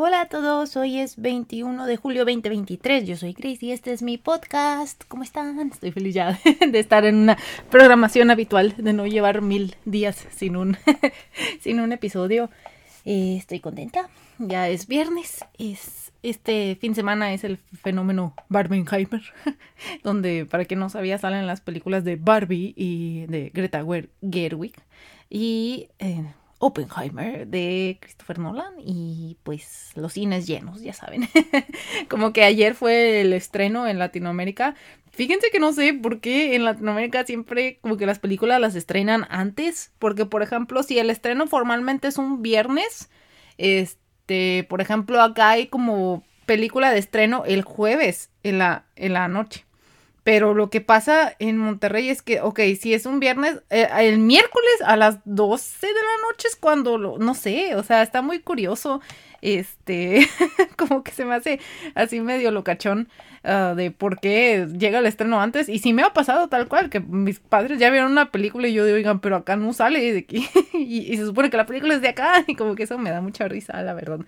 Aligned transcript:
Hola 0.00 0.20
a 0.20 0.26
todos, 0.26 0.76
hoy 0.76 1.00
es 1.00 1.16
21 1.16 1.84
de 1.84 1.96
julio 1.96 2.24
2023, 2.24 3.04
yo 3.04 3.16
soy 3.16 3.34
Chris 3.34 3.60
y 3.64 3.72
este 3.72 3.92
es 3.92 4.00
mi 4.00 4.16
podcast. 4.16 5.02
¿Cómo 5.08 5.24
están? 5.24 5.58
Estoy 5.72 5.90
feliz 5.90 6.14
ya 6.14 6.38
de 6.70 6.78
estar 6.78 7.04
en 7.04 7.16
una 7.16 7.36
programación 7.68 8.30
habitual, 8.30 8.76
de 8.78 8.92
no 8.92 9.08
llevar 9.08 9.42
mil 9.42 9.74
días 9.86 10.28
sin 10.30 10.54
un, 10.54 10.76
sin 11.60 11.80
un 11.80 11.90
episodio. 11.90 12.48
Eh, 13.04 13.34
estoy 13.38 13.58
contenta, 13.58 14.08
ya 14.38 14.68
es 14.68 14.86
viernes, 14.86 15.44
es, 15.58 16.12
este 16.22 16.78
fin 16.80 16.92
de 16.92 16.96
semana 16.96 17.32
es 17.32 17.42
el 17.42 17.56
fenómeno 17.56 18.34
Barbenheimer, 18.48 19.22
donde 20.04 20.46
para 20.46 20.64
quien 20.64 20.78
no 20.78 20.90
sabía 20.90 21.18
salen 21.18 21.48
las 21.48 21.60
películas 21.60 22.04
de 22.04 22.14
Barbie 22.14 22.72
y 22.76 23.26
de 23.26 23.50
Greta 23.52 23.84
Gerwig 24.22 24.74
y... 25.28 25.88
Eh, 25.98 26.24
Oppenheimer 26.58 27.46
de 27.46 27.98
Christopher 28.00 28.38
Nolan 28.38 28.74
y 28.78 29.36
pues 29.44 29.92
los 29.94 30.14
cines 30.14 30.46
llenos, 30.46 30.82
ya 30.82 30.92
saben. 30.92 31.28
Como 32.08 32.32
que 32.32 32.42
ayer 32.42 32.74
fue 32.74 33.20
el 33.20 33.32
estreno 33.32 33.86
en 33.86 33.98
Latinoamérica. 33.98 34.74
Fíjense 35.12 35.50
que 35.50 35.60
no 35.60 35.72
sé 35.72 35.94
por 35.94 36.20
qué 36.20 36.54
en 36.54 36.64
Latinoamérica 36.64 37.24
siempre 37.24 37.78
como 37.80 37.96
que 37.96 38.06
las 38.06 38.20
películas 38.20 38.60
las 38.60 38.76
estrenan 38.76 39.26
antes, 39.30 39.92
porque 39.98 40.26
por 40.26 40.42
ejemplo, 40.42 40.82
si 40.82 40.98
el 40.98 41.10
estreno 41.10 41.46
formalmente 41.48 42.06
es 42.06 42.18
un 42.18 42.40
viernes, 42.40 43.10
este, 43.56 44.64
por 44.68 44.80
ejemplo, 44.80 45.20
acá 45.20 45.50
hay 45.50 45.66
como 45.66 46.24
película 46.46 46.92
de 46.92 46.98
estreno 46.98 47.44
el 47.46 47.62
jueves 47.62 48.30
en 48.42 48.58
la 48.58 48.84
en 48.94 49.14
la 49.14 49.26
noche. 49.26 49.64
Pero 50.28 50.52
lo 50.52 50.68
que 50.68 50.82
pasa 50.82 51.34
en 51.38 51.56
Monterrey 51.56 52.10
es 52.10 52.20
que, 52.20 52.42
ok, 52.42 52.60
si 52.78 52.92
es 52.92 53.06
un 53.06 53.18
viernes, 53.18 53.62
eh, 53.70 53.88
el 54.00 54.18
miércoles 54.18 54.74
a 54.84 54.94
las 54.94 55.20
12 55.24 55.86
de 55.86 55.92
la 55.94 56.28
noche 56.30 56.48
es 56.48 56.54
cuando, 56.54 56.98
lo, 56.98 57.16
no 57.16 57.34
sé, 57.34 57.74
o 57.76 57.82
sea, 57.82 58.02
está 58.02 58.20
muy 58.20 58.40
curioso 58.40 59.00
este, 59.40 60.28
como 60.76 61.02
que 61.02 61.12
se 61.12 61.24
me 61.24 61.34
hace 61.34 61.60
así 61.94 62.20
medio 62.20 62.50
locachón 62.50 63.08
uh, 63.48 63.74
de 63.74 63.90
por 63.90 64.20
qué 64.20 64.68
llega 64.78 64.98
el 64.98 65.06
estreno 65.06 65.40
antes. 65.40 65.68
Y 65.68 65.78
si 65.78 65.92
me 65.92 66.02
ha 66.02 66.12
pasado 66.12 66.48
tal 66.48 66.68
cual, 66.68 66.90
que 66.90 67.00
mis 67.00 67.40
padres 67.40 67.78
ya 67.78 67.90
vieron 67.90 68.12
una 68.12 68.30
película 68.30 68.68
y 68.68 68.74
yo 68.74 68.84
digo, 68.84 68.96
oigan, 68.96 69.20
pero 69.20 69.36
acá 69.36 69.56
no 69.56 69.72
sale 69.72 70.12
de 70.12 70.18
aquí. 70.18 70.46
y, 70.74 71.16
se 71.16 71.24
supone 71.24 71.50
que 71.50 71.56
la 71.56 71.66
película 71.66 71.94
es 71.94 72.02
de 72.02 72.08
acá. 72.08 72.44
Y 72.48 72.54
como 72.54 72.74
que 72.74 72.84
eso 72.84 72.98
me 72.98 73.10
da 73.10 73.20
mucha 73.20 73.46
risa, 73.48 73.82
la 73.82 73.94
verdad. 73.94 74.20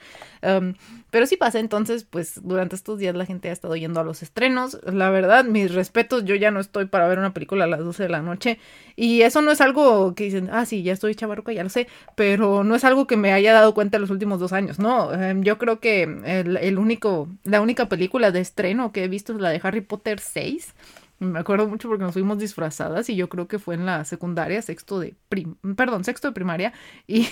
Um, 0.43 0.75
pero 1.11 1.27
sí 1.27 1.37
pasa, 1.37 1.59
entonces, 1.59 2.05
pues 2.05 2.41
durante 2.43 2.77
estos 2.77 2.99
días 2.99 3.15
la 3.15 3.27
gente 3.27 3.49
ha 3.49 3.53
estado 3.53 3.75
yendo 3.77 4.01
a 4.01 4.05
los 4.05 4.23
estrenos. 4.23 4.79
La 4.85 5.11
verdad, 5.11 5.45
mis 5.45 5.75
respetos, 5.75 6.25
yo 6.25 6.35
ya 6.35 6.51
no 6.51 6.61
estoy 6.61 6.87
para 6.87 7.09
ver 7.09 7.19
una 7.19 7.35
película 7.35 7.65
a 7.65 7.67
las 7.67 7.81
12 7.81 8.05
de 8.05 8.09
la 8.09 8.23
noche. 8.23 8.59
Y 8.97 9.23
eso 9.23 9.43
no 9.43 9.51
es 9.51 9.61
algo 9.61 10.15
que 10.15 10.25
dicen, 10.25 10.51
ah, 10.53 10.65
sí, 10.67 10.83
ya 10.83 10.93
estoy 10.93 11.15
chavarruca, 11.15 11.53
ya 11.53 11.63
lo 11.63 11.71
sé. 11.71 11.89
Pero 12.15 12.65
no 12.65 12.75
es 12.75 12.85
algo 12.85 13.07
que 13.07 13.17
me 13.17 13.33
haya 13.33 13.53
dado 13.53 13.75
cuenta 13.75 13.97
en 13.97 14.03
los 14.03 14.11
últimos 14.11 14.39
dos 14.39 14.53
años, 14.53 14.79
¿no? 14.79 15.13
Em, 15.13 15.43
yo 15.43 15.59
creo 15.59 15.81
que 15.81 16.03
el, 16.03 16.79
único, 16.79 17.29
la 17.45 17.61
única 17.61 17.89
película 17.89 18.31
de 18.31 18.41
estreno 18.41 18.93
que 18.93 19.05
he 19.05 19.09
visto 19.11 19.33
la 19.35 19.51
de 19.51 19.61
Harry 19.63 19.81
Potter 19.81 20.21
6. 20.21 20.75
Me 21.21 21.39
acuerdo 21.39 21.69
mucho 21.69 21.89
porque 21.89 22.05
nos 22.05 22.15
fuimos 22.15 22.39
disfrazadas 22.39 23.11
y 23.11 23.17
yo 23.17 23.29
creo 23.29 23.47
que 23.47 23.59
fue 23.59 23.75
en 23.75 23.85
la 23.85 24.05
secundaria, 24.07 24.63
sexto 24.63 24.99
de 24.99 25.15
prim 25.29 25.55
perdón, 25.77 26.03
sexto 26.03 26.29
de 26.29 26.33
primaria 26.33 26.73
y 27.07 27.29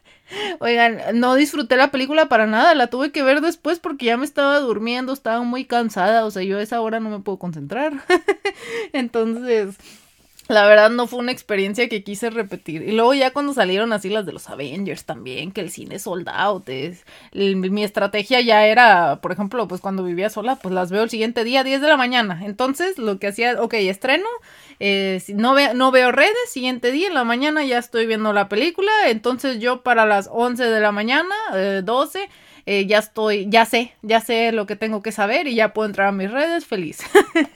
oigan, 0.60 1.00
no 1.14 1.34
disfruté 1.34 1.76
la 1.76 1.90
película 1.90 2.28
para 2.28 2.46
nada, 2.46 2.74
la 2.74 2.88
tuve 2.88 3.10
que 3.10 3.22
ver 3.22 3.40
después 3.40 3.78
porque 3.78 4.06
ya 4.06 4.18
me 4.18 4.26
estaba 4.26 4.58
durmiendo, 4.60 5.14
estaba 5.14 5.42
muy 5.42 5.64
cansada, 5.64 6.26
o 6.26 6.30
sea, 6.30 6.42
yo 6.42 6.58
a 6.58 6.62
esa 6.62 6.80
hora 6.82 7.00
no 7.00 7.08
me 7.08 7.20
puedo 7.20 7.38
concentrar. 7.38 8.04
Entonces, 8.92 9.76
la 10.52 10.66
verdad 10.66 10.90
no 10.90 11.06
fue 11.06 11.18
una 11.18 11.32
experiencia 11.32 11.88
que 11.88 12.04
quise 12.04 12.30
repetir. 12.30 12.82
Y 12.82 12.92
luego 12.92 13.14
ya 13.14 13.32
cuando 13.32 13.54
salieron 13.54 13.92
así 13.92 14.08
las 14.08 14.26
de 14.26 14.32
los 14.32 14.48
Avengers 14.48 15.04
también, 15.04 15.52
que 15.52 15.60
el 15.60 15.70
cine 15.70 15.98
sold 15.98 16.28
out, 16.28 16.68
es, 16.68 17.04
mi 17.32 17.82
estrategia 17.82 18.40
ya 18.40 18.66
era, 18.66 19.20
por 19.20 19.32
ejemplo, 19.32 19.66
pues 19.68 19.80
cuando 19.80 20.04
vivía 20.04 20.30
sola, 20.30 20.56
pues 20.56 20.74
las 20.74 20.90
veo 20.90 21.02
el 21.02 21.10
siguiente 21.10 21.44
día, 21.44 21.64
10 21.64 21.80
de 21.80 21.88
la 21.88 21.96
mañana. 21.96 22.42
Entonces 22.44 22.98
lo 22.98 23.18
que 23.18 23.28
hacía, 23.28 23.60
ok, 23.60 23.74
estreno, 23.74 24.28
eh, 24.80 25.22
no, 25.28 25.54
veo, 25.54 25.74
no 25.74 25.90
veo 25.90 26.12
redes, 26.12 26.32
siguiente 26.48 26.92
día 26.92 27.08
en 27.08 27.14
la 27.14 27.24
mañana 27.24 27.64
ya 27.64 27.78
estoy 27.78 28.06
viendo 28.06 28.32
la 28.32 28.48
película, 28.48 28.90
entonces 29.06 29.58
yo 29.58 29.82
para 29.82 30.06
las 30.06 30.28
11 30.30 30.64
de 30.64 30.80
la 30.80 30.92
mañana, 30.92 31.34
eh, 31.54 31.82
12, 31.84 32.28
eh, 32.66 32.86
ya 32.86 32.98
estoy, 32.98 33.48
ya 33.48 33.64
sé, 33.64 33.92
ya 34.02 34.20
sé 34.20 34.52
lo 34.52 34.66
que 34.66 34.76
tengo 34.76 35.02
que 35.02 35.12
saber 35.12 35.46
y 35.46 35.54
ya 35.54 35.72
puedo 35.72 35.86
entrar 35.88 36.08
a 36.08 36.12
mis 36.12 36.30
redes 36.30 36.66
feliz. 36.66 37.00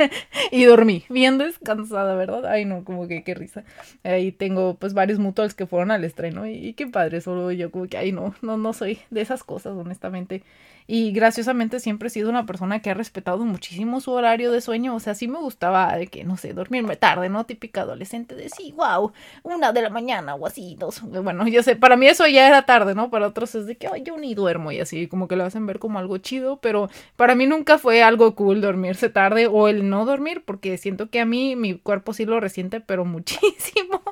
y 0.51 0.65
dormí, 0.65 1.05
bien 1.09 1.39
descansada, 1.39 2.15
¿verdad? 2.15 2.47
Ay, 2.47 2.65
no, 2.65 2.85
como 2.85 3.09
que 3.09 3.23
qué 3.23 3.35
risa. 3.35 3.65
Ahí 4.05 4.33
tengo 4.33 4.75
pues 4.75 4.95
varios 4.95 5.19
mutuals 5.19 5.55
que 5.55 5.67
fueron 5.67 5.91
al 5.91 6.05
estreno 6.05 6.47
y, 6.47 6.55
y, 6.55 6.73
qué 6.75 6.87
padre, 6.87 7.21
solo 7.21 7.53
yo 7.53 7.71
como 7.71 7.87
que, 7.87 7.97
ay, 7.97 8.13
no, 8.13 8.35
no, 8.43 8.57
no 8.57 8.73
soy 8.73 8.99
de 9.11 9.21
esas 9.21 9.45
cosas, 9.45 9.75
honestamente. 9.75 10.43
Y 10.89 11.11
graciosamente 11.13 11.81
siempre 11.81 12.09
he 12.09 12.11
sido 12.11 12.31
una 12.31 12.47
persona 12.47 12.81
que 12.81 12.91
ha 12.91 12.95
respetado 12.95 13.39
muchísimo 13.45 14.01
su 14.01 14.13
horario 14.13 14.53
de 14.53 14.61
sueño. 14.61 14.95
O 14.95 15.01
sea, 15.01 15.15
sí 15.15 15.27
me 15.27 15.39
gustaba 15.39 15.97
de 15.97 16.07
que, 16.07 16.23
no 16.23 16.37
sé, 16.37 16.53
dormirme 16.53 16.97
tarde, 16.97 17.29
¿no? 17.29 17.45
Típica 17.45 17.81
adolescente 17.81 18.37
de 18.37 18.49
sí, 18.49 18.73
wow, 18.73 19.13
una 19.43 19.73
de 19.73 19.83
la 19.83 19.91
mañana 19.91 20.35
o 20.37 20.47
así, 20.47 20.77
dos. 20.79 21.03
Bueno, 21.03 21.49
yo 21.49 21.63
sé, 21.63 21.75
para 21.75 21.97
mí 21.97 22.07
eso 22.07 22.27
ya 22.29 22.47
era 22.47 22.63
tarde, 22.63 22.95
¿no? 22.95 23.11
Para 23.11 23.27
otros 23.27 23.55
es 23.57 23.67
de 23.67 23.77
que, 23.77 23.89
ay, 23.89 24.05
yo 24.05 24.17
ni 24.17 24.35
duermo 24.35 24.71
y 24.71 24.81
así, 24.81 25.09
como 25.09 25.27
que 25.27 25.37
lo 25.37 25.45
hacen 25.45 25.67
ver 25.67 25.81
como 25.81 25.99
algo 25.99 26.19
chido. 26.19 26.59
Pero 26.59 26.89
para 27.17 27.35
mí 27.35 27.47
nunca 27.47 27.79
fue 27.79 28.03
algo 28.03 28.35
cool 28.37 28.61
dormirse 28.61 29.09
tarde 29.09 29.49
o 29.49 29.69
el 29.69 29.89
no 29.89 30.05
dormir, 30.05 30.43
porque 30.45 30.79
siento 30.79 31.11
que 31.11 31.21
a 31.21 31.27
mí 31.27 31.57
mi 31.57 31.75
cuerpo 31.79 32.13
sí 32.13 32.25
lo 32.27 32.39
resiente, 32.39 32.81
pero 32.81 33.05
muchísimo. 33.17 34.03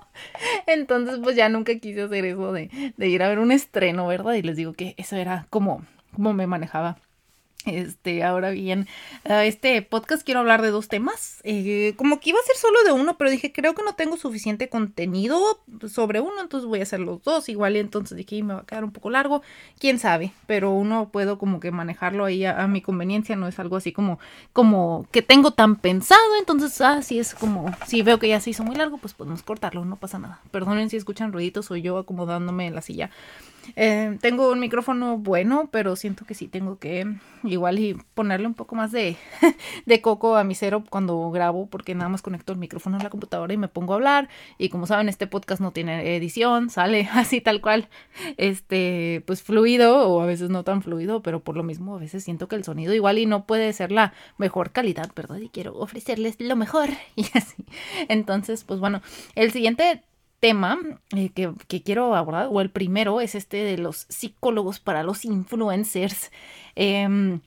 Entonces, 0.66 1.20
pues 1.22 1.36
ya 1.36 1.48
nunca 1.48 1.74
quise 1.78 2.02
hacer 2.02 2.24
eso 2.24 2.52
de, 2.52 2.92
de 2.96 3.08
ir 3.08 3.22
a 3.22 3.28
ver 3.28 3.38
un 3.38 3.52
estreno, 3.52 4.06
¿verdad? 4.06 4.34
Y 4.34 4.42
les 4.42 4.56
digo 4.56 4.72
que 4.72 4.94
eso 4.96 5.16
era 5.16 5.46
como 5.50 5.82
cómo 6.14 6.32
me 6.32 6.46
manejaba. 6.46 6.96
Este, 7.66 8.22
ahora 8.22 8.50
bien, 8.50 8.86
este 9.24 9.80
podcast 9.80 10.22
quiero 10.22 10.40
hablar 10.40 10.60
de 10.60 10.70
dos 10.70 10.88
temas. 10.88 11.40
Eh, 11.44 11.94
como 11.96 12.20
que 12.20 12.30
iba 12.30 12.38
a 12.38 12.46
ser 12.46 12.56
solo 12.56 12.82
de 12.84 12.92
uno, 12.92 13.16
pero 13.16 13.30
dije, 13.30 13.52
creo 13.52 13.74
que 13.74 13.82
no 13.82 13.94
tengo 13.94 14.16
suficiente 14.18 14.68
contenido 14.68 15.60
sobre 15.88 16.20
uno, 16.20 16.42
entonces 16.42 16.68
voy 16.68 16.80
a 16.80 16.82
hacer 16.82 17.00
los 17.00 17.22
dos. 17.22 17.48
Igual 17.48 17.76
entonces 17.76 18.18
dije, 18.18 18.42
me 18.42 18.54
va 18.54 18.60
a 18.60 18.66
quedar 18.66 18.84
un 18.84 18.92
poco 18.92 19.08
largo. 19.08 19.42
Quién 19.78 19.98
sabe, 19.98 20.32
pero 20.46 20.72
uno 20.72 21.08
puedo 21.10 21.38
como 21.38 21.58
que 21.58 21.70
manejarlo 21.70 22.26
ahí 22.26 22.44
a, 22.44 22.66
mi 22.66 22.82
conveniencia, 22.82 23.34
no 23.36 23.48
es 23.48 23.58
algo 23.58 23.76
así 23.76 23.92
como, 23.92 24.18
como 24.52 25.06
que 25.10 25.22
tengo 25.22 25.52
tan 25.52 25.76
pensado. 25.76 26.36
Entonces, 26.38 26.80
ah, 26.82 27.00
si 27.00 27.18
es 27.18 27.34
como, 27.34 27.74
si 27.86 28.02
veo 28.02 28.18
que 28.18 28.28
ya 28.28 28.40
se 28.40 28.50
hizo 28.50 28.62
muy 28.62 28.76
largo, 28.76 28.98
pues 28.98 29.14
podemos 29.14 29.42
cortarlo, 29.42 29.84
no 29.86 29.96
pasa 29.96 30.18
nada. 30.18 30.40
Perdonen 30.50 30.90
si 30.90 30.98
escuchan 30.98 31.32
ruiditos, 31.32 31.66
soy 31.66 31.80
yo 31.80 31.96
acomodándome 31.96 32.66
en 32.66 32.74
la 32.74 32.82
silla. 32.82 33.10
Eh, 33.76 34.18
tengo 34.20 34.50
un 34.50 34.60
micrófono 34.60 35.18
bueno, 35.18 35.68
pero 35.70 35.96
siento 35.96 36.24
que 36.24 36.34
sí 36.34 36.48
tengo 36.48 36.78
que 36.78 37.06
igual 37.42 37.78
y 37.78 37.94
ponerle 38.14 38.46
un 38.46 38.54
poco 38.54 38.74
más 38.74 38.92
de, 38.92 39.16
de 39.86 40.00
coco 40.00 40.36
a 40.36 40.44
mi 40.44 40.54
cero 40.54 40.84
cuando 40.88 41.30
grabo, 41.30 41.66
porque 41.66 41.94
nada 41.94 42.08
más 42.08 42.22
conecto 42.22 42.52
el 42.52 42.58
micrófono 42.58 42.98
a 42.98 43.02
la 43.02 43.10
computadora 43.10 43.52
y 43.52 43.56
me 43.56 43.68
pongo 43.68 43.92
a 43.92 43.96
hablar. 43.96 44.28
Y 44.58 44.68
como 44.68 44.86
saben, 44.86 45.08
este 45.08 45.26
podcast 45.26 45.60
no 45.60 45.72
tiene 45.72 46.16
edición, 46.16 46.70
sale 46.70 47.08
así 47.12 47.40
tal 47.40 47.60
cual, 47.60 47.88
este, 48.36 49.22
pues 49.26 49.42
fluido 49.42 50.08
o 50.08 50.20
a 50.20 50.26
veces 50.26 50.50
no 50.50 50.64
tan 50.64 50.82
fluido, 50.82 51.22
pero 51.22 51.40
por 51.40 51.56
lo 51.56 51.62
mismo 51.62 51.96
a 51.96 51.98
veces 51.98 52.24
siento 52.24 52.48
que 52.48 52.56
el 52.56 52.64
sonido 52.64 52.94
igual 52.94 53.18
y 53.18 53.26
no 53.26 53.46
puede 53.46 53.72
ser 53.72 53.92
la 53.92 54.12
mejor 54.38 54.72
calidad, 54.72 55.10
¿verdad? 55.14 55.38
Y 55.38 55.48
quiero 55.48 55.74
ofrecerles 55.76 56.36
lo 56.38 56.56
mejor 56.56 56.90
y 57.16 57.26
así. 57.34 57.64
Entonces, 58.08 58.64
pues 58.64 58.80
bueno, 58.80 59.02
el 59.34 59.52
siguiente 59.52 60.02
tema 60.44 60.78
eh, 61.16 61.30
que, 61.30 61.82
quiero 61.82 62.14
abordar, 62.14 62.48
o 62.50 62.60
el 62.60 62.68
primero, 62.68 63.22
es 63.22 63.34
este 63.34 63.64
de 63.64 63.78
los 63.78 64.04
psicólogos 64.10 64.78
para 64.78 65.02
los 65.02 65.24
influencers. 65.24 66.30
Em, 66.74 67.40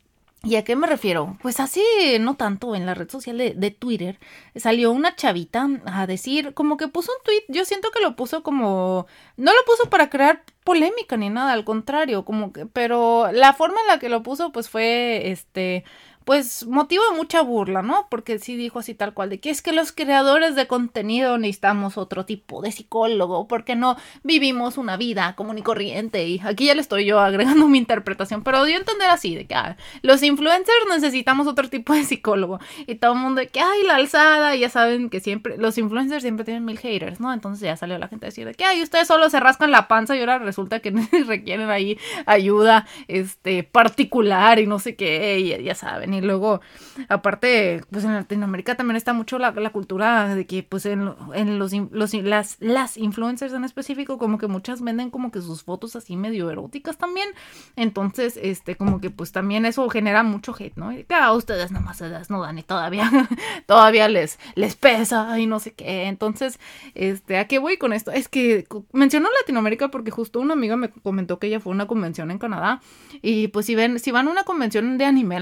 ¿Y 0.44 0.56
a 0.56 0.64
qué 0.64 0.76
me 0.76 0.88
refiero? 0.88 1.38
Pues 1.44 1.60
así, 1.60 1.84
no 2.20 2.36
tanto, 2.38 2.76
en 2.76 2.88
la 2.88 2.96
red 2.96 3.08
social 3.08 3.38
de, 3.38 3.54
de, 3.54 3.70
Twitter 3.70 4.18
salió 4.56 4.92
una 4.92 5.16
chavita 5.16 5.68
a 5.86 6.08
decir, 6.08 6.56
como 6.56 6.76
que 6.78 6.88
puso 6.88 7.12
un 7.12 7.24
tweet, 7.24 7.44
yo 7.50 7.66
siento 7.66 7.92
que 7.92 8.02
lo 8.02 8.16
puso 8.16 8.42
como, 8.42 9.06
no 9.36 9.52
lo 9.52 9.60
puso 9.68 9.92
para 9.92 10.10
crear 10.10 10.44
polémica 10.64 11.18
ni 11.18 11.30
nada, 11.30 11.54
al 11.54 11.66
contrario, 11.66 12.26
como 12.26 12.52
que, 12.52 12.66
pero 12.66 13.32
la 13.32 13.54
forma 13.54 13.80
en 13.82 13.88
la 13.88 14.00
que 14.00 14.10
lo 14.10 14.24
puso 14.24 14.52
pues 14.52 14.70
fue, 14.70 15.30
este, 15.30 15.84
pues 16.28 16.68
motiva 16.68 17.04
mucha 17.16 17.42
burla, 17.42 17.82
¿no? 17.82 18.08
Porque 18.10 18.38
sí 18.38 18.58
dijo 18.58 18.80
así 18.80 18.94
tal 18.94 19.14
cual 19.14 19.30
de 19.30 19.40
que 19.40 19.50
es 19.50 19.62
que 19.62 19.72
los 19.72 19.94
creadores 19.94 20.56
de 20.56 20.68
contenido 20.68 21.38
necesitamos 21.38 21.98
otro 21.98 22.26
tipo 22.26 22.62
de 22.62 22.74
psicólogo, 22.74 23.48
porque 23.48 23.78
no 23.78 23.96
vivimos 24.24 24.78
una 24.78 24.98
vida 24.98 25.38
común 25.38 25.58
y 25.58 25.62
corriente. 25.62 26.28
Y 26.28 26.42
aquí 26.44 26.66
ya 26.66 26.76
le 26.76 26.82
estoy 26.82 27.06
yo 27.06 27.22
agregando 27.22 27.66
mi 27.70 27.78
interpretación, 27.78 28.44
pero 28.44 28.66
dio 28.66 28.76
a 28.76 28.80
entender 28.80 29.10
así 29.10 29.36
de 29.36 29.48
que 29.48 29.56
ah, 29.56 29.78
los 30.02 30.22
influencers 30.22 30.86
necesitamos 30.90 31.48
otro 31.48 31.70
tipo 31.70 31.94
de 31.94 32.04
psicólogo. 32.04 32.60
Y 32.88 32.96
todo 32.96 33.14
el 33.14 33.20
mundo 33.20 33.40
de 33.40 33.48
que 33.48 33.62
ay, 33.62 33.84
la 33.84 33.96
alzada, 33.96 34.54
y 34.54 34.60
ya 34.60 34.70
saben 34.70 35.10
que 35.10 35.22
siempre, 35.22 35.58
los 35.58 35.78
influencers 35.78 36.24
siempre 36.24 36.44
tienen 36.44 36.66
mil 36.66 36.78
haters, 36.78 37.22
¿no? 37.22 37.32
Entonces 37.32 37.62
ya 37.62 37.78
salió 37.78 37.98
la 38.00 38.10
gente 38.10 38.26
a 38.26 38.32
decir 38.32 38.46
de 38.46 38.54
que 38.54 38.66
ay, 38.66 38.84
ustedes 38.84 39.08
solo 39.08 39.30
se 39.30 39.40
rascan 39.40 39.72
la 39.72 39.88
panza 39.88 40.14
y 40.14 40.20
ahora 40.20 40.40
resulta 40.40 40.82
que 40.82 40.92
requieren 41.26 41.70
ahí 41.70 41.98
ayuda 42.26 42.86
este 43.08 43.64
particular 43.64 44.60
y 44.60 44.68
no 44.68 44.80
sé 44.80 44.98
qué, 44.98 45.40
y 45.40 45.64
ya 45.64 45.74
saben, 45.74 46.17
y 46.18 46.22
luego 46.22 46.62
aparte 47.10 47.82
pues 47.92 48.04
en 48.04 48.14
Latinoamérica 48.14 48.76
también 48.76 48.98
está 48.98 49.14
mucho 49.14 49.40
la, 49.40 49.54
cultura 49.72 50.34
de 50.34 50.46
que 50.46 50.64
pues 50.64 50.86
en, 50.86 51.14
en 51.34 51.60
los, 51.60 51.74
los 51.92 52.14
las, 52.14 52.58
las 52.60 52.98
influencers 52.98 53.54
en 53.54 53.64
específico 53.64 54.18
como 54.18 54.38
que 54.38 54.48
muchas 54.48 54.82
venden 54.82 55.10
como 55.10 55.32
que 55.32 55.42
sus 55.42 55.64
fotos 55.64 55.96
así 55.96 56.16
medio 56.16 56.50
eróticas 56.50 56.98
también, 56.98 57.30
entonces 57.76 58.40
este 58.42 58.76
como 58.76 59.02
que 59.02 59.10
pues 59.10 59.32
también 59.32 59.66
eso 59.66 59.88
genera 59.90 60.24
mucho 60.24 60.56
hate, 60.58 60.76
¿no? 60.76 60.92
Y 60.92 61.04
claro, 61.04 61.36
ustedes 61.36 61.72
nomás 61.72 61.98
se 61.98 62.10
desnudan 62.10 62.58
y 62.58 62.64
todavía 62.64 63.12
todavía 63.66 64.08
les 64.08 64.40
les 64.56 64.76
pesa 64.76 65.40
y 65.40 65.46
no 65.46 65.60
sé 65.60 65.74
qué, 65.74 66.06
entonces 66.06 66.60
este 66.96 67.38
a 67.38 67.48
qué 67.48 67.60
voy 67.60 67.78
con 67.78 67.94
esto, 67.94 68.12
es 68.12 68.28
que 68.28 68.68
menciono 68.92 69.30
Latinoamérica 69.42 69.90
porque 69.90 70.12
justo 70.12 70.40
una 70.40 70.54
amiga 70.54 70.76
me 70.76 70.90
comentó 70.90 71.40
que 71.40 71.48
ella 71.48 71.60
fue 71.60 71.72
a 71.72 71.76
una 71.76 71.88
convención 71.88 72.32
en 72.32 72.40
Canadá 72.40 72.82
y 73.22 73.50
pues 73.50 73.66
si 73.66 73.76
ven, 73.76 74.00
si 74.00 74.12
van 74.12 74.28
a 74.28 74.32
una 74.32 74.44
convención 74.44 74.98
de 74.98 75.06
anime 75.06 75.38
en 75.38 75.42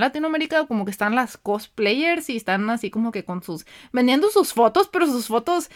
Como 0.68 0.86
que 0.86 0.92
están 0.92 1.16
las 1.16 1.38
cosplayers 1.38 2.30
y 2.30 2.38
están 2.38 2.70
así 2.70 2.90
como 2.90 3.12
que 3.12 3.24
con 3.24 3.44
sus, 3.44 3.66
vendiendo 3.92 4.30
sus 4.30 4.54
fotos, 4.54 4.90
pero 4.92 5.06
sus 5.06 5.28
fotos, 5.28 5.70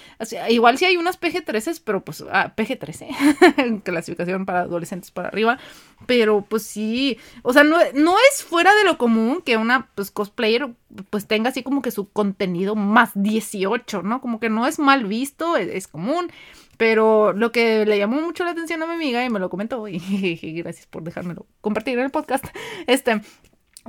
igual 0.49 0.77
si 0.77 0.85
hay 0.85 0.97
unas 0.97 1.19
PG-13, 1.19 1.81
pero 1.83 2.03
pues 2.03 2.23
ah, 2.31 2.53
PG-13, 2.55 3.81
clasificación 3.83 4.45
para 4.45 4.61
adolescentes 4.61 5.11
para 5.11 5.27
arriba, 5.27 5.59
pero 6.05 6.45
pues 6.47 6.63
sí, 6.63 7.17
o 7.43 7.53
sea, 7.53 7.63
no, 7.63 7.77
no 7.93 8.15
es 8.31 8.43
fuera 8.43 8.73
de 8.75 8.83
lo 8.83 8.97
común 8.97 9.41
que 9.43 9.57
una 9.57 9.89
pues 9.95 10.11
cosplayer 10.11 10.69
pues 11.09 11.27
tenga 11.27 11.49
así 11.49 11.63
como 11.63 11.81
que 11.81 11.91
su 11.91 12.09
contenido 12.09 12.75
más 12.75 13.11
18, 13.15 14.01
¿no? 14.03 14.21
Como 14.21 14.39
que 14.39 14.49
no 14.49 14.67
es 14.67 14.79
mal 14.79 15.05
visto, 15.05 15.57
es 15.57 15.87
común. 15.87 16.31
Pero 16.79 17.33
lo 17.33 17.51
que 17.51 17.85
le 17.85 17.97
llamó 17.97 18.21
mucho 18.21 18.45
la 18.45 18.51
atención 18.51 18.81
a 18.81 18.87
mi 18.87 18.93
amiga 18.93 19.25
y 19.25 19.29
me 19.29 19.39
lo 19.39 19.49
comentó 19.49 19.85
y, 19.89 19.99
gracias 20.63 20.87
por 20.87 21.03
dejármelo 21.03 21.45
compartir 21.59 21.99
en 21.99 22.05
el 22.05 22.09
podcast, 22.09 22.45
este, 22.87 23.21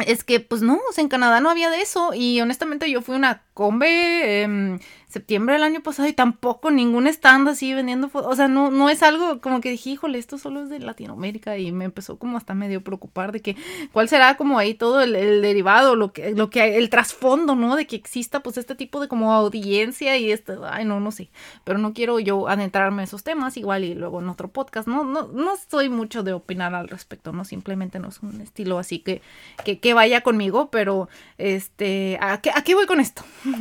es 0.07 0.25
que 0.25 0.41
pues 0.41 0.63
no, 0.63 0.75
o 0.89 0.93
sea, 0.93 1.03
en 1.03 1.09
Canadá 1.09 1.41
no 1.41 1.51
había 1.51 1.71
de 1.71 1.81
eso 1.83 2.13
y 2.15 2.41
honestamente 2.41 2.91
yo 2.91 3.03
fui 3.03 3.17
una 3.17 3.43
combe 3.55 4.43
en 4.43 4.81
septiembre 5.11 5.55
del 5.55 5.65
año 5.65 5.83
pasado 5.83 6.09
y 6.09 6.13
tampoco 6.13 6.71
ningún 6.71 7.07
stand 7.07 7.49
así 7.49 7.75
vendiendo 7.75 8.09
fotos. 8.09 8.33
O 8.33 8.37
sea, 8.37 8.49
no, 8.49 8.71
no 8.71 8.89
es 8.89 9.03
algo 9.03 9.41
como 9.41 9.61
que 9.61 9.71
dije, 9.71 9.91
híjole, 9.91 10.19
esto 10.19 10.39
solo 10.39 10.63
es 10.63 10.71
de 10.71 10.79
Latinoamérica 10.79 11.59
y 11.59 11.73
me 11.73 11.85
empezó 11.85 12.19
como 12.19 12.37
hasta 12.37 12.55
medio 12.55 12.83
preocupar 12.83 13.33
de 13.33 13.41
que 13.41 13.57
cuál 13.93 14.09
será 14.09 14.37
como 14.37 14.59
ahí 14.59 14.75
todo 14.75 15.01
el, 15.01 15.13
derivado, 15.43 15.97
lo 15.97 16.13
que, 16.13 16.31
lo 16.31 16.49
que 16.49 16.79
el 16.79 16.91
trasfondo, 16.91 17.57
¿no? 17.57 17.77
De 17.77 17.87
que 17.87 17.97
exista 17.97 18.41
pues 18.41 18.57
este 18.57 18.75
tipo 18.75 19.01
de 19.01 19.09
como 19.09 19.33
audiencia 19.33 20.17
y 20.17 20.31
esto, 20.31 20.63
ay, 20.65 20.85
no, 20.85 21.01
no 21.01 21.11
sé. 21.11 21.31
Pero 21.65 21.79
no 21.79 21.93
quiero 21.93 22.21
yo 22.21 22.49
adentrarme 22.49 23.03
en 23.03 23.05
esos 23.05 23.25
temas, 23.25 23.57
igual 23.57 23.85
y 23.85 23.95
luego 23.95 24.21
en 24.21 24.29
otro 24.29 24.49
podcast. 24.49 24.87
No, 24.87 25.05
no, 25.05 25.29
no 25.29 25.55
soy 25.69 25.89
mucho 25.89 26.23
de 26.23 26.33
opinar 26.33 26.75
al 26.75 26.89
respecto, 26.89 27.33
¿no? 27.33 27.45
Simplemente 27.45 27.99
no 27.99 28.09
es 28.09 28.21
un 28.23 28.41
estilo 28.41 28.79
así 28.79 29.01
que, 29.01 29.23
que, 29.65 29.81
que 29.81 29.93
vaya 29.93 30.21
conmigo, 30.21 30.71
pero 30.71 31.09
este, 31.37 32.19
¿a 32.21 32.41
qué, 32.41 32.51
¿a 32.55 32.63
qué 32.63 32.75
voy 32.75 32.87
con 32.87 33.01
esto? 33.01 33.23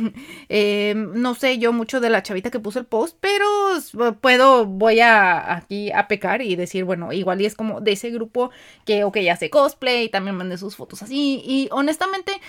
Eh, 0.52 0.94
no 0.96 1.34
sé 1.40 1.58
yo 1.58 1.72
mucho 1.72 2.00
de 2.00 2.10
la 2.10 2.22
chavita 2.22 2.50
que 2.50 2.60
puso 2.60 2.78
el 2.78 2.86
post, 2.86 3.16
pero 3.20 4.16
puedo, 4.20 4.66
voy 4.66 5.00
a 5.00 5.56
aquí 5.56 5.90
a 5.90 6.06
pecar 6.06 6.42
y 6.42 6.54
decir, 6.54 6.84
bueno, 6.84 7.12
igual 7.12 7.40
y 7.40 7.46
es 7.46 7.54
como 7.54 7.80
de 7.80 7.92
ese 7.92 8.10
grupo 8.10 8.50
que, 8.84 9.04
ok, 9.04 9.16
hace 9.32 9.50
cosplay, 9.50 10.08
también 10.10 10.36
mande 10.36 10.58
sus 10.58 10.76
fotos 10.76 11.02
así, 11.02 11.42
y 11.44 11.68
honestamente 11.72 12.40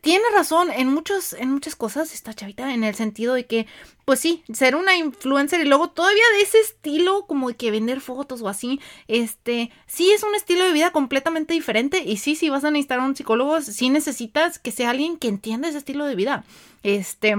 tiene 0.00 0.24
razón 0.34 0.70
en 0.70 0.88
muchos 0.88 1.32
en 1.32 1.50
muchas 1.50 1.74
cosas 1.74 2.14
esta 2.14 2.32
chavita 2.32 2.72
en 2.72 2.84
el 2.84 2.94
sentido 2.94 3.34
de 3.34 3.46
que 3.46 3.66
pues 4.04 4.20
sí 4.20 4.44
ser 4.52 4.76
una 4.76 4.96
influencer 4.96 5.60
y 5.60 5.64
luego 5.64 5.90
todavía 5.90 6.22
de 6.36 6.42
ese 6.42 6.60
estilo 6.60 7.26
como 7.26 7.48
de 7.48 7.56
que 7.56 7.70
vender 7.70 8.00
fotos 8.00 8.40
o 8.42 8.48
así 8.48 8.80
este 9.08 9.70
sí 9.86 10.12
es 10.12 10.22
un 10.22 10.34
estilo 10.34 10.64
de 10.64 10.72
vida 10.72 10.92
completamente 10.92 11.54
diferente 11.54 12.02
y 12.04 12.18
sí 12.18 12.36
si 12.36 12.50
vas 12.50 12.64
a 12.64 12.70
necesitar 12.70 13.00
a 13.00 13.04
un 13.04 13.16
psicólogo 13.16 13.60
sí 13.62 13.90
necesitas 13.90 14.58
que 14.58 14.70
sea 14.70 14.90
alguien 14.90 15.16
que 15.16 15.28
entienda 15.28 15.68
ese 15.68 15.78
estilo 15.78 16.04
de 16.04 16.14
vida. 16.14 16.44
Este 16.82 17.36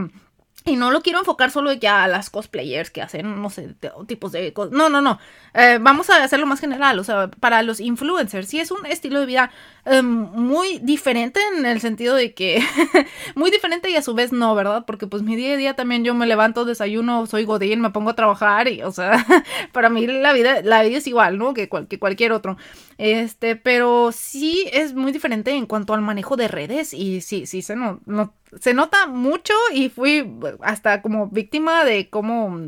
y 0.64 0.76
no 0.76 0.92
lo 0.92 1.02
quiero 1.02 1.20
enfocar 1.20 1.50
solo 1.50 1.74
ya 1.74 2.04
a 2.04 2.08
las 2.08 2.30
cosplayers 2.30 2.92
que 2.92 3.02
hacen, 3.02 3.42
no 3.42 3.50
sé, 3.50 3.74
tipos 4.06 4.32
de 4.32 4.54
cosas. 4.54 4.72
No, 4.72 4.90
no, 4.90 5.02
no. 5.02 5.20
Eh, 5.56 5.80
vamos 5.82 6.10
a 6.12 6.24
hacerlo 6.24 6.46
más 6.46 6.60
general. 6.60 7.00
O 7.00 7.04
sea, 7.04 7.32
para 7.32 7.64
los 7.64 7.80
influencers, 7.80 8.48
sí 8.48 8.60
es 8.60 8.70
un 8.70 8.86
estilo 8.86 9.20
de 9.20 9.26
vida 9.26 9.52
em, 9.86 10.06
muy 10.06 10.78
diferente 10.80 11.40
en 11.58 11.66
el 11.66 11.82
sentido 11.82 12.14
de 12.16 12.34
que. 12.36 12.64
muy 13.36 13.50
diferente 13.50 13.90
y 13.90 13.96
a 13.96 14.04
su 14.04 14.14
vez 14.14 14.32
no, 14.32 14.54
¿verdad? 14.54 14.86
Porque 14.86 15.08
pues 15.08 15.24
mi 15.24 15.36
día 15.36 15.54
a 15.54 15.58
día 15.58 15.76
también 15.76 16.04
yo 16.04 16.14
me 16.14 16.28
levanto, 16.28 16.64
desayuno, 16.64 17.26
soy 17.26 17.46
godín, 17.46 17.82
me 17.82 17.90
pongo 17.90 18.12
a 18.12 18.16
trabajar 18.16 18.68
y, 18.68 18.84
o 18.84 18.92
sea, 18.92 19.26
para 19.72 19.90
mí 19.90 20.06
la 20.06 20.32
vida, 20.34 20.62
la 20.62 20.84
vida 20.84 21.00
es 21.00 21.08
igual, 21.08 21.40
¿no? 21.40 21.56
Que, 21.56 21.70
que 21.90 21.98
cualquier 21.98 22.34
otro. 22.34 22.58
Este, 23.00 23.56
pero 23.56 24.12
sí 24.12 24.70
es 24.72 24.94
muy 24.94 25.12
diferente 25.12 25.52
en 25.52 25.66
cuanto 25.66 25.96
al 25.96 26.02
manejo 26.02 26.36
de 26.36 26.48
redes 26.48 26.94
y 26.94 27.22
sí, 27.22 27.48
sí 27.48 27.64
se 27.64 27.76
no, 27.76 28.00
no 28.06 28.34
se 28.60 28.74
nota 28.74 29.08
mucho 29.08 29.54
y 29.74 29.90
fui 29.90 30.30
hasta 30.62 31.02
como 31.02 31.28
víctima 31.28 31.86
de 31.86 32.10
cómo, 32.10 32.68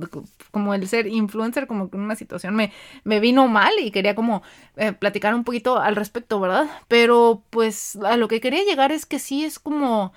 como 0.51 0.73
el 0.73 0.87
ser 0.87 1.07
influencer, 1.07 1.67
como 1.67 1.89
que 1.89 1.97
una 1.97 2.15
situación 2.15 2.55
me, 2.55 2.71
me 3.03 3.19
vino 3.19 3.47
mal 3.47 3.73
y 3.79 3.91
quería 3.91 4.15
como 4.15 4.43
eh, 4.77 4.93
platicar 4.93 5.35
un 5.35 5.43
poquito 5.43 5.79
al 5.79 5.95
respecto, 5.95 6.39
¿verdad? 6.39 6.69
Pero 6.87 7.43
pues 7.49 7.97
a 7.97 8.17
lo 8.17 8.27
que 8.27 8.39
quería 8.39 8.63
llegar 8.63 8.91
es 8.91 9.05
que 9.05 9.19
sí 9.19 9.43
es 9.43 9.59
como 9.59 10.13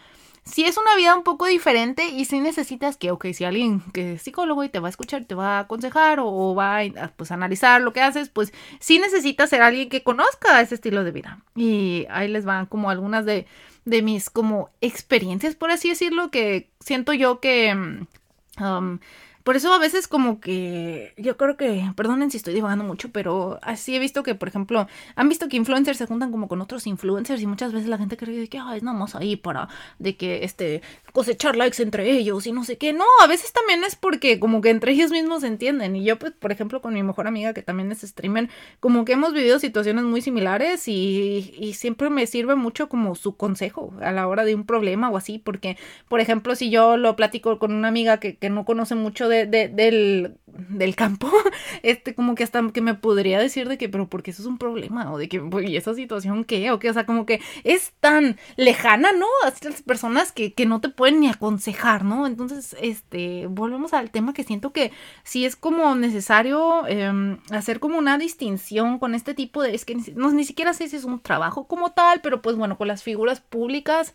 si 0.46 0.64
es 0.64 0.78
una 0.78 0.96
vida 0.96 1.14
un 1.14 1.22
poco 1.22 1.44
diferente 1.44 2.06
y 2.08 2.24
si 2.24 2.40
necesitas 2.40 2.96
que, 2.96 3.10
ok, 3.10 3.26
si 3.34 3.44
alguien 3.44 3.82
que 3.92 4.14
es 4.14 4.22
psicólogo 4.22 4.64
y 4.64 4.70
te 4.70 4.78
va 4.78 4.88
a 4.88 4.90
escuchar, 4.90 5.26
te 5.26 5.34
va 5.34 5.58
a 5.58 5.60
aconsejar 5.60 6.18
o, 6.20 6.54
va 6.54 6.78
a 6.78 7.12
pues, 7.16 7.30
analizar 7.30 7.82
lo 7.82 7.92
que 7.92 8.00
haces, 8.00 8.30
pues 8.30 8.54
sí 8.80 8.98
necesitas 8.98 9.50
ser 9.50 9.60
alguien 9.60 9.90
que 9.90 10.02
conozca 10.02 10.60
ese 10.62 10.76
estilo 10.76 11.04
de 11.04 11.10
vida. 11.10 11.40
Y 11.54 12.06
ahí 12.08 12.28
les 12.28 12.46
van 12.46 12.66
como 12.66 12.88
algunas 12.88 13.26
de 13.26 13.46
de 13.86 14.02
mis 14.02 14.28
como 14.28 14.68
experiencias, 14.82 15.54
por 15.54 15.70
así 15.70 15.88
decirlo, 15.88 16.30
que 16.30 16.68
siento 16.80 17.14
yo 17.14 17.40
que... 17.40 17.74
Mm, 17.74 18.62
um, 18.62 18.98
por 19.46 19.54
eso 19.54 19.72
a 19.72 19.78
veces 19.78 20.08
como 20.08 20.40
que 20.40 21.14
yo 21.16 21.36
creo 21.36 21.56
que, 21.56 21.88
perdonen 21.94 22.32
si 22.32 22.36
estoy 22.36 22.52
divagando 22.52 22.82
mucho, 22.82 23.10
pero 23.10 23.60
así 23.62 23.94
he 23.94 24.00
visto 24.00 24.24
que, 24.24 24.34
por 24.34 24.48
ejemplo, 24.48 24.88
han 25.14 25.28
visto 25.28 25.48
que 25.48 25.56
influencers 25.56 25.98
se 25.98 26.06
juntan 26.06 26.32
como 26.32 26.48
con 26.48 26.60
otros 26.60 26.84
influencers 26.88 27.40
y 27.40 27.46
muchas 27.46 27.72
veces 27.72 27.88
la 27.88 27.96
gente 27.96 28.16
cree 28.16 28.48
que 28.48 28.58
es 28.58 28.82
nada 28.82 28.98
más 28.98 29.14
ahí 29.14 29.36
para 29.36 29.68
de 30.00 30.16
que 30.16 30.42
este 30.42 30.82
cosechar 31.12 31.54
likes 31.54 31.80
entre 31.80 32.10
ellos 32.10 32.44
y 32.48 32.50
no 32.50 32.64
sé 32.64 32.76
qué. 32.76 32.92
No, 32.92 33.04
a 33.22 33.28
veces 33.28 33.52
también 33.52 33.84
es 33.84 33.94
porque 33.94 34.40
como 34.40 34.60
que 34.60 34.70
entre 34.70 34.90
ellos 34.90 35.12
mismos 35.12 35.42
se 35.42 35.46
entienden. 35.46 35.94
Y 35.94 36.02
yo, 36.02 36.18
pues, 36.18 36.32
por 36.32 36.50
ejemplo, 36.50 36.82
con 36.82 36.94
mi 36.94 37.04
mejor 37.04 37.28
amiga 37.28 37.54
que 37.54 37.62
también 37.62 37.92
es 37.92 38.00
streamer, 38.00 38.48
como 38.80 39.04
que 39.04 39.12
hemos 39.12 39.32
vivido 39.32 39.60
situaciones 39.60 40.02
muy 40.02 40.22
similares 40.22 40.88
y, 40.88 41.54
y 41.56 41.74
siempre 41.74 42.10
me 42.10 42.26
sirve 42.26 42.56
mucho 42.56 42.88
como 42.88 43.14
su 43.14 43.36
consejo 43.36 43.94
a 44.02 44.10
la 44.10 44.26
hora 44.26 44.44
de 44.44 44.56
un 44.56 44.66
problema 44.66 45.08
o 45.08 45.16
así, 45.16 45.38
porque, 45.38 45.76
por 46.08 46.18
ejemplo, 46.18 46.56
si 46.56 46.68
yo 46.68 46.96
lo 46.96 47.14
platico 47.14 47.60
con 47.60 47.72
una 47.72 47.86
amiga 47.86 48.18
que, 48.18 48.36
que 48.36 48.50
no 48.50 48.64
conoce 48.64 48.96
mucho 48.96 49.28
de 49.28 49.35
del, 49.44 50.38
del 50.46 50.96
campo, 50.96 51.30
este, 51.82 52.14
como 52.14 52.34
que 52.34 52.44
hasta 52.44 52.66
que 52.72 52.80
me 52.80 52.94
podría 52.94 53.38
decir 53.38 53.68
de 53.68 53.76
que, 53.76 53.88
pero 53.88 54.08
porque 54.08 54.30
eso 54.30 54.42
es 54.42 54.48
un 54.48 54.58
problema, 54.58 55.12
o 55.12 55.18
de 55.18 55.28
que, 55.28 55.42
¿y 55.66 55.76
esa 55.76 55.94
situación 55.94 56.44
qué? 56.44 56.70
O 56.70 56.78
que, 56.78 56.88
o 56.88 56.94
sea, 56.94 57.04
como 57.04 57.26
que 57.26 57.40
es 57.64 57.92
tan 58.00 58.36
lejana, 58.56 59.12
¿no? 59.12 59.26
A 59.44 59.52
las 59.68 59.82
personas 59.82 60.32
que, 60.32 60.54
que 60.54 60.66
no 60.66 60.80
te 60.80 60.88
pueden 60.88 61.20
ni 61.20 61.28
aconsejar, 61.28 62.04
¿no? 62.04 62.26
Entonces, 62.26 62.76
este, 62.80 63.46
volvemos 63.48 63.92
al 63.92 64.10
tema 64.10 64.32
que 64.32 64.44
siento 64.44 64.72
que 64.72 64.92
sí 65.24 65.44
es 65.44 65.56
como 65.56 65.94
necesario 65.94 66.86
em, 66.86 67.38
hacer 67.50 67.80
como 67.80 67.98
una 67.98 68.18
distinción 68.18 68.98
con 68.98 69.14
este 69.14 69.34
tipo 69.34 69.62
de, 69.62 69.74
es 69.74 69.84
que 69.84 69.96
no, 70.14 70.30
ni 70.30 70.44
siquiera 70.44 70.72
sé 70.72 70.88
si 70.88 70.96
es 70.96 71.04
un 71.04 71.20
trabajo 71.20 71.66
como 71.66 71.92
tal, 71.92 72.20
pero 72.22 72.42
pues 72.42 72.56
bueno, 72.56 72.78
con 72.78 72.88
las 72.88 73.02
figuras 73.02 73.40
públicas 73.40 74.14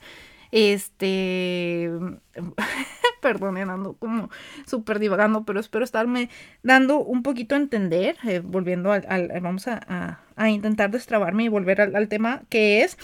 este, 0.51 1.89
perdonen, 3.21 3.69
ando 3.69 3.93
como 3.93 4.29
súper 4.65 4.99
divagando, 4.99 5.43
pero 5.43 5.59
espero 5.59 5.85
estarme 5.85 6.29
dando 6.63 6.99
un 6.99 7.23
poquito 7.23 7.55
a 7.55 7.59
entender, 7.59 8.17
eh, 8.27 8.41
volviendo 8.43 8.91
al, 8.91 9.31
vamos 9.41 9.67
a, 9.67 10.19
a, 10.35 10.49
intentar 10.49 10.91
destrabarme 10.91 11.45
y 11.45 11.47
volver 11.47 11.81
al, 11.81 12.07
tema 12.09 12.41
que 12.49 12.83
es... 12.83 12.97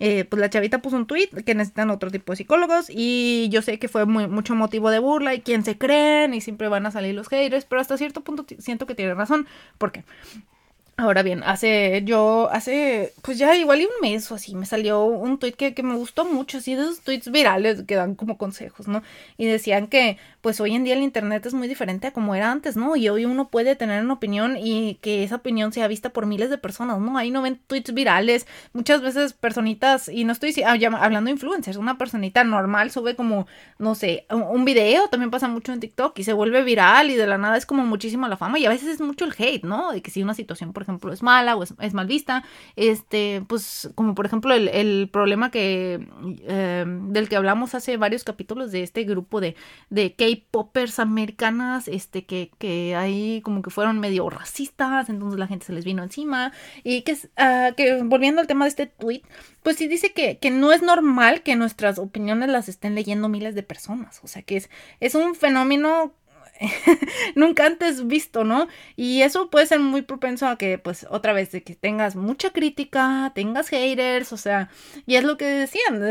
Eh, 0.00 0.24
pues 0.24 0.40
la 0.40 0.50
chavita 0.50 0.82
puso 0.82 0.96
un 0.96 1.06
tweet 1.06 1.28
que 1.46 1.54
necesitan 1.54 1.88
otro 1.88 2.10
tipo 2.10 2.32
de 2.32 2.36
psicólogos 2.36 2.86
y 2.90 3.48
yo 3.52 3.62
sé 3.62 3.78
que 3.78 3.86
fue 3.86 4.04
mucho 4.06 4.56
motivo 4.56 4.90
de 4.90 4.98
burla 4.98 5.34
y 5.34 5.40
quién 5.40 5.64
se 5.64 5.78
creen 5.78 6.34
y 6.34 6.40
siempre 6.40 6.66
van 6.66 6.84
a 6.84 6.90
salir 6.90 7.14
los 7.14 7.28
haters, 7.28 7.64
pero 7.64 7.80
hasta 7.80 7.96
cierto 7.96 8.22
punto 8.22 8.44
siento 8.58 8.86
que 8.86 8.96
tiene 8.96 9.14
razón. 9.14 9.46
¿Por 9.78 9.92
qué? 9.92 10.02
Ahora 10.96 11.24
bien, 11.24 11.42
hace 11.42 12.02
yo, 12.04 12.48
hace, 12.52 13.12
pues 13.22 13.36
ya 13.36 13.56
igual 13.56 13.80
y 13.80 13.84
un 13.84 13.90
mes 14.00 14.30
o 14.30 14.36
así, 14.36 14.54
me 14.54 14.64
salió 14.64 15.04
un 15.04 15.38
tweet 15.38 15.54
que, 15.54 15.74
que 15.74 15.82
me 15.82 15.96
gustó 15.96 16.24
mucho, 16.24 16.58
así 16.58 16.76
de 16.76 16.82
esos 16.82 17.00
tweets 17.00 17.32
virales 17.32 17.82
que 17.82 17.96
dan 17.96 18.14
como 18.14 18.38
consejos, 18.38 18.86
¿no? 18.86 19.02
Y 19.36 19.46
decían 19.46 19.88
que, 19.88 20.18
pues 20.40 20.60
hoy 20.60 20.72
en 20.72 20.84
día 20.84 20.94
el 20.94 21.02
internet 21.02 21.44
es 21.46 21.54
muy 21.54 21.66
diferente 21.66 22.06
a 22.06 22.12
como 22.12 22.36
era 22.36 22.52
antes, 22.52 22.76
¿no? 22.76 22.94
Y 22.94 23.08
hoy 23.08 23.24
uno 23.24 23.48
puede 23.48 23.74
tener 23.74 24.04
una 24.04 24.14
opinión 24.14 24.56
y 24.56 24.94
que 25.00 25.24
esa 25.24 25.36
opinión 25.36 25.72
sea 25.72 25.88
vista 25.88 26.10
por 26.10 26.26
miles 26.26 26.48
de 26.48 26.58
personas, 26.58 27.00
¿no? 27.00 27.18
Ahí 27.18 27.32
no 27.32 27.42
ven 27.42 27.58
tweets 27.66 27.92
virales, 27.92 28.46
muchas 28.72 29.02
veces 29.02 29.32
personitas, 29.32 30.08
y 30.08 30.22
no 30.22 30.32
estoy 30.32 30.54
ah, 30.64 30.78
hablando 31.00 31.26
de 31.26 31.32
influencers, 31.32 31.76
una 31.76 31.98
personita 31.98 32.44
normal 32.44 32.92
sube 32.92 33.16
como, 33.16 33.48
no 33.80 33.96
sé, 33.96 34.26
un 34.30 34.64
video, 34.64 35.08
también 35.08 35.32
pasa 35.32 35.48
mucho 35.48 35.72
en 35.72 35.80
TikTok 35.80 36.16
y 36.20 36.22
se 36.22 36.34
vuelve 36.34 36.62
viral 36.62 37.10
y 37.10 37.16
de 37.16 37.26
la 37.26 37.36
nada 37.36 37.56
es 37.56 37.66
como 37.66 37.84
muchísima 37.84 38.28
la 38.28 38.36
fama 38.36 38.60
y 38.60 38.66
a 38.66 38.68
veces 38.68 38.88
es 38.90 39.00
mucho 39.00 39.24
el 39.24 39.34
hate, 39.36 39.64
¿no? 39.64 39.90
De 39.90 40.00
que 40.00 40.12
si 40.12 40.22
una 40.22 40.34
situación, 40.34 40.72
por 40.72 40.83
ejemplo, 40.84 41.12
es 41.12 41.22
mala 41.22 41.56
o 41.56 41.62
es, 41.62 41.94
mal 41.94 42.06
vista. 42.06 42.44
Este, 42.76 43.42
pues, 43.48 43.90
como 43.94 44.14
por 44.14 44.26
ejemplo, 44.26 44.54
el, 44.54 45.08
problema 45.12 45.50
que 45.50 46.06
em, 46.46 47.12
del 47.12 47.28
que 47.28 47.36
hablamos 47.36 47.74
hace 47.74 47.96
varios 47.96 48.24
capítulos 48.24 48.72
de 48.72 48.82
este 48.82 49.04
grupo 49.04 49.40
de, 49.40 49.56
de 49.90 50.14
K-popers 50.14 50.98
americanas, 50.98 51.88
este, 51.88 52.24
que, 52.24 52.50
que 52.58 52.94
ahí 52.96 53.40
como 53.42 53.62
que 53.62 53.70
fueron 53.70 53.98
medio 53.98 54.30
racistas, 54.30 55.08
entonces 55.08 55.38
la 55.38 55.46
gente 55.46 55.66
se 55.66 55.72
les 55.72 55.84
vino 55.84 56.02
encima. 56.02 56.52
Y 56.82 57.02
que, 57.02 57.12
uh, 57.12 57.74
que 57.76 58.02
volviendo 58.02 58.40
al 58.40 58.46
tema 58.46 58.64
de 58.64 58.70
este 58.70 58.86
tweet, 58.86 59.22
pues 59.62 59.76
sí 59.76 59.88
dice 59.88 60.12
que, 60.12 60.38
que 60.38 60.50
no 60.50 60.72
es 60.72 60.82
normal 60.82 61.42
que 61.42 61.56
nuestras 61.56 61.98
opiniones 61.98 62.48
las 62.50 62.68
estén 62.68 62.94
leyendo 62.94 63.28
miles 63.28 63.54
de 63.54 63.62
personas. 63.62 64.20
O 64.22 64.28
sea 64.28 64.42
que 64.42 64.56
es, 64.56 64.70
es 65.00 65.14
un 65.14 65.34
fenómeno 65.34 66.12
nunca 67.34 67.66
antes 67.66 68.06
visto, 68.06 68.44
¿no? 68.44 68.68
Y 68.96 69.22
eso 69.22 69.50
puede 69.50 69.66
ser 69.66 69.80
muy 69.80 70.02
propenso 70.02 70.46
a 70.46 70.56
que, 70.56 70.78
pues, 70.78 71.06
otra 71.10 71.32
vez, 71.32 71.52
de 71.52 71.62
que 71.62 71.74
tengas 71.74 72.16
mucha 72.16 72.50
crítica, 72.50 73.32
tengas 73.34 73.68
haters, 73.68 74.32
o 74.32 74.36
sea, 74.36 74.68
y 75.06 75.16
es 75.16 75.24
lo 75.24 75.36
que 75.36 75.46
decían, 75.46 76.02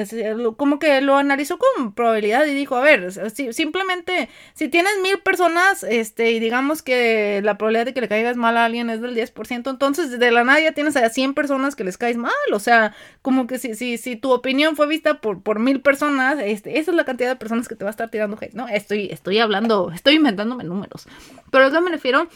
como 0.57 0.79
que 0.79 1.01
lo 1.01 1.17
analizó 1.17 1.57
con 1.57 1.93
probabilidad 1.93 2.45
y 2.45 2.53
dijo, 2.53 2.75
a 2.75 2.81
ver, 2.81 3.11
simplemente, 3.51 4.29
si 4.53 4.67
tienes 4.69 4.93
mil 5.01 5.19
personas, 5.19 5.83
este, 5.83 6.31
y 6.31 6.39
digamos 6.39 6.81
que 6.81 7.41
la 7.43 7.57
probabilidad 7.57 7.85
de 7.85 7.93
que 7.93 8.01
le 8.01 8.07
caigas 8.07 8.37
mal 8.37 8.57
a 8.57 8.65
alguien 8.65 8.89
es 8.89 9.01
del 9.01 9.15
10%, 9.15 9.69
entonces 9.69 10.19
de 10.19 10.31
la 10.31 10.43
nada 10.43 10.59
ya 10.59 10.71
tienes 10.71 10.95
a 10.95 11.09
100 11.09 11.33
personas 11.33 11.75
que 11.75 11.83
les 11.83 11.97
caes 11.97 12.17
mal, 12.17 12.31
o 12.51 12.59
sea, 12.59 12.95
como 13.21 13.47
que 13.47 13.59
si, 13.59 13.75
si, 13.75 13.97
si 13.97 14.15
tu 14.15 14.31
opinión 14.31 14.75
fue 14.75 14.87
vista 14.87 15.21
por, 15.21 15.41
por 15.41 15.59
mil 15.59 15.81
personas, 15.81 16.39
este, 16.39 16.79
esa 16.79 16.91
es 16.91 16.97
la 16.97 17.05
cantidad 17.05 17.29
de 17.29 17.35
personas 17.35 17.67
que 17.67 17.75
te 17.75 17.83
va 17.83 17.89
a 17.89 17.91
estar 17.91 18.09
tirando 18.09 18.37
hate, 18.39 18.53
¿no? 18.53 18.67
Estoy, 18.67 19.09
estoy 19.11 19.39
hablando, 19.39 19.91
estoy 19.91 20.19
dándome 20.43 20.63
números. 20.63 21.07
Pero 21.51 21.67
eso 21.67 21.81
me 21.81 21.91
refiero 21.91 22.27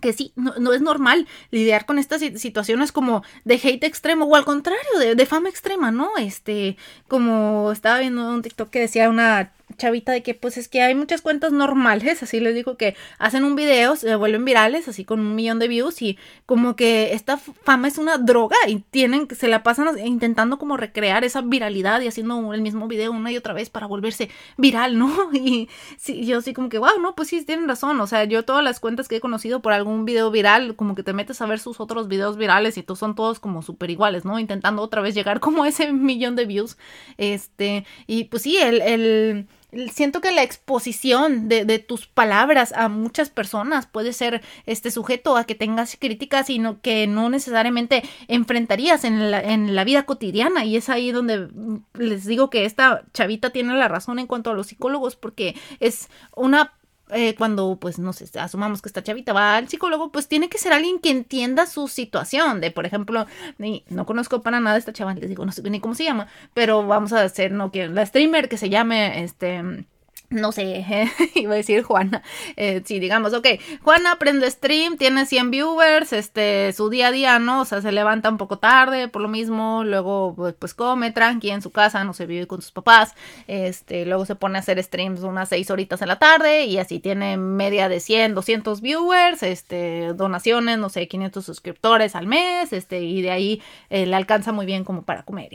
que 0.00 0.12
sí, 0.12 0.32
no, 0.36 0.72
es 0.72 0.80
normal 0.80 1.26
lidiar 1.50 1.84
con 1.84 1.98
estas 1.98 2.20
situaciones 2.20 2.92
como 2.92 3.22
de 3.44 3.60
hate 3.62 3.84
extremo 3.84 4.24
o 4.24 4.36
al 4.36 4.44
contrario, 4.44 4.98
de, 4.98 5.14
de, 5.14 5.26
fama 5.26 5.50
extrema, 5.50 5.90
¿no? 5.90 6.16
Este, 6.16 6.78
como 7.08 7.70
estaba 7.72 7.98
viendo 7.98 8.26
un 8.32 8.42
TikTok 8.42 8.70
que 8.70 8.80
decía 8.80 9.10
una 9.10 9.52
chavita 9.82 10.12
de 10.12 10.22
que 10.22 10.34
pues 10.34 10.56
es 10.58 10.68
que 10.68 10.80
hay 10.80 10.94
muchas 10.94 11.22
cuentas 11.22 11.50
normales, 11.50 12.22
así 12.22 12.38
les 12.38 12.54
digo 12.54 12.76
que 12.76 12.94
hacen 13.18 13.44
un 13.44 13.56
video, 13.56 13.96
se 13.96 14.14
vuelven 14.14 14.44
virales, 14.44 14.86
así 14.86 15.04
con 15.04 15.18
un 15.18 15.34
millón 15.34 15.58
de 15.58 15.66
views 15.66 16.02
y 16.02 16.18
como 16.46 16.76
que 16.76 17.14
esta 17.14 17.36
fama 17.36 17.88
es 17.88 17.98
una 17.98 18.16
droga 18.16 18.56
y 18.68 18.76
tienen, 18.76 19.26
se 19.36 19.48
la 19.48 19.64
pasan 19.64 19.98
intentando 19.98 20.58
como 20.58 20.76
recrear 20.76 21.24
esa 21.24 21.40
viralidad 21.40 22.00
y 22.00 22.06
haciendo 22.06 22.54
el 22.54 22.62
mismo 22.62 22.86
video 22.86 23.10
una 23.10 23.32
y 23.32 23.36
otra 23.36 23.54
vez 23.54 23.70
para 23.70 23.86
volverse 23.86 24.30
viral, 24.56 24.98
¿no? 24.98 25.30
Y 25.42 25.68
sí, 25.96 26.24
yo 26.24 26.38
así 26.38 26.52
como 26.52 26.68
que, 26.68 26.78
wow, 26.78 27.00
no, 27.00 27.16
pues 27.16 27.28
sí, 27.28 27.44
tienen 27.44 27.66
razón, 27.66 28.00
o 28.00 28.06
sea, 28.06 28.22
yo 28.24 28.44
todas 28.44 28.62
las 28.62 28.78
cuentas 28.78 29.08
que 29.08 29.16
he 29.16 29.20
conocido 29.20 29.60
por 29.60 29.72
algún 29.72 30.04
video 30.04 30.30
viral, 30.30 30.76
como 30.76 30.94
que 30.94 31.02
te 31.02 31.12
metes 31.12 31.40
a 31.40 31.46
ver 31.46 31.58
sus 31.58 31.80
otros 31.80 32.06
videos 32.06 32.36
virales 32.36 32.78
y 32.78 32.84
todos 32.84 33.00
son 33.00 33.16
todos 33.16 33.40
como 33.40 33.62
súper 33.62 33.90
iguales, 33.90 34.24
¿no? 34.24 34.38
Intentando 34.38 34.82
otra 34.82 35.02
vez 35.02 35.16
llegar 35.16 35.40
como 35.40 35.64
a 35.64 35.68
ese 35.68 35.92
millón 35.92 36.36
de 36.36 36.46
views, 36.46 36.76
este, 37.18 37.84
y 38.06 38.24
pues 38.24 38.42
sí, 38.42 38.58
el 38.58 39.48
siento 39.92 40.20
que 40.20 40.32
la 40.32 40.42
exposición 40.42 41.48
de, 41.48 41.78
tus 41.78 42.06
palabras 42.06 42.72
a 42.72 42.88
muchas 42.88 43.30
personas 43.30 43.86
puede 43.86 44.12
ser 44.12 44.42
este 44.66 44.90
sujeto 44.90 45.36
a 45.36 45.44
que 45.44 45.54
tengas 45.54 45.96
críticas, 45.98 46.46
sino 46.46 46.80
que 46.80 47.06
no 47.06 47.30
necesariamente 47.30 48.02
enfrentarías 48.28 49.04
en 49.04 49.30
la, 49.30 49.40
en 49.40 49.74
la 49.74 49.84
vida 49.84 50.04
cotidiana. 50.04 50.64
Y 50.64 50.76
es 50.76 50.88
ahí 50.88 51.10
donde 51.10 51.48
les 51.94 52.26
digo 52.26 52.50
que 52.50 52.64
esta 52.64 53.04
chavita 53.14 53.50
tiene 53.50 53.74
la 53.74 53.88
razón 53.88 54.18
en 54.18 54.26
cuanto 54.26 54.50
a 54.50 54.54
los 54.54 54.66
psicólogos, 54.66 55.16
porque 55.16 55.56
es 55.80 56.08
una 56.36 56.72
eh, 57.10 57.34
cuando, 57.34 57.76
pues, 57.80 57.98
no 57.98 58.12
sé, 58.12 58.26
asumamos 58.38 58.82
que 58.82 58.88
esta 58.88 59.02
chavita 59.02 59.32
va 59.32 59.56
al 59.56 59.68
psicólogo, 59.68 60.10
pues 60.12 60.28
tiene 60.28 60.48
que 60.48 60.58
ser 60.58 60.72
alguien 60.72 60.98
que 60.98 61.10
entienda 61.10 61.66
su 61.66 61.88
situación. 61.88 62.60
De, 62.60 62.70
por 62.70 62.86
ejemplo, 62.86 63.26
ni, 63.58 63.84
no 63.88 64.06
conozco 64.06 64.42
para 64.42 64.60
nada 64.60 64.78
esta 64.78 64.92
chava, 64.92 65.14
les 65.14 65.28
digo, 65.28 65.44
no 65.44 65.52
sé 65.52 65.62
ni 65.68 65.80
cómo 65.80 65.94
se 65.94 66.04
llama, 66.04 66.28
pero 66.54 66.86
vamos 66.86 67.12
a 67.12 67.22
hacer, 67.22 67.52
no, 67.52 67.70
que 67.70 67.88
la 67.88 68.06
streamer 68.06 68.48
que 68.48 68.56
se 68.56 68.70
llame, 68.70 69.22
este 69.24 69.86
no 70.32 70.52
sé, 70.52 70.84
iba 71.34 71.52
a 71.52 71.56
decir 71.56 71.82
Juana, 71.82 72.22
eh, 72.56 72.82
sí, 72.84 72.98
digamos, 72.98 73.32
ok, 73.32 73.46
Juana 73.82 74.16
prende 74.18 74.50
stream, 74.50 74.96
tiene 74.96 75.26
100 75.26 75.50
viewers, 75.50 76.12
este, 76.12 76.72
su 76.72 76.90
día 76.90 77.08
a 77.08 77.12
día, 77.12 77.38
¿no? 77.38 77.60
O 77.60 77.64
sea, 77.64 77.80
se 77.80 77.92
levanta 77.92 78.28
un 78.28 78.38
poco 78.38 78.58
tarde, 78.58 79.08
por 79.08 79.22
lo 79.22 79.28
mismo, 79.28 79.84
luego, 79.84 80.34
pues, 80.34 80.54
pues 80.58 80.74
come 80.74 81.10
tranqui 81.10 81.50
en 81.50 81.62
su 81.62 81.70
casa, 81.70 82.02
no 82.04 82.14
se 82.14 82.26
vive 82.26 82.46
con 82.46 82.60
sus 82.60 82.72
papás, 82.72 83.14
este, 83.46 84.06
luego 84.06 84.26
se 84.26 84.34
pone 84.34 84.58
a 84.58 84.60
hacer 84.60 84.82
streams 84.82 85.20
unas 85.20 85.48
6 85.50 85.70
horitas 85.70 86.02
en 86.02 86.08
la 86.08 86.18
tarde 86.18 86.64
y 86.64 86.78
así 86.78 86.98
tiene 86.98 87.36
media 87.36 87.88
de 87.88 88.00
100, 88.00 88.34
200 88.34 88.80
viewers, 88.80 89.42
este, 89.42 90.12
donaciones, 90.14 90.78
no 90.78 90.88
sé, 90.88 91.06
500 91.06 91.44
suscriptores 91.44 92.16
al 92.16 92.26
mes, 92.26 92.72
este, 92.72 93.02
y 93.02 93.22
de 93.22 93.30
ahí 93.30 93.62
eh, 93.90 94.06
le 94.06 94.16
alcanza 94.16 94.52
muy 94.52 94.66
bien 94.66 94.84
como 94.84 95.02
para 95.02 95.22
comer 95.22 95.52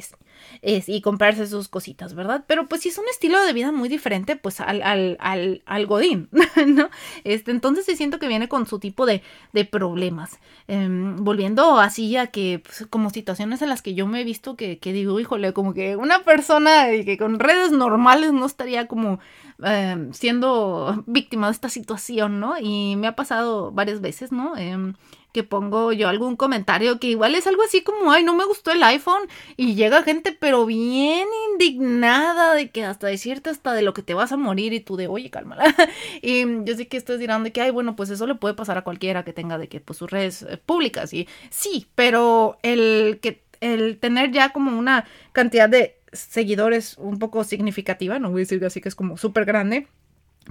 es, 0.61 0.89
y 0.89 1.01
comprarse 1.01 1.47
sus 1.47 1.67
cositas, 1.67 2.13
¿verdad? 2.13 2.43
Pero 2.47 2.67
pues 2.67 2.81
si 2.81 2.89
es 2.89 2.97
un 2.97 3.07
estilo 3.09 3.43
de 3.43 3.53
vida 3.53 3.71
muy 3.71 3.89
diferente, 3.89 4.35
pues 4.35 4.59
al, 4.67 4.81
al, 4.83 5.17
al, 5.19 5.61
al 5.65 5.85
Godín, 5.85 6.29
¿no? 6.67 6.89
Este, 7.23 7.51
entonces 7.51 7.85
sí 7.85 7.95
siento 7.95 8.19
que 8.19 8.27
viene 8.27 8.47
con 8.47 8.67
su 8.67 8.79
tipo 8.79 9.05
de, 9.05 9.21
de 9.53 9.65
problemas. 9.65 10.39
Em, 10.67 11.15
volviendo 11.23 11.79
así 11.79 12.17
a 12.17 12.27
que, 12.27 12.61
pues, 12.63 12.85
como 12.89 13.09
situaciones 13.09 13.61
en 13.61 13.69
las 13.69 13.81
que 13.81 13.93
yo 13.93 14.05
me 14.07 14.21
he 14.21 14.23
visto 14.23 14.55
que, 14.55 14.79
que 14.79 14.93
digo, 14.93 15.19
híjole, 15.19 15.53
como 15.53 15.73
que 15.73 15.95
una 15.95 16.23
persona 16.23 16.87
que 17.05 17.17
con 17.17 17.39
redes 17.39 17.71
normales 17.71 18.33
no 18.33 18.45
estaría 18.45 18.87
como 18.87 19.19
em, 19.63 20.11
siendo 20.13 21.03
víctima 21.07 21.47
de 21.47 21.53
esta 21.53 21.69
situación, 21.69 22.39
¿no? 22.39 22.55
Y 22.59 22.95
me 22.97 23.07
ha 23.07 23.15
pasado 23.15 23.71
varias 23.71 24.01
veces, 24.01 24.31
¿no? 24.31 24.57
Em, 24.57 24.93
que 25.37 25.43
pongo 25.43 25.93
yo 25.93 26.09
algún 26.09 26.35
comentario 26.35 26.99
que 26.99 27.05
igual 27.05 27.35
es 27.35 27.45
algo 27.45 27.61
así 27.61 27.83
como, 27.83 28.11
ay, 28.11 28.23
no 28.23 28.35
me 28.35 28.43
gustó 28.43 28.71
el 28.71 28.81
iPhone 28.81 29.21
y 29.55 29.75
llega 29.75 30.01
gente 30.01 30.31
pero 30.31 30.65
bien 30.65 31.27
indignada 31.51 32.55
de 32.55 32.71
que 32.71 32.83
hasta 32.83 33.05
decirte 33.05 33.51
hasta 33.51 33.73
de 33.73 33.83
lo 33.83 33.93
que 33.93 34.01
te 34.01 34.15
vas 34.15 34.31
a 34.31 34.37
morir 34.37 34.73
y 34.73 34.79
tú 34.79 34.97
de, 34.97 35.05
oye, 35.05 35.29
cálmala. 35.29 35.65
y 36.23 36.63
yo 36.63 36.75
sé 36.75 36.87
que 36.87 36.97
estoy 36.97 37.19
dirán 37.19 37.43
de 37.43 37.51
que, 37.51 37.61
ay, 37.61 37.69
bueno, 37.69 37.95
pues 37.95 38.09
eso 38.09 38.25
le 38.25 38.33
puede 38.33 38.55
pasar 38.55 38.79
a 38.79 38.83
cualquiera 38.83 39.23
que 39.23 39.31
tenga 39.31 39.59
de 39.59 39.69
que, 39.69 39.79
pues 39.79 39.99
sus 39.99 40.09
redes 40.09 40.41
eh, 40.41 40.57
públicas 40.57 41.13
y 41.13 41.27
sí, 41.51 41.85
pero 41.93 42.57
el 42.63 43.19
que, 43.21 43.43
el 43.59 43.99
tener 43.99 44.31
ya 44.31 44.49
como 44.53 44.75
una 44.75 45.05
cantidad 45.33 45.69
de 45.69 45.99
seguidores 46.13 46.97
un 46.97 47.19
poco 47.19 47.43
significativa, 47.43 48.17
no 48.17 48.31
voy 48.31 48.39
a 48.39 48.45
decir 48.45 48.65
así 48.65 48.81
que 48.81 48.89
es 48.89 48.95
como 48.95 49.17
súper 49.17 49.45
grande, 49.45 49.87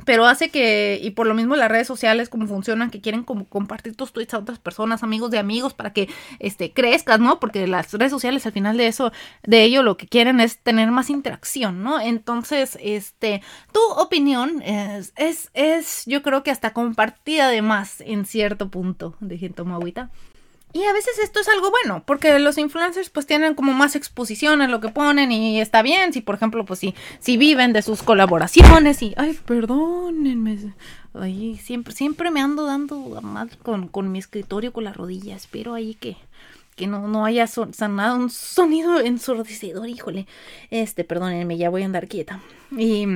pero 0.04 0.26
hace 0.26 0.50
que, 0.50 0.98
y 1.02 1.10
por 1.10 1.26
lo 1.26 1.34
mismo 1.34 1.56
las 1.56 1.70
redes 1.70 1.86
sociales 1.86 2.28
como 2.28 2.46
funcionan, 2.46 2.90
que 2.90 3.00
quieren 3.00 3.22
como 3.22 3.46
compartir 3.48 3.96
tus 3.96 4.12
tweets 4.12 4.34
a 4.34 4.38
otras 4.38 4.58
personas, 4.58 5.02
amigos 5.02 5.30
de 5.30 5.38
amigos, 5.38 5.74
para 5.74 5.92
que 5.92 6.08
este 6.38 6.72
crezcas, 6.72 7.20
¿no? 7.20 7.40
Porque 7.40 7.66
las 7.66 7.92
redes 7.92 8.10
sociales 8.10 8.46
al 8.46 8.52
final 8.52 8.76
de 8.76 8.88
eso, 8.88 9.12
de 9.44 9.62
ello 9.62 9.82
lo 9.82 9.96
que 9.96 10.06
quieren 10.06 10.40
es 10.40 10.58
tener 10.58 10.90
más 10.90 11.10
interacción, 11.10 11.82
¿no? 11.82 12.00
Entonces, 12.00 12.78
este, 12.80 13.42
tu 13.72 13.80
opinión 14.00 14.62
es, 14.62 15.12
es, 15.16 15.50
es 15.54 16.04
yo 16.06 16.22
creo 16.22 16.42
que 16.42 16.50
hasta 16.50 16.72
compartida 16.72 17.48
de 17.48 17.62
más 17.62 18.00
en 18.00 18.26
cierto 18.26 18.70
punto. 18.70 19.16
Dejen 19.20 19.54
tomar 19.54 19.76
agüita. 19.76 20.10
Y 20.72 20.84
a 20.84 20.92
veces 20.92 21.18
esto 21.22 21.40
es 21.40 21.48
algo 21.48 21.70
bueno, 21.70 22.02
porque 22.04 22.38
los 22.38 22.58
influencers 22.58 23.08
pues 23.08 23.26
tienen 23.26 23.54
como 23.54 23.72
más 23.72 23.96
exposición 23.96 24.60
en 24.60 24.70
lo 24.70 24.80
que 24.80 24.90
ponen 24.90 25.32
y 25.32 25.60
está 25.60 25.80
bien, 25.80 26.12
si 26.12 26.20
por 26.20 26.34
ejemplo 26.34 26.66
pues 26.66 26.80
si, 26.80 26.94
si 27.18 27.38
viven 27.38 27.72
de 27.72 27.80
sus 27.80 28.02
colaboraciones 28.02 29.00
y, 29.00 29.14
ay, 29.16 29.38
perdónenme, 29.46 30.74
ay, 31.14 31.58
siempre, 31.62 31.94
siempre 31.94 32.30
me 32.30 32.42
ando 32.42 32.66
dando 32.66 32.98
mal 33.22 33.56
con, 33.62 33.88
con 33.88 34.12
mi 34.12 34.18
escritorio 34.18 34.72
con 34.72 34.84
la 34.84 34.92
rodilla, 34.92 35.34
espero 35.34 35.72
ahí 35.72 35.94
que, 35.94 36.18
que 36.74 36.86
no, 36.86 37.08
no 37.08 37.24
haya 37.24 37.46
sonado 37.46 38.16
un 38.16 38.28
sonido 38.28 39.00
ensordecedor, 39.00 39.88
híjole, 39.88 40.26
este, 40.70 41.04
perdónenme, 41.04 41.56
ya 41.56 41.70
voy 41.70 41.82
a 41.82 41.86
andar 41.86 42.06
quieta. 42.06 42.42
Y 42.70 43.06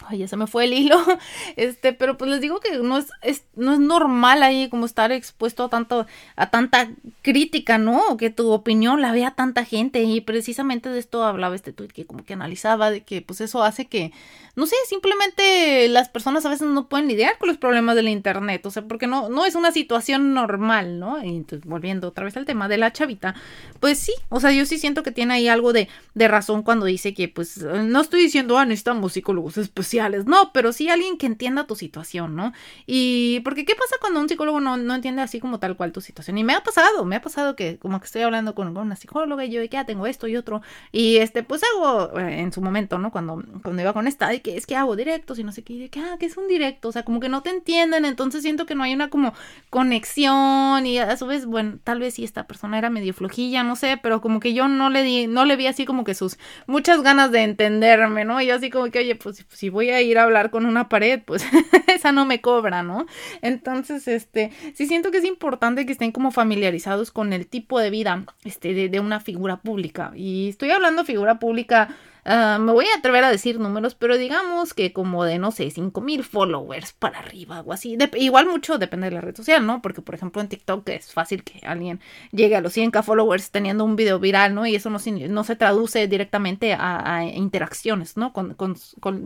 Ay, 0.00 0.18
ya 0.18 0.28
se 0.28 0.36
me 0.36 0.46
fue 0.48 0.64
el 0.64 0.72
hilo. 0.72 0.98
Este, 1.56 1.92
pero 1.92 2.18
pues 2.18 2.30
les 2.30 2.40
digo 2.40 2.58
que 2.58 2.78
no 2.78 2.98
es, 2.98 3.06
es, 3.22 3.44
no 3.54 3.72
es 3.72 3.78
normal 3.78 4.42
ahí 4.42 4.68
como 4.68 4.86
estar 4.86 5.12
expuesto 5.12 5.64
a 5.64 5.68
tanto, 5.68 6.06
a 6.36 6.50
tanta 6.50 6.90
crítica, 7.22 7.78
¿no? 7.78 8.16
Que 8.16 8.30
tu 8.30 8.50
opinión 8.50 9.00
la 9.00 9.12
vea 9.12 9.30
tanta 9.32 9.64
gente. 9.64 10.02
Y 10.02 10.20
precisamente 10.20 10.88
de 10.88 10.98
esto 10.98 11.22
hablaba 11.22 11.54
este 11.54 11.72
tweet 11.72 11.88
que 11.88 12.06
como 12.06 12.24
que 12.24 12.32
analizaba 12.32 12.90
de 12.90 13.02
que 13.02 13.22
pues 13.22 13.40
eso 13.40 13.62
hace 13.62 13.86
que, 13.86 14.12
no 14.56 14.66
sé, 14.66 14.74
simplemente 14.88 15.88
las 15.88 16.08
personas 16.08 16.44
a 16.44 16.50
veces 16.50 16.66
no 16.66 16.88
pueden 16.88 17.06
lidiar 17.06 17.38
con 17.38 17.48
los 17.48 17.58
problemas 17.58 17.94
del 17.94 18.08
internet. 18.08 18.66
O 18.66 18.70
sea, 18.70 18.82
porque 18.82 19.06
no, 19.06 19.28
no 19.28 19.46
es 19.46 19.54
una 19.54 19.70
situación 19.70 20.34
normal, 20.34 20.98
¿no? 20.98 21.22
Y 21.22 21.36
entonces, 21.36 21.68
volviendo 21.68 22.08
otra 22.08 22.24
vez 22.24 22.36
al 22.36 22.46
tema 22.46 22.66
de 22.68 22.78
la 22.78 22.92
chavita, 22.92 23.36
pues 23.78 24.00
sí, 24.00 24.12
o 24.28 24.40
sea, 24.40 24.50
yo 24.50 24.66
sí 24.66 24.78
siento 24.78 25.04
que 25.04 25.12
tiene 25.12 25.34
ahí 25.34 25.46
algo 25.46 25.72
de, 25.72 25.88
de 26.14 26.28
razón 26.28 26.62
cuando 26.64 26.86
dice 26.86 27.14
que 27.14 27.28
pues 27.28 27.58
no 27.58 28.00
estoy 28.00 28.22
diciendo, 28.22 28.58
ah, 28.58 28.66
necesitamos 28.66 29.12
psicólogos, 29.12 29.56
es 29.58 29.68
pues 29.68 29.83
cruciales, 29.84 30.24
no, 30.24 30.50
pero 30.52 30.72
sí 30.72 30.88
alguien 30.88 31.18
que 31.18 31.26
entienda 31.26 31.66
tu 31.66 31.76
situación, 31.76 32.34
¿no? 32.34 32.52
Y 32.86 33.40
porque 33.40 33.66
¿qué 33.66 33.74
pasa 33.74 33.96
cuando 34.00 34.20
un 34.20 34.28
psicólogo 34.28 34.60
no, 34.60 34.78
no 34.78 34.94
entiende 34.94 35.20
así 35.20 35.40
como 35.40 35.58
tal 35.58 35.76
cual 35.76 35.92
tu 35.92 36.00
situación? 36.00 36.38
Y 36.38 36.44
me 36.44 36.54
ha 36.54 36.62
pasado, 36.62 37.04
me 37.04 37.16
ha 37.16 37.20
pasado 37.20 37.54
que 37.54 37.78
como 37.78 38.00
que 38.00 38.06
estoy 38.06 38.22
hablando 38.22 38.54
con, 38.54 38.74
una 38.74 38.96
psicóloga 38.96 39.44
y 39.44 39.50
yo 39.50 39.60
de 39.60 39.68
que 39.68 39.74
ya 39.74 39.80
ah, 39.80 39.86
tengo 39.86 40.06
esto 40.06 40.26
y 40.26 40.36
otro, 40.36 40.62
y 40.90 41.16
este, 41.16 41.42
pues 41.42 41.62
hago 41.64 42.18
eh, 42.18 42.40
en 42.40 42.52
su 42.52 42.62
momento, 42.62 42.98
¿no? 42.98 43.10
Cuando, 43.10 43.42
cuando 43.62 43.82
iba 43.82 43.92
con 43.92 44.06
esta, 44.06 44.32
y 44.32 44.40
que 44.40 44.56
es 44.56 44.66
que 44.66 44.76
hago 44.76 44.96
directos 44.96 45.38
y 45.38 45.44
no 45.44 45.52
sé 45.52 45.62
qué, 45.62 45.74
de 45.74 45.90
que, 45.90 46.00
ah, 46.00 46.16
que 46.18 46.26
es 46.26 46.36
un 46.36 46.48
directo, 46.48 46.88
o 46.88 46.92
sea, 46.92 47.04
como 47.04 47.20
que 47.20 47.28
no 47.28 47.42
te 47.42 47.50
entienden, 47.50 48.04
entonces 48.04 48.42
siento 48.42 48.64
que 48.64 48.74
no 48.74 48.84
hay 48.84 48.94
una 48.94 49.10
como 49.10 49.34
conexión 49.70 50.86
y 50.86 50.98
a 50.98 51.16
su 51.16 51.26
vez, 51.26 51.44
bueno, 51.44 51.78
tal 51.84 51.98
vez 51.98 52.14
si 52.14 52.24
esta 52.24 52.46
persona 52.46 52.78
era 52.78 52.88
medio 52.88 53.12
flojilla, 53.12 53.64
no 53.64 53.76
sé, 53.76 53.98
pero 54.02 54.20
como 54.20 54.40
que 54.40 54.54
yo 54.54 54.68
no 54.68 54.88
le 54.88 55.02
di, 55.02 55.26
no 55.26 55.44
le 55.44 55.56
vi 55.56 55.66
así 55.66 55.84
como 55.84 56.04
que 56.04 56.14
sus 56.14 56.38
muchas 56.66 57.02
ganas 57.02 57.30
de 57.32 57.42
entenderme, 57.42 58.24
¿no? 58.24 58.40
Y 58.40 58.50
así 58.50 58.70
como 58.70 58.90
que, 58.90 59.00
oye, 59.00 59.16
pues 59.16 59.44
si 59.50 59.68
voy 59.74 59.90
a 59.90 60.00
ir 60.00 60.18
a 60.18 60.22
hablar 60.22 60.50
con 60.50 60.64
una 60.64 60.88
pared, 60.88 61.20
pues 61.22 61.44
esa 61.88 62.12
no 62.12 62.24
me 62.24 62.40
cobra, 62.40 62.82
¿no? 62.82 63.06
Entonces, 63.42 64.08
este, 64.08 64.50
sí 64.74 64.86
siento 64.86 65.10
que 65.10 65.18
es 65.18 65.24
importante 65.24 65.84
que 65.84 65.92
estén 65.92 66.12
como 66.12 66.30
familiarizados 66.30 67.10
con 67.10 67.34
el 67.34 67.46
tipo 67.46 67.78
de 67.78 67.90
vida, 67.90 68.24
este, 68.44 68.72
de, 68.72 68.88
de 68.88 69.00
una 69.00 69.20
figura 69.20 69.58
pública. 69.58 70.12
Y 70.14 70.48
estoy 70.48 70.70
hablando 70.70 71.04
figura 71.04 71.38
pública 71.38 71.94
Ah, 72.26 72.58
me 72.58 72.72
voy 72.72 72.86
a 72.86 72.98
atrever 72.98 73.22
a 73.22 73.30
decir 73.30 73.60
números, 73.60 73.94
pero 73.94 74.16
digamos 74.16 74.72
que 74.72 74.94
como 74.94 75.24
de, 75.24 75.38
no 75.38 75.50
sé, 75.50 75.70
5000 75.70 76.24
followers 76.24 76.92
para 76.94 77.18
arriba 77.18 77.60
o 77.66 77.72
así. 77.72 77.98
igual 78.16 78.46
mucho 78.46 78.78
depende 78.78 79.10
de 79.10 79.14
la 79.14 79.20
red 79.20 79.36
social, 79.36 79.66
¿no? 79.66 79.82
Porque, 79.82 80.00
por 80.00 80.14
ejemplo, 80.14 80.40
en 80.40 80.48
TikTok 80.48 80.88
es 80.88 81.12
fácil 81.12 81.44
que 81.44 81.66
alguien 81.66 82.00
llegue 82.32 82.56
a 82.56 82.62
los 82.62 82.74
100k 82.74 83.02
followers 83.02 83.50
teniendo 83.50 83.84
un 83.84 83.96
video 83.96 84.18
viral, 84.18 84.54
¿no? 84.54 84.66
Y 84.66 84.74
eso 84.74 84.88
no, 84.88 84.98
no 85.28 85.44
se 85.44 85.56
traduce 85.56 86.08
directamente 86.08 86.72
a, 86.72 87.24
interacciones, 87.34 88.16
¿no? 88.16 88.32
Con, 88.32 88.54
con, 88.54 88.74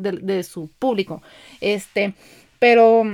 de 0.02 0.43
su 0.43 0.69
público. 0.78 1.23
Este, 1.61 2.14
pero 2.59 3.05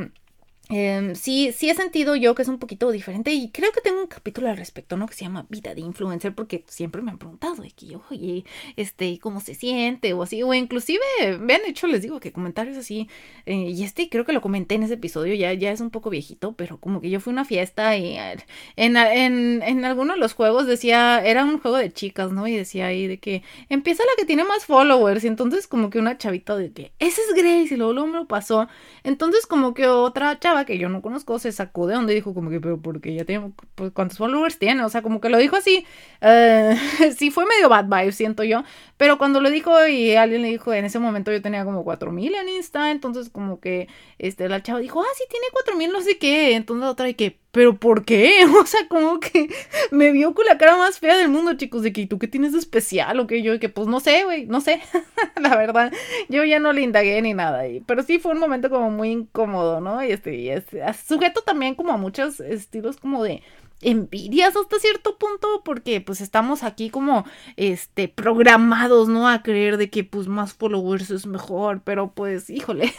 Em, 0.70 1.14
sí, 1.14 1.52
sí 1.52 1.68
he 1.68 1.74
sentido 1.74 2.16
yo 2.16 2.34
que 2.34 2.40
es 2.40 2.48
un 2.48 2.58
poquito 2.58 2.90
diferente 2.90 3.34
y 3.34 3.50
creo 3.50 3.70
que 3.70 3.82
tengo 3.82 4.00
un 4.00 4.06
capítulo 4.06 4.48
al 4.48 4.56
respecto, 4.56 4.96
¿no? 4.96 5.06
Que 5.06 5.12
se 5.12 5.24
llama 5.24 5.44
Vida 5.50 5.74
de 5.74 5.82
Influencer 5.82 6.34
porque 6.34 6.64
siempre 6.68 7.02
me 7.02 7.10
han 7.10 7.18
preguntado 7.18 7.56
de 7.56 7.70
que, 7.70 7.98
oye, 8.10 8.46
este, 8.76 9.18
¿cómo 9.18 9.40
se 9.40 9.54
siente? 9.54 10.14
O 10.14 10.22
así, 10.22 10.42
o 10.42 10.54
inclusive 10.54 11.02
me 11.38 11.54
han 11.54 11.66
hecho, 11.66 11.86
les 11.86 12.00
digo, 12.00 12.18
que 12.18 12.32
comentarios 12.32 12.78
así, 12.78 13.08
eh, 13.44 13.54
y 13.56 13.84
este 13.84 14.08
creo 14.08 14.24
que 14.24 14.32
lo 14.32 14.40
comenté 14.40 14.76
en 14.76 14.84
ese 14.84 14.94
episodio, 14.94 15.34
ya, 15.34 15.52
ya 15.52 15.70
es 15.70 15.82
un 15.82 15.90
poco 15.90 16.08
viejito, 16.08 16.52
pero 16.52 16.78
como 16.80 17.02
que 17.02 17.10
yo 17.10 17.20
fui 17.20 17.32
a 17.32 17.34
una 17.34 17.44
fiesta 17.44 17.98
y 17.98 18.16
en, 18.76 18.96
en, 18.96 19.62
en 19.62 19.84
alguno 19.84 20.14
de 20.14 20.18
los 20.18 20.32
juegos 20.32 20.66
decía, 20.66 21.22
era 21.22 21.44
un 21.44 21.58
juego 21.58 21.76
de 21.76 21.92
chicas, 21.92 22.32
¿no? 22.32 22.46
Y 22.46 22.56
decía 22.56 22.86
ahí 22.86 23.06
de 23.06 23.18
que 23.18 23.42
empieza 23.68 24.02
la 24.04 24.12
que 24.16 24.24
tiene 24.24 24.44
más 24.44 24.64
followers 24.64 25.24
y 25.24 25.26
entonces 25.26 25.66
como 25.68 25.90
que 25.90 25.98
una 25.98 26.16
chavita 26.16 26.56
de 26.56 26.72
que, 26.72 26.92
ese 27.00 27.20
es 27.20 27.34
Grace 27.34 27.74
y 27.74 27.76
luego, 27.76 27.92
luego 27.92 28.08
me 28.08 28.18
lo 28.18 28.26
pasó, 28.26 28.66
entonces 29.02 29.46
como 29.46 29.74
que 29.74 29.86
otra 29.86 30.38
que 30.64 30.78
yo 30.78 30.88
no 30.88 31.02
conozco 31.02 31.38
se 31.38 31.52
sacó 31.52 31.86
de 31.86 31.94
donde 31.94 32.14
dijo 32.14 32.34
como 32.34 32.50
que, 32.50 32.60
pero 32.60 32.80
porque 32.80 33.14
ya 33.14 33.24
tiene, 33.24 33.52
pues, 33.74 33.90
¿cuántos 33.92 34.18
followers 34.18 34.58
tiene? 34.58 34.84
O 34.84 34.88
sea, 34.88 35.02
como 35.02 35.20
que 35.20 35.28
lo 35.28 35.38
dijo 35.38 35.56
así, 35.56 35.84
uh, 36.22 36.74
sí 37.16 37.30
fue 37.30 37.44
medio 37.46 37.68
bad 37.68 37.86
vibe, 37.86 38.12
siento 38.12 38.44
yo, 38.44 38.62
pero 38.96 39.18
cuando 39.18 39.40
lo 39.40 39.50
dijo 39.50 39.86
y 39.86 40.14
alguien 40.14 40.42
le 40.42 40.48
dijo, 40.48 40.72
en 40.72 40.84
ese 40.84 40.98
momento 40.98 41.32
yo 41.32 41.42
tenía 41.42 41.64
como 41.64 41.82
4000 41.84 42.34
en 42.34 42.48
Insta, 42.48 42.90
entonces 42.90 43.28
como 43.30 43.60
que, 43.60 43.88
este, 44.18 44.48
la 44.48 44.62
chava 44.62 44.78
dijo, 44.78 45.02
ah, 45.02 45.14
sí, 45.16 45.24
tiene 45.28 45.46
4000, 45.52 45.92
no 45.92 46.00
sé 46.00 46.18
qué, 46.18 46.54
entonces 46.54 46.88
otra 46.88 47.08
y 47.08 47.14
que, 47.14 47.40
pero 47.54 47.76
¿por 47.76 48.04
qué? 48.04 48.44
O 48.60 48.66
sea, 48.66 48.86
como 48.88 49.20
que 49.20 49.48
me 49.90 50.10
vio 50.10 50.34
con 50.34 50.44
la 50.44 50.58
cara 50.58 50.76
más 50.76 50.98
fea 50.98 51.16
del 51.16 51.28
mundo, 51.28 51.54
chicos, 51.54 51.82
de 51.82 51.92
que 51.92 52.06
tú 52.06 52.18
qué 52.18 52.26
tienes 52.26 52.52
de 52.52 52.58
especial 52.58 53.20
o 53.20 53.26
que 53.26 53.42
yo, 53.42 53.58
que 53.60 53.68
pues 53.68 53.86
no 53.86 54.00
sé, 54.00 54.24
güey, 54.24 54.46
no 54.46 54.60
sé, 54.60 54.82
la 55.40 55.56
verdad, 55.56 55.92
yo 56.28 56.44
ya 56.44 56.58
no 56.58 56.72
le 56.72 56.82
indagué 56.82 57.22
ni 57.22 57.32
nada, 57.32 57.62
pero 57.86 58.02
sí 58.02 58.18
fue 58.18 58.32
un 58.32 58.40
momento 58.40 58.68
como 58.68 58.90
muy 58.90 59.10
incómodo, 59.10 59.80
¿no? 59.80 60.04
Y 60.04 60.10
este, 60.10 60.34
y 60.34 60.50
es, 60.50 60.64
sujeto 61.06 61.42
también 61.42 61.76
como 61.76 61.92
a 61.92 61.96
muchos 61.96 62.40
estilos 62.40 62.96
como 62.96 63.22
de 63.22 63.42
envidias 63.84 64.56
hasta 64.56 64.78
cierto 64.78 65.18
punto 65.18 65.62
porque 65.64 66.00
pues 66.00 66.20
estamos 66.20 66.62
aquí 66.62 66.90
como 66.90 67.24
este 67.56 68.08
programados 68.08 69.08
no 69.08 69.28
a 69.28 69.42
creer 69.42 69.76
de 69.76 69.90
que 69.90 70.04
pues 70.04 70.26
más 70.26 70.54
followers 70.54 71.10
es 71.10 71.26
mejor 71.26 71.82
pero 71.84 72.10
pues 72.12 72.50
híjole. 72.50 72.92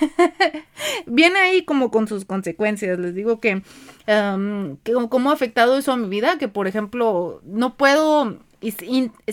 Viene 1.06 1.40
ahí 1.40 1.66
como 1.66 1.92
con 1.92 2.08
sus 2.08 2.26
consecuencias. 2.26 3.00
Les 3.00 3.16
digo 3.16 3.40
que, 3.40 3.64
que 4.06 4.94
cómo 5.10 5.30
ha 5.30 5.34
afectado 5.34 5.78
eso 5.78 5.92
a 5.92 5.98
mi 5.98 6.08
vida 6.08 6.38
que 6.38 6.48
por 6.48 6.68
ejemplo 6.68 7.42
no 7.44 7.76
puedo 7.76 8.38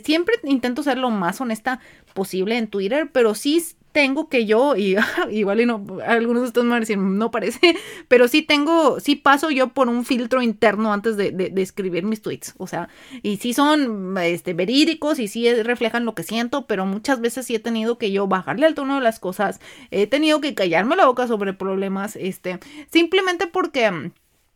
siempre 0.03 0.35
intento 0.45 0.83
ser 0.83 0.99
lo 0.99 1.11
más 1.11 1.41
honesta 1.41 1.81
posible 2.13 2.59
en 2.59 2.67
Twitter 2.69 3.11
pero 3.13 3.35
sí 3.35 3.63
tengo 3.93 4.29
que 4.29 4.47
yo, 4.47 4.77
y 4.77 4.97
igual 5.31 5.61
y 5.61 5.67
no, 5.67 5.85
algunos 6.07 6.43
de 6.43 6.49
ustedes 6.49 6.65
me 6.65 6.71
van 6.71 6.79
a 6.79 6.81
decir, 6.81 6.99
no 6.99 7.31
parece, 7.31 7.77
pero 8.09 8.29
sí 8.29 8.43
tengo, 8.43 9.01
sí 9.01 9.17
paso 9.17 9.51
yo 9.51 9.69
por 9.69 9.89
un 9.89 10.05
filtro 10.05 10.43
interno 10.43 10.93
antes 10.93 11.17
de, 11.17 11.31
de, 11.31 11.63
escribir 11.63 12.05
mis 12.05 12.23
tweets, 12.23 12.55
o 12.59 12.67
sea, 12.67 12.89
y 13.23 13.37
sí 13.37 13.55
son 13.55 14.17
este, 14.19 14.55
verídicos 14.55 15.19
y 15.19 15.29
sí 15.29 15.53
reflejan 15.63 16.05
lo 16.05 16.15
que 16.15 16.23
siento, 16.23 16.67
pero 16.67 16.87
muchas 16.87 17.21
veces 17.21 17.47
sí 17.47 17.55
he 17.55 17.61
tenido 17.61 17.99
que 17.99 18.11
yo 18.11 18.27
bajarle 18.27 18.67
al 18.67 18.75
tono 18.75 18.97
de 18.97 19.03
las 19.03 19.21
cosas, 19.21 19.61
he 19.91 20.07
tenido 20.07 20.41
que 20.41 20.55
callarme 20.55 20.97
la 20.97 21.07
boca 21.07 21.27
sobre 21.27 21.53
problemas, 21.53 22.17
este, 22.17 22.59
simplemente 22.91 23.47
porque, 23.47 24.13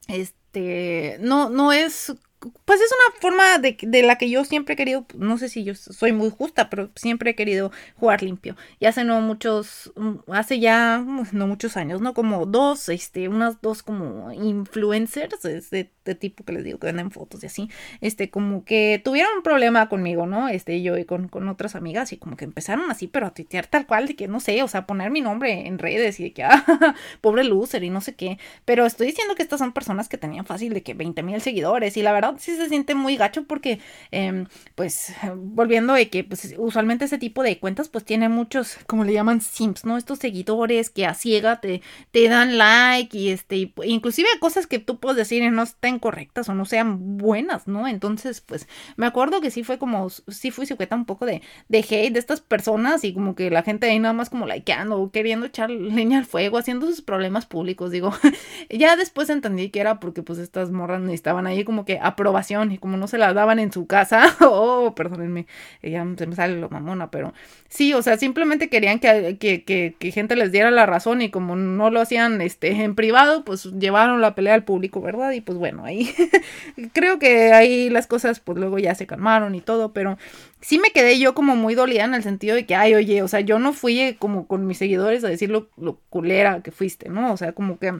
este, 0.09 1.19
no, 1.21 1.51
no 1.51 1.73
es 1.73 2.17
pues 2.64 2.81
es 2.81 2.90
una 2.92 3.20
forma 3.20 3.59
de, 3.59 3.77
de, 3.81 4.03
la 4.03 4.18
que 4.18 4.29
yo 4.31 4.44
siempre 4.44 4.75
he 4.75 4.77
querido, 4.77 5.07
no 5.16 5.38
sé 5.38 5.49
si 5.49 5.64
yo 5.64 5.75
soy 5.75 6.12
muy 6.12 6.31
justa, 6.31 6.70
pero 6.70 6.90
siempre 6.94 7.31
he 7.31 7.35
querido 7.35 7.72
jugar 7.96 8.22
limpio. 8.22 8.57
Y 8.79 8.87
hace 8.87 9.05
no 9.05 9.20
muchos, 9.20 9.92
hace 10.29 10.61
ya 10.61 10.99
no 11.33 11.46
muchos 11.46 11.77
años, 11.77 12.01
¿no? 12.01 12.14
Como 12.14 12.46
dos, 12.46 12.88
este, 12.88 13.29
unas 13.29 13.61
dos 13.62 13.83
como 13.83 14.33
influencers 14.33 15.42
de, 15.42 15.90
de 16.07 16.14
tipo 16.14 16.44
que 16.44 16.53
les 16.53 16.64
digo 16.64 16.79
que 16.79 16.87
venden 16.87 17.11
fotos 17.11 17.42
y 17.42 17.46
así, 17.46 17.70
este, 18.01 18.31
como 18.31 18.64
que 18.64 19.01
tuvieron 19.05 19.37
un 19.37 19.42
problema 19.42 19.88
conmigo, 19.88 20.27
¿no? 20.27 20.49
Este, 20.49 20.81
yo 20.83 20.96
y 20.96 21.05
con, 21.05 21.29
con 21.29 21.49
otras 21.49 21.75
amigas 21.75 22.12
y 22.12 22.16
como 22.16 22.37
que 22.37 22.44
empezaron 22.44 22.90
así, 22.90 23.09
pero 23.09 23.27
a 23.27 23.35
tuitear 23.35 23.66
tal 23.66 23.87
cual, 23.87 24.07
de 24.07 24.16
que 24.16 24.29
no 24.29 24.40
sé, 24.40 24.62
o 24.62 24.68
sea, 24.68 24.87
poner 24.87 25.11
mi 25.11 25.20
nombre 25.20 25.66
en 25.66 25.79
redes 25.79 26.18
y 26.20 26.25
de 26.25 26.33
que, 26.33 26.44
ah, 26.44 26.64
pobre 27.20 27.44
loser 27.44 27.85
y 27.85 27.90
no 27.90 28.01
sé 28.01 28.14
qué. 28.14 28.38
Pero 28.64 28.87
estoy 28.87 29.09
diciendo 29.09 29.35
que 29.35 29.42
estas 29.42 29.59
son 29.59 29.72
personas 29.72 30.09
que 30.09 30.16
tenían 30.18 30.46
fácil 30.46 30.72
de 30.72 30.83
que 30.83 30.94
20 30.94 31.22
mil 31.22 31.40
seguidores 31.40 31.96
y 31.96 32.03
la 32.03 32.12
verdad 32.12 32.26
sí 32.39 32.57
se 32.57 32.69
siente 32.69 32.95
muy 32.95 33.17
gacho 33.17 33.45
porque, 33.45 33.81
em, 34.11 34.47
pues, 34.75 35.12
volviendo 35.37 35.95
de 35.95 36.09
que, 36.09 36.25
pues, 36.25 36.55
usualmente 36.59 37.05
ese 37.07 37.19
tipo 37.19 37.43
de 37.43 37.59
cuentas, 37.59 37.89
pues, 37.89 38.05
tiene 38.05 38.29
muchos, 38.29 38.79
como 38.87 39.05
le 39.05 39.12
llaman, 39.12 39.41
simps, 39.41 39.85
¿no? 39.85 39.97
Estos 39.97 40.19
seguidores 40.19 40.91
que 40.91 41.07
a 41.07 41.15
ciega 41.15 41.61
te, 41.61 41.83
te 42.11 42.29
dan 42.29 42.59
like 42.59 43.17
y, 43.17 43.31
este, 43.31 43.73
inclusive 43.85 44.29
cosas 44.41 44.67
que 44.67 44.79
tú 44.79 44.99
puedes 45.01 45.17
decir 45.17 45.43
y 45.43 45.51
no 45.51 45.62
estén 45.62 45.99
correctas 45.99 46.49
o 46.49 46.55
no 46.55 46.65
sean 46.65 47.19
buenas, 47.19 47.67
¿no? 47.67 47.87
Entonces, 47.89 48.41
pues, 48.41 48.69
me 48.97 49.07
acuerdo 49.07 49.41
que 49.41 49.51
sí 49.51 49.65
fue 49.65 49.79
como, 49.79 50.09
sí 50.11 50.51
fui 50.51 50.67
sujeta 50.67 50.97
un 50.97 51.05
poco 51.07 51.27
de, 51.27 51.43
de 51.69 51.79
hate 51.79 52.12
de 52.12 52.19
estas 52.19 52.41
personas 52.41 53.05
y 53.05 53.12
como 53.15 53.35
que 53.35 53.51
la 53.51 53.62
gente 53.62 53.87
ahí 53.89 53.99
nada 53.99 54.15
más 54.15 54.31
como 54.31 54.47
likeando, 54.47 55.11
queriendo 55.12 55.47
echar 55.47 55.71
leña 55.71 56.19
al 56.19 56.27
fuego, 56.27 56.59
haciendo 56.59 56.87
sus 56.87 57.03
problemas 57.03 57.47
públicos, 57.47 57.91
digo, 57.91 58.12
ya 58.71 58.97
después 58.97 59.31
entendí 59.31 59.71
que 59.71 59.81
era 59.81 60.01
porque, 60.01 60.23
pues, 60.23 60.39
estas 60.39 60.71
morras 60.71 61.03
estaban 61.11 61.47
ahí 61.47 61.65
como 61.65 61.85
que 61.85 61.99
aprobación 62.17 62.73
y 62.73 62.79
como 62.79 62.97
no 62.97 63.07
se 63.07 63.19
la 63.19 63.35
daban 63.35 63.59
en 63.59 63.71
su 63.71 63.87
casa, 63.87 64.35
oh, 64.41 64.95
perdónenme, 64.97 65.47
ya 65.83 66.07
se 66.17 66.27
me 66.27 66.35
sale 66.35 66.59
lo 66.59 66.69
mamona, 66.71 67.11
pero 67.11 67.35
sí, 67.69 67.93
o 67.95 68.03
sea, 68.03 68.17
simplemente 68.17 68.69
querían 68.69 68.99
que, 68.99 69.37
que, 69.39 69.63
que, 69.65 69.95
que 69.99 70.11
gente 70.11 70.35
les 70.35 70.51
diera 70.51 70.71
la 70.71 70.87
razón 70.87 71.23
y 71.23 71.31
como 71.31 71.55
no 71.57 71.91
lo 71.91 72.01
hacían, 72.01 72.41
este, 72.41 72.71
en 72.71 72.95
privado, 72.95 73.45
pues 73.45 73.65
llevaron 73.65 74.21
la 74.21 74.35
pelea 74.35 74.55
al 74.55 74.65
público, 74.65 75.01
¿verdad? 75.01 75.33
Y 75.33 75.43
pues 75.43 75.59
bueno, 75.59 75.85
ahí 75.85 76.13
creo 76.93 77.19
que 77.19 77.53
ahí 77.53 77.91
las 77.91 78.07
cosas 78.07 78.41
pues 78.41 78.59
luego 78.59 78.79
ya 78.79 78.95
se 78.95 79.07
calmaron 79.07 79.55
y 79.55 79.61
todo, 79.61 79.93
pero 79.93 80.17
sí 80.61 80.79
me 80.79 80.91
quedé 80.91 81.19
yo 81.19 81.35
como 81.35 81.57
muy 81.57 81.75
dolida 81.75 82.05
en 82.05 82.15
el 82.15 82.23
sentido 82.23 82.57
de 82.57 82.67
que, 82.67 82.75
ay, 82.75 82.95
oye, 82.95 83.23
o 83.23 83.29
sea, 83.29 83.41
yo 83.41 83.59
no 83.59 83.73
fui 83.73 84.17
como 84.19 84.47
con 84.47 84.67
mis 84.67 84.79
seguidores 84.79 85.23
a 85.25 85.29
decir 85.29 85.51
lo, 85.51 85.69
lo 85.77 85.99
culera 86.09 86.63
que 86.63 86.73
fuiste, 86.73 87.09
¿no? 87.09 87.33
O 87.33 87.37
sea, 87.37 87.53
como 87.53 87.79
que 87.79 87.93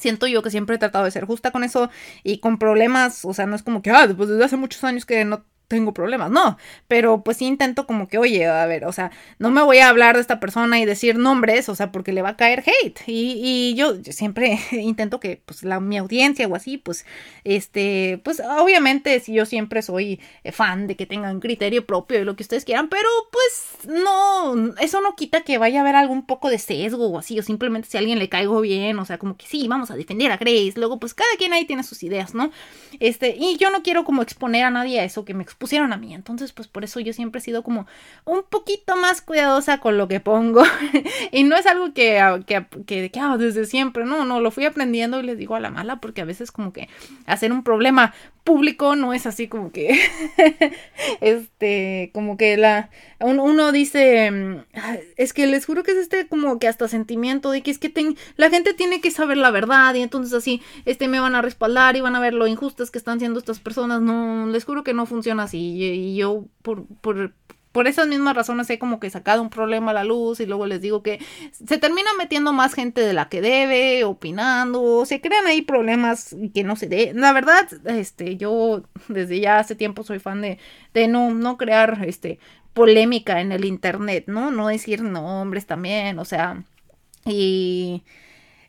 siento 0.00 0.26
yo 0.26 0.42
que 0.42 0.50
siempre 0.50 0.76
he 0.76 0.78
tratado 0.78 1.04
de 1.04 1.10
ser 1.10 1.24
justa 1.24 1.50
con 1.50 1.64
eso 1.64 1.90
y 2.22 2.38
con 2.38 2.58
problemas, 2.58 3.24
o 3.24 3.34
sea, 3.34 3.46
no 3.46 3.56
es 3.56 3.62
como 3.62 3.82
que, 3.82 3.90
ah, 3.90 4.06
después 4.06 4.28
desde 4.28 4.44
hace 4.44 4.56
muchos 4.56 4.84
años 4.84 5.06
que 5.06 5.24
no 5.24 5.44
tengo 5.68 5.92
problemas, 5.92 6.30
no, 6.30 6.56
pero 6.88 7.22
pues 7.22 7.36
sí 7.36 7.44
intento 7.44 7.86
como 7.86 8.08
que, 8.08 8.16
oye, 8.16 8.46
a 8.46 8.64
ver, 8.64 8.86
o 8.86 8.92
sea, 8.92 9.10
no 9.38 9.50
me 9.50 9.62
voy 9.62 9.78
a 9.78 9.90
hablar 9.90 10.16
de 10.16 10.22
esta 10.22 10.40
persona 10.40 10.80
y 10.80 10.86
decir 10.86 11.18
nombres, 11.18 11.68
o 11.68 11.74
sea, 11.74 11.92
porque 11.92 12.12
le 12.12 12.22
va 12.22 12.30
a 12.30 12.36
caer 12.36 12.64
hate. 12.66 13.00
Y, 13.06 13.40
y 13.44 13.74
yo, 13.74 13.94
siempre 14.02 14.58
intento 14.72 15.20
que, 15.20 15.42
pues, 15.44 15.62
la, 15.62 15.78
mi 15.78 15.98
audiencia 15.98 16.48
o 16.48 16.56
así, 16.56 16.78
pues, 16.78 17.04
este, 17.44 18.18
pues, 18.24 18.40
obviamente, 18.40 19.20
si 19.20 19.34
yo 19.34 19.44
siempre 19.44 19.82
soy 19.82 20.20
fan 20.52 20.86
de 20.86 20.96
que 20.96 21.04
tengan 21.04 21.38
criterio 21.38 21.86
propio 21.86 22.20
y 22.20 22.24
lo 22.24 22.34
que 22.34 22.44
ustedes 22.44 22.64
quieran, 22.64 22.88
pero 22.88 23.08
pues, 23.30 23.86
no, 23.86 24.74
eso 24.80 25.02
no 25.02 25.16
quita 25.16 25.42
que 25.42 25.58
vaya 25.58 25.80
a 25.80 25.82
haber 25.82 25.96
algún 25.96 26.24
poco 26.24 26.48
de 26.48 26.58
sesgo 26.58 27.08
o 27.08 27.18
así, 27.18 27.38
o 27.38 27.42
simplemente 27.42 27.88
si 27.90 27.98
a 27.98 28.00
alguien 28.00 28.18
le 28.18 28.30
caigo 28.30 28.62
bien, 28.62 28.98
o 28.98 29.04
sea, 29.04 29.18
como 29.18 29.36
que 29.36 29.46
sí, 29.46 29.68
vamos 29.68 29.90
a 29.90 29.96
defender 29.96 30.32
a 30.32 30.38
Grace, 30.38 30.74
luego, 30.76 30.98
pues, 30.98 31.12
cada 31.12 31.30
quien 31.36 31.52
ahí 31.52 31.66
tiene 31.66 31.82
sus 31.82 32.02
ideas, 32.02 32.34
¿no? 32.34 32.50
Este, 33.00 33.36
y 33.38 33.58
yo 33.58 33.68
no 33.68 33.82
quiero 33.82 34.04
como 34.04 34.22
exponer 34.22 34.64
a 34.64 34.70
nadie 34.70 35.00
a 35.00 35.04
eso 35.04 35.26
que 35.26 35.34
me 35.34 35.44
expusieron 35.58 35.92
a 35.92 35.96
mí. 35.96 36.14
Entonces, 36.14 36.52
pues 36.52 36.68
por 36.68 36.84
eso 36.84 37.00
yo 37.00 37.12
siempre 37.12 37.40
he 37.40 37.42
sido 37.42 37.64
como 37.64 37.88
un 38.24 38.44
poquito 38.48 38.96
más 38.96 39.20
cuidadosa 39.20 39.78
con 39.80 39.98
lo 39.98 40.06
que 40.06 40.20
pongo. 40.20 40.62
y 41.32 41.42
no 41.42 41.56
es 41.56 41.66
algo 41.66 41.92
que, 41.92 42.44
que, 42.46 42.64
que, 42.86 43.10
que 43.10 43.20
ah, 43.20 43.36
desde 43.36 43.64
siempre, 43.64 44.04
no, 44.04 44.24
no, 44.24 44.38
lo 44.40 44.52
fui 44.52 44.66
aprendiendo 44.66 45.18
y 45.18 45.24
les 45.24 45.36
digo 45.36 45.56
a 45.56 45.60
la 45.60 45.70
mala 45.70 45.96
porque 45.96 46.20
a 46.20 46.24
veces 46.24 46.52
como 46.52 46.72
que 46.72 46.88
hacer 47.26 47.50
un 47.50 47.64
problema 47.64 48.14
público 48.48 48.96
no 48.96 49.12
es 49.12 49.26
así 49.26 49.46
como 49.46 49.72
que, 49.72 50.00
este, 51.20 52.10
como 52.14 52.38
que 52.38 52.56
la, 52.56 52.88
uno, 53.20 53.72
dice, 53.72 54.30
mm, 54.30 54.64
es 55.18 55.34
que 55.34 55.46
les 55.46 55.66
juro 55.66 55.82
que 55.82 55.90
es 55.90 55.98
este 55.98 56.26
como 56.28 56.58
que 56.58 56.66
hasta 56.66 56.88
sentimiento 56.88 57.50
de 57.50 57.62
que 57.62 57.70
es 57.70 57.78
que 57.78 57.92
la 58.36 58.48
gente 58.48 58.72
tiene 58.72 59.02
que 59.02 59.10
saber 59.10 59.36
la 59.36 59.50
verdad 59.50 59.94
y 59.94 60.00
entonces 60.00 60.32
así, 60.32 60.62
este, 60.86 61.08
me 61.08 61.20
van 61.20 61.34
a 61.34 61.42
respaldar 61.42 61.96
y 61.96 62.00
van 62.00 62.16
a 62.16 62.20
ver 62.20 62.32
lo 62.32 62.46
injustas 62.46 62.90
que 62.90 62.96
están 62.96 63.18
siendo 63.18 63.38
estas 63.38 63.60
personas, 63.60 64.00
no, 64.00 64.46
les 64.46 64.64
juro 64.64 64.82
que 64.82 64.94
no 64.94 65.04
funciona 65.04 65.42
así 65.42 65.74
y, 65.76 66.16
yo 66.16 66.46
por, 66.62 66.86
por 67.02 67.34
por 67.78 67.86
esas 67.86 68.08
mismas 68.08 68.34
razones 68.34 68.68
he 68.70 68.78
como 68.80 68.98
que 68.98 69.08
sacado 69.08 69.40
un 69.40 69.50
problema 69.50 69.92
a 69.92 69.94
la 69.94 70.02
luz 70.02 70.40
y 70.40 70.46
luego 70.46 70.66
les 70.66 70.80
digo 70.80 71.00
que 71.04 71.20
se 71.52 71.78
termina 71.78 72.10
metiendo 72.18 72.52
más 72.52 72.74
gente 72.74 73.02
de 73.02 73.12
la 73.12 73.28
que 73.28 73.40
debe, 73.40 74.02
opinando, 74.02 75.06
se 75.06 75.20
crean 75.20 75.46
ahí 75.46 75.62
problemas 75.62 76.34
que 76.52 76.64
no 76.64 76.74
se 76.74 76.88
de. 76.88 77.12
La 77.14 77.32
verdad, 77.32 77.68
este, 77.84 78.36
yo 78.36 78.82
desde 79.06 79.38
ya 79.38 79.60
hace 79.60 79.76
tiempo 79.76 80.02
soy 80.02 80.18
fan 80.18 80.42
de, 80.42 80.58
de 80.92 81.06
no, 81.06 81.32
no 81.32 81.56
crear 81.56 82.04
este 82.04 82.40
polémica 82.72 83.40
en 83.40 83.52
el 83.52 83.64
internet, 83.64 84.24
¿no? 84.26 84.50
No 84.50 84.66
decir 84.66 85.00
nombres 85.00 85.66
también, 85.66 86.18
o 86.18 86.24
sea, 86.24 86.64
y 87.26 88.02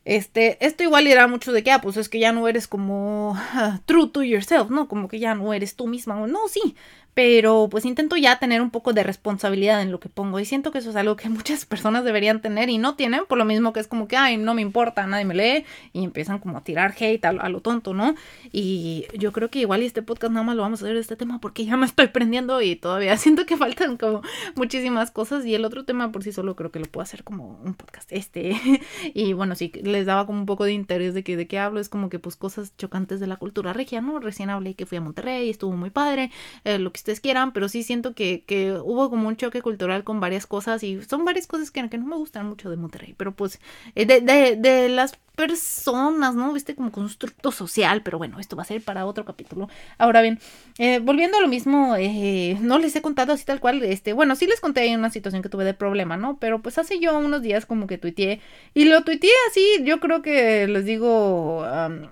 este, 0.05 0.63
esto 0.63 0.83
igual 0.83 1.07
era 1.07 1.27
mucho 1.27 1.51
de 1.51 1.63
que, 1.63 1.71
ah, 1.71 1.81
pues 1.81 1.97
es 1.97 2.09
que 2.09 2.19
ya 2.19 2.31
no 2.31 2.47
eres 2.47 2.67
como 2.67 3.33
ah, 3.35 3.79
true 3.85 4.09
to 4.09 4.23
yourself, 4.23 4.69
¿no? 4.69 4.87
Como 4.87 5.07
que 5.07 5.19
ya 5.19 5.35
no 5.35 5.51
eres 5.51 5.75
tú 5.75 5.87
misma. 5.87 6.15
No, 6.27 6.47
sí, 6.47 6.75
pero 7.19 7.67
pues 7.69 7.84
intento 7.84 8.15
ya 8.15 8.39
tener 8.39 8.62
un 8.62 8.69
poco 8.69 8.93
de 8.93 9.03
responsabilidad 9.03 9.82
en 9.82 9.91
lo 9.91 9.99
que 9.99 10.08
pongo 10.08 10.39
y 10.39 10.45
siento 10.45 10.71
que 10.71 10.77
eso 10.77 10.91
es 10.91 10.95
algo 10.95 11.17
que 11.17 11.27
muchas 11.29 11.65
personas 11.65 12.05
deberían 12.05 12.41
tener 12.41 12.69
y 12.69 12.77
no 12.77 12.95
tienen, 12.95 13.23
por 13.27 13.38
lo 13.38 13.43
mismo 13.43 13.73
que 13.73 13.82
es 13.82 13.88
como 13.88 14.08
que, 14.08 14.15
ay, 14.15 14.38
no 14.38 14.53
me 14.53 14.62
importa, 14.62 15.05
nadie 15.05 15.25
me 15.25 15.36
lee 15.36 15.65
y 15.91 16.05
empiezan 16.05 16.39
como 16.39 16.58
a 16.58 16.63
tirar 16.63 16.95
hate 16.97 17.25
a, 17.25 17.49
lo 17.49 17.60
tonto, 17.60 17.93
¿no? 17.93 18.15
Y 18.53 19.05
yo 19.17 19.34
creo 19.34 19.49
que 19.49 19.60
igual 19.60 19.84
y 19.84 19.86
este 19.86 20.01
podcast 20.01 20.32
nada 20.32 20.45
más 20.45 20.55
lo 20.55 20.62
vamos 20.62 20.82
a 20.82 20.86
hacer 20.86 20.95
de 20.95 21.01
este 21.01 21.17
tema 21.17 21.41
porque 21.41 21.65
ya 21.65 21.75
me 21.75 21.86
estoy 21.86 22.08
prendiendo 22.08 22.62
y 22.62 22.77
todavía 22.77 23.17
siento 23.17 23.45
que 23.45 23.58
faltan 23.58 23.97
como 23.97 24.21
muchísimas 24.55 25.12
cosas 25.12 25.45
y 25.45 25.53
el 25.55 25.65
otro 25.65 25.84
tema 25.84 26.13
por 26.13 26.23
sí 26.23 26.32
solo 26.32 26.55
creo 26.55 26.71
que 26.71 26.79
lo 26.79 26.86
puedo 26.86 27.03
hacer 27.03 27.25
como 27.25 27.60
un 27.65 27.73
podcast 27.73 28.13
este 28.13 28.55
y 29.13 29.34
bueno, 29.34 29.55
sí, 29.55 29.73
les 29.84 30.05
daba 30.05 30.25
como 30.25 30.39
un 30.39 30.45
poco 30.45 30.63
de 30.63 30.71
interés 30.71 31.13
de 31.13 31.25
que 31.25 31.36
de 31.36 31.47
qué 31.47 31.60
hablo, 31.60 31.82
es 31.82 31.89
como 31.89 32.08
que 32.08 32.17
pues 32.17 32.38
cosas 32.38 32.77
chocantes 32.77 33.19
de 33.19 33.27
la 33.27 33.36
cultura 33.36 33.73
regia, 33.73 33.99
¿no? 33.99 34.19
Recién 34.19 34.49
hablé 34.49 34.75
que 34.75 34.86
fui 34.86 34.97
a 34.97 35.01
Monterrey, 35.01 35.49
estuvo 35.49 35.75
muy 35.75 35.89
padre, 35.89 36.32
eh, 36.63 36.79
lo 36.79 36.93
que 36.93 37.08
quieran, 37.15 37.53
pero 37.53 37.69
sí 37.69 37.83
siento 37.83 38.13
que, 38.13 38.43
que, 38.45 38.73
hubo 38.73 39.09
como 39.09 39.27
un 39.27 39.35
choque 39.35 39.61
cultural 39.61 40.03
con 40.03 40.19
varias 40.19 40.45
cosas 40.45 40.83
y 40.83 41.01
son 41.03 41.25
varias 41.25 41.47
cosas 41.47 41.71
que, 41.71 41.89
que 41.89 41.97
no 41.97 42.05
me 42.05 42.15
gustan 42.15 42.47
mucho 42.47 42.69
de 42.69 42.77
Monterrey, 42.77 43.15
pero 43.17 43.33
pues 43.33 43.59
eh, 43.95 44.05
de, 44.05 44.21
de, 44.21 44.55
de 44.55 44.89
las 44.89 45.17
personas, 45.39 46.36
¿no? 46.36 46.52
Viste 46.52 46.75
como 46.75 46.91
constructo 46.91 47.54
social, 47.54 48.02
pero 48.04 48.17
bueno, 48.17 48.41
esto 48.41 48.58
va 48.58 48.63
a 48.63 48.65
ser 48.65 48.82
para 48.82 49.06
otro 49.06 49.23
capítulo. 49.23 49.69
Ahora 49.97 50.21
bien, 50.21 50.38
eh, 50.80 50.99
volviendo 50.99 51.38
a 51.38 51.41
lo 51.41 51.47
mismo, 51.47 51.95
eh, 51.95 52.58
no 52.60 52.78
les 52.78 52.93
he 52.97 53.02
contado 53.02 53.32
así 53.32 53.45
tal 53.45 53.62
cual, 53.62 53.82
este, 53.84 54.12
bueno, 54.12 54.36
sí 54.36 54.47
les 54.47 54.60
conté 54.60 54.93
una 54.93 55.10
situación 55.10 55.41
que 55.41 55.47
tuve 55.47 55.63
de 55.63 55.73
problema, 55.73 56.17
¿no? 56.17 56.38
Pero 56.39 56.62
pues 56.62 56.78
hace 56.78 56.99
yo 56.99 57.17
unos 57.17 57.41
días 57.41 57.65
como 57.65 57.88
que 57.88 57.97
tuiteé 57.97 58.41
y 58.73 58.84
lo 58.84 59.06
tuiteé 59.06 59.32
así, 59.49 59.65
yo 59.86 60.02
creo 60.02 60.21
que 60.21 60.67
les 60.67 60.84
digo, 60.84 61.65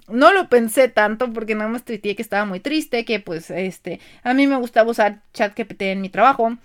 no 0.08 0.32
lo 0.32 0.48
pensé 0.48 0.88
tanto 0.88 1.34
porque 1.34 1.54
nada 1.54 1.70
más 1.70 1.84
tuiteé 1.84 2.16
que 2.16 2.22
estaba 2.22 2.46
muy 2.46 2.62
triste, 2.62 3.04
que 3.04 3.20
pues 3.20 3.52
este, 3.52 4.00
a 4.24 4.34
mí 4.34 4.48
me 4.48 4.56
gustaba 4.56 4.90
usar 4.90 5.22
ChatGPT 5.34 5.82
en 5.82 6.00
mi 6.00 6.08
trabajo 6.08 6.58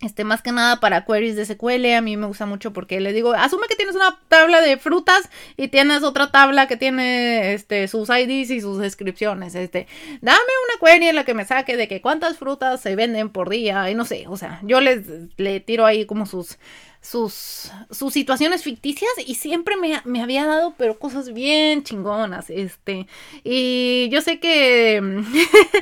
este, 0.00 0.24
más 0.24 0.42
que 0.42 0.52
nada 0.52 0.80
para 0.80 1.04
queries 1.04 1.36
de 1.36 1.46
SQL, 1.46 1.94
a 1.94 2.00
mí 2.00 2.16
me 2.16 2.26
gusta 2.26 2.46
mucho 2.46 2.72
porque 2.72 3.00
le 3.00 3.12
digo, 3.12 3.32
asume 3.32 3.68
que 3.68 3.76
tienes 3.76 3.94
una 3.94 4.18
tabla 4.28 4.60
de 4.60 4.76
frutas 4.76 5.30
y 5.56 5.68
tienes 5.68 6.02
otra 6.02 6.30
tabla 6.30 6.66
que 6.66 6.76
tiene 6.76 7.54
este, 7.54 7.88
sus 7.88 8.08
IDs 8.10 8.50
y 8.50 8.60
sus 8.60 8.78
descripciones. 8.78 9.54
Este, 9.54 9.86
dame 10.20 10.38
una 10.38 10.90
query 10.90 11.08
en 11.08 11.16
la 11.16 11.24
que 11.24 11.34
me 11.34 11.44
saque 11.44 11.76
de 11.76 11.88
que 11.88 12.00
cuántas 12.02 12.36
frutas 12.36 12.80
se 12.80 12.96
venden 12.96 13.30
por 13.30 13.48
día 13.48 13.88
y 13.90 13.94
no 13.94 14.04
sé, 14.04 14.26
o 14.28 14.36
sea, 14.36 14.60
yo 14.62 14.80
les 14.80 15.06
le 15.36 15.60
tiro 15.60 15.86
ahí 15.86 16.06
como 16.06 16.26
sus 16.26 16.58
sus, 17.04 17.70
sus 17.90 18.14
situaciones 18.14 18.62
ficticias 18.62 19.10
y 19.26 19.34
siempre 19.34 19.76
me, 19.76 20.00
me, 20.06 20.22
había 20.22 20.46
dado 20.46 20.74
pero 20.78 20.98
cosas 20.98 21.34
bien 21.34 21.82
chingonas, 21.82 22.48
este, 22.48 23.06
y 23.44 24.08
yo 24.10 24.22
sé 24.22 24.40
que 24.40 25.22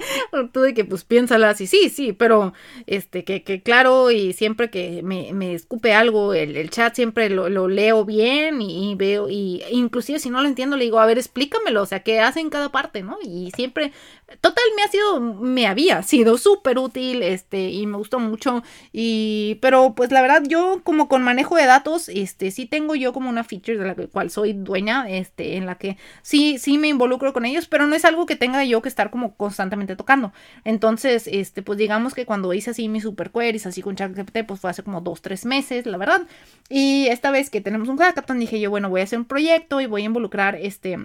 tú 0.52 0.60
de 0.62 0.74
que 0.74 0.84
pues 0.84 1.04
piénsalas 1.04 1.60
y 1.60 1.68
sí, 1.68 1.90
sí, 1.90 2.12
pero 2.12 2.54
este, 2.88 3.22
que, 3.22 3.44
que 3.44 3.62
claro 3.62 4.10
y 4.10 4.32
siempre 4.32 4.68
que 4.68 5.02
me, 5.04 5.32
me 5.32 5.54
escupe 5.54 5.94
algo, 5.94 6.34
el, 6.34 6.56
el 6.56 6.70
chat 6.70 6.96
siempre 6.96 7.30
lo, 7.30 7.48
lo, 7.48 7.68
leo 7.68 8.04
bien 8.04 8.60
y, 8.60 8.96
veo, 8.96 9.30
y 9.30 9.62
inclusive 9.70 10.18
si 10.18 10.28
no 10.28 10.42
lo 10.42 10.48
entiendo 10.48 10.76
le 10.76 10.84
digo, 10.84 10.98
a 10.98 11.06
ver, 11.06 11.18
explícamelo, 11.18 11.82
o 11.82 11.86
sea, 11.86 12.02
qué 12.02 12.18
hace 12.18 12.40
en 12.40 12.50
cada 12.50 12.72
parte, 12.72 13.04
¿no? 13.04 13.18
Y 13.22 13.52
siempre, 13.54 13.92
total, 14.40 14.64
me 14.76 14.82
ha 14.82 14.88
sido, 14.88 15.20
me 15.20 15.66
había 15.66 16.02
sido 16.02 16.38
súper 16.38 16.78
útil, 16.78 17.22
este, 17.22 17.70
y 17.70 17.86
me 17.86 17.96
gustó 17.96 18.18
mucho, 18.18 18.62
y, 18.92 19.58
pero 19.60 19.94
pues 19.94 20.10
la 20.10 20.22
verdad 20.22 20.42
yo 20.46 20.80
como 20.84 21.08
con 21.08 21.22
manejo 21.22 21.56
de 21.56 21.66
datos, 21.66 22.08
este, 22.08 22.50
sí 22.50 22.66
tengo 22.66 22.94
yo 22.94 23.12
como 23.12 23.28
una 23.28 23.44
feature 23.44 23.78
de 23.78 23.84
la 23.84 23.94
cual 23.94 24.30
soy 24.30 24.52
dueña, 24.52 25.08
este, 25.08 25.56
en 25.56 25.66
la 25.66 25.76
que 25.76 25.96
sí, 26.22 26.58
sí 26.58 26.78
me 26.78 26.88
involucro 26.88 27.32
con 27.32 27.44
ellos, 27.44 27.66
pero 27.68 27.86
no 27.86 27.94
es 27.94 28.04
algo 28.04 28.26
que 28.26 28.36
tenga 28.36 28.64
yo 28.64 28.82
que 28.82 28.88
estar 28.88 29.10
como 29.10 29.34
constantemente 29.36 29.96
tocando. 29.96 30.32
Entonces, 30.64 31.28
este, 31.30 31.62
pues 31.62 31.78
digamos 31.78 32.14
que 32.14 32.26
cuando 32.26 32.52
hice 32.52 32.70
así 32.70 32.88
mis 32.88 33.02
super 33.02 33.30
queries, 33.30 33.66
así 33.66 33.82
con 33.82 33.96
ChatGPT, 33.96 34.44
pues 34.46 34.60
fue 34.60 34.70
hace 34.70 34.82
como 34.82 35.00
dos, 35.00 35.22
tres 35.22 35.44
meses, 35.44 35.86
la 35.86 35.98
verdad. 35.98 36.22
Y 36.68 37.06
esta 37.08 37.30
vez 37.30 37.50
que 37.50 37.60
tenemos 37.60 37.88
un 37.88 37.98
hackathon, 37.98 38.38
dije 38.38 38.60
yo, 38.60 38.70
bueno, 38.70 38.90
voy 38.90 39.00
a 39.00 39.04
hacer 39.04 39.18
un 39.18 39.24
proyecto 39.24 39.80
y 39.80 39.86
voy 39.86 40.02
a 40.02 40.06
involucrar, 40.06 40.56
este, 40.56 40.98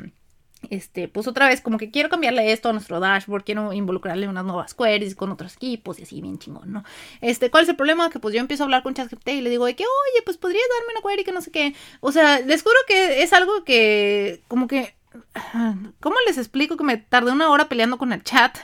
este, 0.69 1.07
pues 1.07 1.27
otra 1.27 1.47
vez, 1.47 1.61
como 1.61 1.77
que 1.77 1.91
quiero 1.91 2.09
cambiarle 2.09 2.51
esto 2.51 2.69
a 2.69 2.73
nuestro 2.73 2.99
dashboard, 2.99 3.43
quiero 3.43 3.73
involucrarle 3.73 4.27
unas 4.27 4.45
nuevas 4.45 4.73
queries 4.73 5.15
con 5.15 5.31
otros 5.31 5.55
equipos 5.55 5.99
y 5.99 6.03
así, 6.03 6.21
bien 6.21 6.39
chingón, 6.39 6.71
¿no? 6.71 6.83
Este, 7.21 7.49
¿cuál 7.51 7.63
es 7.63 7.69
el 7.69 7.75
problema? 7.75 8.09
Que 8.09 8.19
pues 8.19 8.33
yo 8.33 8.41
empiezo 8.41 8.63
a 8.63 8.65
hablar 8.65 8.83
con 8.83 8.93
ChatGPT 8.93 9.29
y 9.29 9.41
le 9.41 9.49
digo 9.49 9.65
de 9.65 9.75
que, 9.75 9.83
oye, 9.83 10.21
pues 10.25 10.37
podrías 10.37 10.65
darme 10.79 10.99
una 10.99 11.09
query 11.09 11.23
que 11.23 11.31
no 11.31 11.41
sé 11.41 11.51
qué. 11.51 11.75
O 12.01 12.11
sea, 12.11 12.39
les 12.39 12.63
juro 12.63 12.75
que 12.87 13.23
es 13.23 13.33
algo 13.33 13.63
que, 13.63 14.41
como 14.47 14.67
que 14.67 14.96
¿Cómo 15.99 16.15
les 16.27 16.37
explico 16.37 16.77
que 16.77 16.83
me 16.83 16.97
tardé 16.97 17.31
una 17.31 17.49
hora 17.49 17.69
peleando 17.69 17.97
con 17.97 18.13
el 18.13 18.23
chat? 18.23 18.57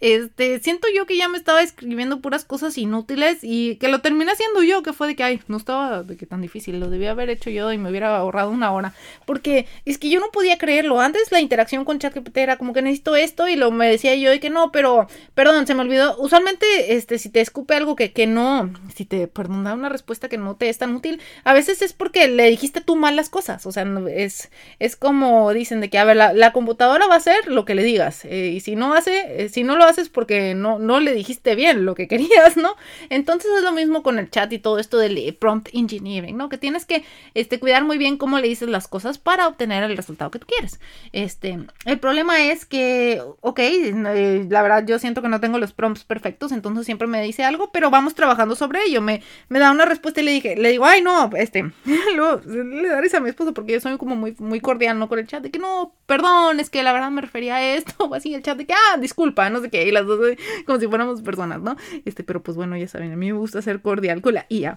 Este, 0.00 0.58
siento 0.60 0.88
yo 0.94 1.06
que 1.06 1.16
ya 1.16 1.28
me 1.28 1.38
estaba 1.38 1.62
escribiendo 1.62 2.20
puras 2.20 2.44
cosas 2.44 2.76
inútiles 2.78 3.38
y 3.42 3.76
que 3.76 3.88
lo 3.88 4.00
terminé 4.00 4.32
haciendo 4.32 4.62
yo, 4.62 4.82
que 4.82 4.92
fue 4.92 5.06
de 5.06 5.16
que, 5.16 5.24
ay, 5.24 5.40
no 5.48 5.56
estaba 5.56 6.02
de 6.02 6.16
que 6.16 6.26
tan 6.26 6.42
difícil, 6.42 6.80
lo 6.80 6.90
debía 6.90 7.12
haber 7.12 7.30
hecho 7.30 7.50
yo 7.50 7.72
y 7.72 7.78
me 7.78 7.90
hubiera 7.90 8.16
ahorrado 8.16 8.50
una 8.50 8.72
hora. 8.72 8.94
Porque 9.24 9.66
es 9.84 9.98
que 9.98 10.10
yo 10.10 10.20
no 10.20 10.30
podía 10.30 10.58
creerlo. 10.58 11.00
Antes 11.00 11.30
la 11.32 11.40
interacción 11.40 11.84
con 11.84 11.98
ChatGPT 11.98 12.36
era 12.38 12.56
como 12.56 12.72
que 12.72 12.82
necesito 12.82 13.16
esto 13.16 13.48
y 13.48 13.56
lo 13.56 13.70
me 13.70 13.88
decía 13.88 14.14
yo 14.14 14.32
y 14.32 14.40
que 14.40 14.50
no, 14.50 14.72
pero, 14.72 15.06
perdón, 15.34 15.66
se 15.66 15.74
me 15.74 15.82
olvidó. 15.82 16.16
Usualmente, 16.18 16.94
este, 16.94 17.18
si 17.18 17.30
te 17.30 17.40
escupe 17.40 17.74
algo 17.74 17.96
que, 17.96 18.12
que 18.12 18.26
no, 18.26 18.72
si 18.94 19.04
te, 19.04 19.28
perdón, 19.28 19.64
da 19.64 19.74
una 19.74 19.88
respuesta 19.88 20.28
que 20.28 20.38
no 20.38 20.56
te 20.56 20.68
es 20.68 20.78
tan 20.78 20.94
útil, 20.94 21.20
a 21.44 21.52
veces 21.52 21.82
es 21.82 21.92
porque 21.92 22.28
le 22.28 22.50
dijiste 22.50 22.80
tú 22.80 22.96
mal 22.96 23.16
las 23.16 23.28
cosas. 23.28 23.66
O 23.66 23.72
sea, 23.72 23.86
es, 24.10 24.50
es 24.78 24.96
como 24.96 25.52
dicen 25.52 25.80
de 25.80 25.90
que, 25.90 25.95
a 25.96 26.04
ver, 26.04 26.16
la, 26.16 26.52
computadora 26.52 27.06
va 27.06 27.14
a 27.14 27.18
hacer 27.18 27.48
lo 27.48 27.64
que 27.64 27.74
le 27.74 27.82
digas. 27.82 28.24
Eh, 28.24 28.52
y 28.54 28.60
si 28.60 28.76
no 28.76 28.94
hace, 28.94 29.44
eh, 29.44 29.48
si 29.48 29.64
no 29.64 29.76
lo 29.76 29.84
haces 29.84 30.08
porque 30.08 30.54
no, 30.54 30.78
no 30.78 31.00
le 31.00 31.12
dijiste 31.12 31.54
bien 31.54 31.84
lo 31.84 31.94
que 31.94 32.08
querías, 32.08 32.56
¿no? 32.56 32.76
Entonces 33.10 33.50
es 33.56 33.62
lo 33.62 33.72
mismo 33.72 34.02
con 34.02 34.18
el 34.18 34.30
chat 34.30 34.52
y 34.52 34.58
todo 34.58 34.78
esto 34.78 34.98
del 34.98 35.34
prompt 35.34 35.68
engineering, 35.72 36.36
¿no? 36.36 36.48
Que 36.48 36.58
tienes 36.58 36.84
que 36.84 37.04
este, 37.34 37.58
cuidar 37.58 37.84
muy 37.84 37.98
bien 37.98 38.16
cómo 38.16 38.38
le 38.38 38.48
dices 38.48 38.68
las 38.68 38.88
cosas 38.88 39.18
para 39.18 39.48
obtener 39.48 39.82
el 39.82 39.96
resultado 39.96 40.30
que 40.30 40.38
tú 40.38 40.46
quieres. 40.46 40.80
Este, 41.12 41.58
el 41.84 41.98
problema 41.98 42.44
es 42.44 42.64
que, 42.64 43.22
ok, 43.40 43.58
eh, 43.58 44.46
la 44.48 44.62
verdad 44.62 44.84
yo 44.86 44.98
siento 44.98 45.22
que 45.22 45.28
no 45.28 45.40
tengo 45.40 45.58
los 45.58 45.72
prompts 45.72 46.04
perfectos, 46.04 46.52
entonces 46.52 46.84
siempre 46.86 47.08
me 47.08 47.22
dice 47.22 47.44
algo, 47.44 47.70
pero 47.72 47.90
vamos 47.90 48.14
trabajando 48.14 48.56
sobre 48.56 48.80
ello. 48.84 49.00
Me, 49.00 49.22
me 49.48 49.58
da 49.58 49.70
una 49.70 49.84
respuesta 49.84 50.20
y 50.20 50.24
le 50.24 50.30
dije, 50.32 50.56
le 50.56 50.70
digo, 50.70 50.84
ay, 50.84 51.02
no, 51.02 51.30
este, 51.36 51.62
le 51.84 52.88
daré 52.88 53.06
a 53.14 53.20
mi 53.20 53.28
esposo 53.28 53.54
porque 53.54 53.74
yo 53.74 53.80
soy 53.80 53.96
como 53.98 54.16
muy, 54.16 54.34
muy 54.38 54.60
cordial, 54.60 54.98
¿no? 54.98 55.08
Con 55.08 55.18
el 55.18 55.26
chat, 55.26 55.42
de 55.42 55.50
que 55.50 55.58
no, 55.58 55.75
perdón, 56.06 56.60
es 56.60 56.70
que 56.70 56.82
la 56.82 56.92
verdad 56.92 57.10
me 57.10 57.20
refería 57.20 57.56
a 57.56 57.74
esto, 57.74 57.92
o 58.04 58.14
así 58.14 58.34
el 58.34 58.42
chat 58.42 58.58
de 58.58 58.66
que, 58.66 58.74
ah, 58.74 58.96
disculpa, 58.98 59.48
no 59.50 59.60
sé 59.60 59.70
qué, 59.70 59.86
y 59.86 59.92
las 59.92 60.06
dos 60.06 60.20
como 60.66 60.78
si 60.78 60.86
fuéramos 60.86 61.22
personas, 61.22 61.60
¿no? 61.60 61.76
Este, 62.04 62.24
pero 62.24 62.42
pues 62.42 62.56
bueno, 62.56 62.76
ya 62.76 62.88
saben, 62.88 63.12
a 63.12 63.16
mí 63.16 63.32
me 63.32 63.38
gusta 63.38 63.62
ser 63.62 63.80
cordial 63.80 64.22
con 64.22 64.34
la 64.34 64.46
IA. 64.48 64.76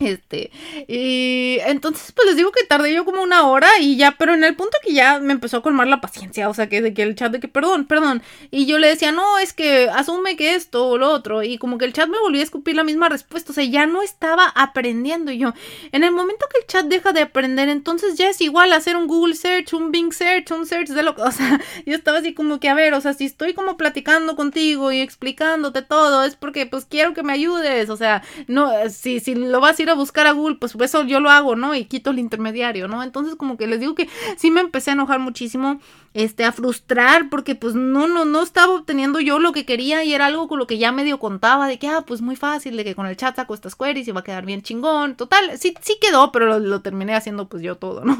Este, 0.00 0.50
y 0.88 1.58
entonces 1.66 2.12
pues 2.12 2.26
les 2.26 2.36
digo 2.36 2.50
que 2.52 2.64
tardé 2.64 2.94
yo 2.94 3.04
como 3.04 3.20
una 3.20 3.46
hora 3.46 3.68
y 3.80 3.98
ya, 3.98 4.12
pero 4.12 4.32
en 4.32 4.42
el 4.44 4.56
punto 4.56 4.78
que 4.82 4.94
ya 4.94 5.18
me 5.18 5.34
empezó 5.34 5.58
a 5.58 5.62
colmar 5.62 5.88
la 5.88 6.00
paciencia, 6.00 6.48
o 6.48 6.54
sea, 6.54 6.70
que 6.70 6.80
de 6.80 6.94
que 6.94 7.02
el 7.02 7.14
chat 7.16 7.30
de 7.30 7.38
que 7.38 7.48
perdón, 7.48 7.84
perdón, 7.84 8.22
y 8.50 8.64
yo 8.64 8.78
le 8.78 8.88
decía, 8.88 9.12
no, 9.12 9.38
es 9.38 9.52
que 9.52 9.90
asume 9.90 10.36
que 10.36 10.54
esto 10.54 10.86
o 10.86 10.96
lo 10.96 11.10
otro, 11.10 11.42
y 11.42 11.58
como 11.58 11.76
que 11.76 11.84
el 11.84 11.92
chat 11.92 12.08
me 12.08 12.18
volvía 12.18 12.40
a 12.40 12.44
escupir 12.44 12.76
la 12.76 12.82
misma 12.82 13.10
respuesta, 13.10 13.52
o 13.52 13.54
sea, 13.54 13.64
ya 13.64 13.84
no 13.84 14.00
estaba 14.00 14.46
aprendiendo 14.54 15.32
yo. 15.32 15.52
En 15.92 16.02
el 16.02 16.12
momento 16.12 16.46
que 16.50 16.60
el 16.60 16.66
chat 16.66 16.86
deja 16.86 17.12
de 17.12 17.20
aprender, 17.20 17.68
entonces 17.68 18.16
ya 18.16 18.30
es 18.30 18.40
igual 18.40 18.72
hacer 18.72 18.96
un 18.96 19.06
Google 19.06 19.34
search, 19.34 19.74
un 19.74 19.92
Bing 19.92 20.14
search, 20.14 20.50
un 20.50 20.64
search 20.64 20.88
de 20.88 21.02
lo 21.02 21.14
que, 21.14 21.20
o 21.20 21.30
sea, 21.30 21.60
yo 21.84 21.94
estaba 21.94 22.20
así 22.20 22.32
como 22.32 22.58
que, 22.58 22.70
a 22.70 22.74
ver, 22.74 22.94
o 22.94 23.02
sea, 23.02 23.12
si 23.12 23.26
estoy 23.26 23.52
como 23.52 23.76
platicando 23.76 24.34
contigo 24.34 24.92
y 24.92 25.02
explicándote 25.02 25.82
todo, 25.82 26.24
es 26.24 26.36
porque 26.36 26.64
pues 26.64 26.86
quiero 26.86 27.12
que 27.12 27.22
me 27.22 27.34
ayudes, 27.34 27.90
o 27.90 27.98
sea, 27.98 28.22
no, 28.46 28.72
si, 28.88 29.20
si 29.20 29.34
lo 29.34 29.60
vas 29.60 29.78
a 29.78 29.82
ir 29.82 29.89
a 29.92 29.94
buscar 29.94 30.26
a 30.26 30.32
Google, 30.32 30.56
pues 30.56 30.74
eso 30.80 31.04
yo 31.04 31.20
lo 31.20 31.30
hago, 31.30 31.56
¿no? 31.56 31.74
Y 31.74 31.84
quito 31.84 32.10
el 32.10 32.18
intermediario, 32.18 32.88
¿no? 32.88 33.02
Entonces 33.02 33.36
como 33.36 33.56
que 33.56 33.66
les 33.66 33.80
digo 33.80 33.94
que 33.94 34.08
sí 34.36 34.50
me 34.50 34.60
empecé 34.60 34.90
a 34.90 34.94
enojar 34.94 35.18
muchísimo 35.20 35.80
este, 36.12 36.44
a 36.44 36.52
frustrar 36.52 37.28
porque 37.30 37.54
pues 37.54 37.74
no, 37.74 38.08
no, 38.08 38.24
no 38.24 38.42
estaba 38.42 38.74
obteniendo 38.74 39.20
yo 39.20 39.38
lo 39.38 39.52
que 39.52 39.64
quería 39.64 40.02
y 40.04 40.12
era 40.12 40.26
algo 40.26 40.48
con 40.48 40.58
lo 40.58 40.66
que 40.66 40.78
ya 40.78 40.90
medio 40.92 41.18
contaba 41.18 41.68
de 41.68 41.78
que, 41.78 41.88
ah, 41.88 42.04
pues 42.06 42.20
muy 42.20 42.36
fácil, 42.36 42.76
de 42.76 42.84
que 42.84 42.94
con 42.94 43.06
el 43.06 43.16
chat 43.16 43.36
saco 43.36 43.54
estas 43.54 43.76
queries 43.76 44.08
y 44.08 44.12
va 44.12 44.20
a 44.20 44.24
quedar 44.24 44.44
bien 44.44 44.62
chingón, 44.62 45.16
total, 45.16 45.56
sí, 45.58 45.74
sí 45.80 45.98
quedó, 46.00 46.32
pero 46.32 46.58
lo, 46.58 46.80
terminé 46.80 47.14
haciendo 47.14 47.48
pues 47.48 47.62
yo 47.62 47.76
todo, 47.76 48.04
¿no? 48.04 48.16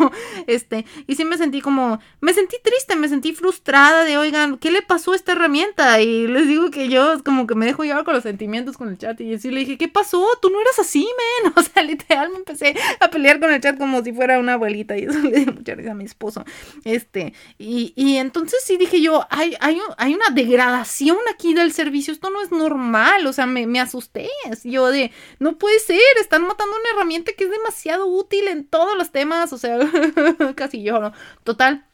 Este, 0.47 0.85
y 1.07 1.17
sí 1.17 1.25
me 1.25 1.37
sentí 1.37 1.61
como, 1.61 1.99
me 2.21 2.33
sentí 2.33 2.57
triste, 2.63 2.97
me 2.97 3.09
sentí 3.09 3.33
frustrada 3.33 4.05
de, 4.05 4.19
oigan, 4.19 4.59
¿qué 4.59 4.71
le 4.71 4.83
pasó 4.83 5.13
a 5.13 5.17
esta 5.17 5.33
herramienta? 5.33 6.01
Y 6.01 6.27
les 6.29 6.47
digo 6.47 6.71
que 6.71 6.89
yo 6.89 7.23
como 7.25 7.47
que 7.47 7.55
me 7.55 7.67
dejo 7.67 7.85
llevar 7.85 8.05
con 8.05 8.15
los 8.15 8.23
sentimientos 8.23 8.77
con 8.77 8.89
el 8.89 8.99
chat 8.99 9.21
y 9.21 9.35
así 9.35 9.51
le 9.51 9.61
dije, 9.61 9.79
¿qué 9.79 9.89
pasó? 9.89 10.25
Tú 10.41 10.51
no 10.51 10.61
eras 10.61 10.79
así, 10.79 11.09
men, 11.45 11.53
o 11.57 11.63
sea, 11.63 11.83
literal 11.83 12.31
me 12.31 12.37
empecé 12.37 12.75
a 13.01 13.09
pelear 13.09 13.41
con 13.41 13.53
el 13.53 13.61
chat 13.61 13.77
como 13.77 14.03
si 14.03 14.13
fuera 14.13 14.39
una 14.39 14.55
abuelita 14.55 14.97
y 14.97 15.05
eso 15.05 15.19
le 15.23 15.41
di 15.41 15.47
mucha 15.47 15.75
risa 15.75 15.93
a 15.93 15.95
mi 15.95 16.05
esposo, 16.05 16.45
este, 16.85 17.33
y 17.59 17.80
y, 17.97 18.17
entonces 18.17 18.63
sí 18.65 18.77
dije 18.77 19.01
yo, 19.01 19.27
hay, 19.31 19.57
hay, 19.61 20.15
una 20.15 20.31
degradación 20.33 21.19
aquí 21.33 21.55
del 21.55 21.73
servicio, 21.73 22.13
esto 22.13 22.31
no 22.31 22.43
es 22.43 22.51
normal, 22.51 23.27
o 23.27 23.33
sea, 23.33 23.47
me, 23.47 23.81
asusté. 23.81 24.29
Yo 24.65 24.89
de, 24.89 25.13
no 25.39 25.57
puede 25.59 25.79
ser, 25.79 26.01
están 26.21 26.43
matando 26.43 26.77
una 26.77 26.91
herramienta 26.95 27.33
que 27.37 27.45
es 27.45 27.51
demasiado 27.51 28.07
útil 28.07 28.49
en 28.49 28.65
todos 28.65 28.97
los 28.97 29.11
temas, 29.11 29.53
o 29.53 29.59
sea, 29.59 29.79
casi 30.57 30.83
yo, 30.83 31.01
¿no? 31.01 31.13
Total, 31.45 31.85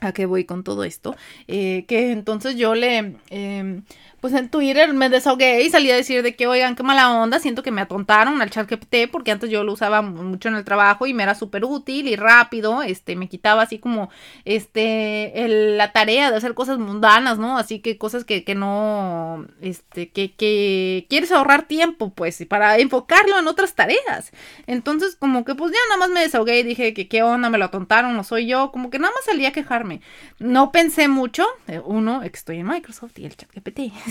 ¿a 0.00 0.12
qué 0.12 0.26
voy 0.26 0.44
con 0.44 0.64
todo 0.64 0.84
esto? 0.84 1.16
Eh, 1.46 1.84
que 1.86 2.12
entonces 2.12 2.56
yo 2.56 2.74
le... 2.74 3.16
Eh, 3.30 3.82
pues 4.22 4.34
en 4.34 4.50
Twitter 4.50 4.94
me 4.94 5.08
desahogué 5.08 5.62
y 5.64 5.70
salí 5.70 5.90
a 5.90 5.96
decir 5.96 6.22
de 6.22 6.36
que, 6.36 6.46
oigan, 6.46 6.76
qué 6.76 6.84
mala 6.84 7.10
onda, 7.10 7.40
siento 7.40 7.64
que 7.64 7.72
me 7.72 7.80
atontaron 7.80 8.40
al 8.40 8.50
chat 8.50 8.70
GPT 8.70 9.10
porque 9.10 9.32
antes 9.32 9.50
yo 9.50 9.64
lo 9.64 9.72
usaba 9.72 10.00
mucho 10.00 10.48
en 10.48 10.54
el 10.54 10.64
trabajo 10.64 11.06
y 11.06 11.12
me 11.12 11.24
era 11.24 11.34
súper 11.34 11.64
útil 11.64 12.06
y 12.06 12.14
rápido, 12.14 12.82
este, 12.82 13.16
me 13.16 13.28
quitaba 13.28 13.62
así 13.62 13.80
como, 13.80 14.10
este, 14.44 15.32
la 15.76 15.90
tarea 15.90 16.30
de 16.30 16.36
hacer 16.36 16.54
cosas 16.54 16.78
mundanas, 16.78 17.40
¿no? 17.40 17.58
Así 17.58 17.80
que 17.80 17.98
cosas 17.98 18.24
que, 18.24 18.44
que 18.44 18.54
no, 18.54 19.44
este, 19.60 20.10
que, 20.10 20.32
que 20.34 21.04
quieres 21.10 21.32
ahorrar 21.32 21.66
tiempo, 21.66 22.10
pues, 22.14 22.46
para 22.48 22.78
enfocarlo 22.78 23.40
en 23.40 23.48
otras 23.48 23.74
tareas. 23.74 24.30
Entonces, 24.68 25.16
como 25.16 25.44
que, 25.44 25.56
pues 25.56 25.72
ya 25.72 25.78
nada 25.88 25.98
más 25.98 26.10
me 26.10 26.20
desahogué 26.20 26.60
y 26.60 26.62
dije 26.62 26.94
que 26.94 27.08
qué 27.08 27.24
onda, 27.24 27.50
me 27.50 27.58
lo 27.58 27.64
atontaron, 27.64 28.16
no 28.16 28.22
soy 28.22 28.46
yo, 28.46 28.70
como 28.70 28.88
que 28.88 29.00
nada 29.00 29.12
más 29.12 29.24
salí 29.24 29.46
a 29.46 29.52
quejarme. 29.52 30.00
No 30.38 30.70
pensé 30.70 31.08
mucho, 31.08 31.44
eh, 31.66 31.80
uno, 31.84 32.20
que 32.20 32.28
estoy 32.28 32.58
en 32.58 32.68
Microsoft 32.68 33.18
y 33.18 33.26
el 33.26 33.34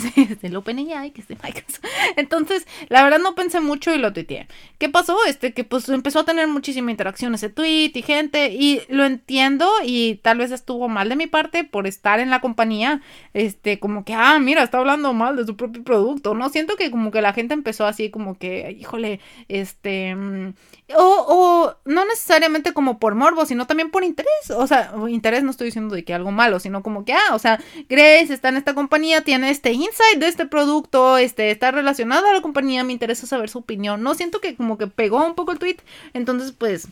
chat 0.01 0.15
GPT 0.15 0.41
del 0.41 0.55
OpenAI, 0.55 1.11
que 1.11 1.21
es 1.21 1.27
de 1.27 1.35
Microsoft. 1.35 1.83
Entonces, 2.15 2.67
la 2.89 3.03
verdad 3.03 3.19
no 3.19 3.35
pensé 3.35 3.59
mucho 3.59 3.93
y 3.93 3.97
lo 3.97 4.13
tuiteé. 4.13 4.47
¿Qué 4.77 4.89
pasó? 4.89 5.17
Este, 5.27 5.53
que 5.53 5.63
pues 5.63 5.89
empezó 5.89 6.19
a 6.19 6.25
tener 6.25 6.47
muchísima 6.47 6.91
interacción 6.91 7.33
ese 7.35 7.49
tweet 7.49 7.91
y 7.93 8.01
gente, 8.01 8.49
y 8.49 8.81
lo 8.89 9.05
entiendo, 9.05 9.69
y 9.83 10.15
tal 10.15 10.39
vez 10.39 10.51
estuvo 10.51 10.87
mal 10.87 11.09
de 11.09 11.15
mi 11.15 11.27
parte 11.27 11.63
por 11.63 11.87
estar 11.87 12.19
en 12.19 12.29
la 12.29 12.41
compañía, 12.41 13.01
este, 13.33 13.79
como 13.79 14.03
que, 14.05 14.13
ah, 14.13 14.39
mira, 14.39 14.63
está 14.63 14.79
hablando 14.79 15.13
mal 15.13 15.35
de 15.35 15.45
su 15.45 15.55
propio 15.55 15.83
producto, 15.83 16.33
¿no? 16.33 16.49
Siento 16.49 16.75
que 16.75 16.91
como 16.91 17.11
que 17.11 17.21
la 17.21 17.33
gente 17.33 17.53
empezó 17.53 17.85
así 17.85 18.09
como 18.09 18.37
que, 18.37 18.75
híjole, 18.79 19.19
este, 19.47 20.15
mm, 20.15 20.53
o, 20.95 21.25
o 21.27 21.75
no 21.85 22.05
necesariamente 22.05 22.73
como 22.73 22.99
por 22.99 23.15
morbo, 23.15 23.45
sino 23.45 23.67
también 23.67 23.91
por 23.91 24.03
interés, 24.03 24.51
o 24.55 24.67
sea, 24.67 24.93
interés 25.09 25.43
no 25.43 25.51
estoy 25.51 25.65
diciendo 25.65 25.95
de 25.95 26.03
que 26.03 26.13
algo 26.13 26.31
malo, 26.31 26.59
sino 26.59 26.83
como 26.83 27.05
que, 27.05 27.13
ah, 27.13 27.33
o 27.33 27.39
sea, 27.39 27.59
Grace 27.89 28.33
está 28.33 28.49
en 28.49 28.57
esta 28.57 28.73
compañía, 28.73 29.21
tiene 29.21 29.49
este 29.49 29.73
insight 29.91 30.19
de 30.19 30.27
este 30.27 30.45
producto, 30.45 31.17
este, 31.17 31.51
está 31.51 31.71
relacionado 31.71 32.27
a 32.27 32.33
la 32.33 32.41
compañía, 32.41 32.83
me 32.83 32.93
interesa 32.93 33.27
saber 33.27 33.49
su 33.49 33.59
opinión, 33.59 34.01
no 34.01 34.15
siento 34.15 34.39
que 34.39 34.55
como 34.55 34.77
que 34.77 34.87
pegó 34.87 35.25
un 35.25 35.35
poco 35.35 35.51
el 35.51 35.59
tweet, 35.59 35.77
entonces 36.13 36.53
pues 36.53 36.87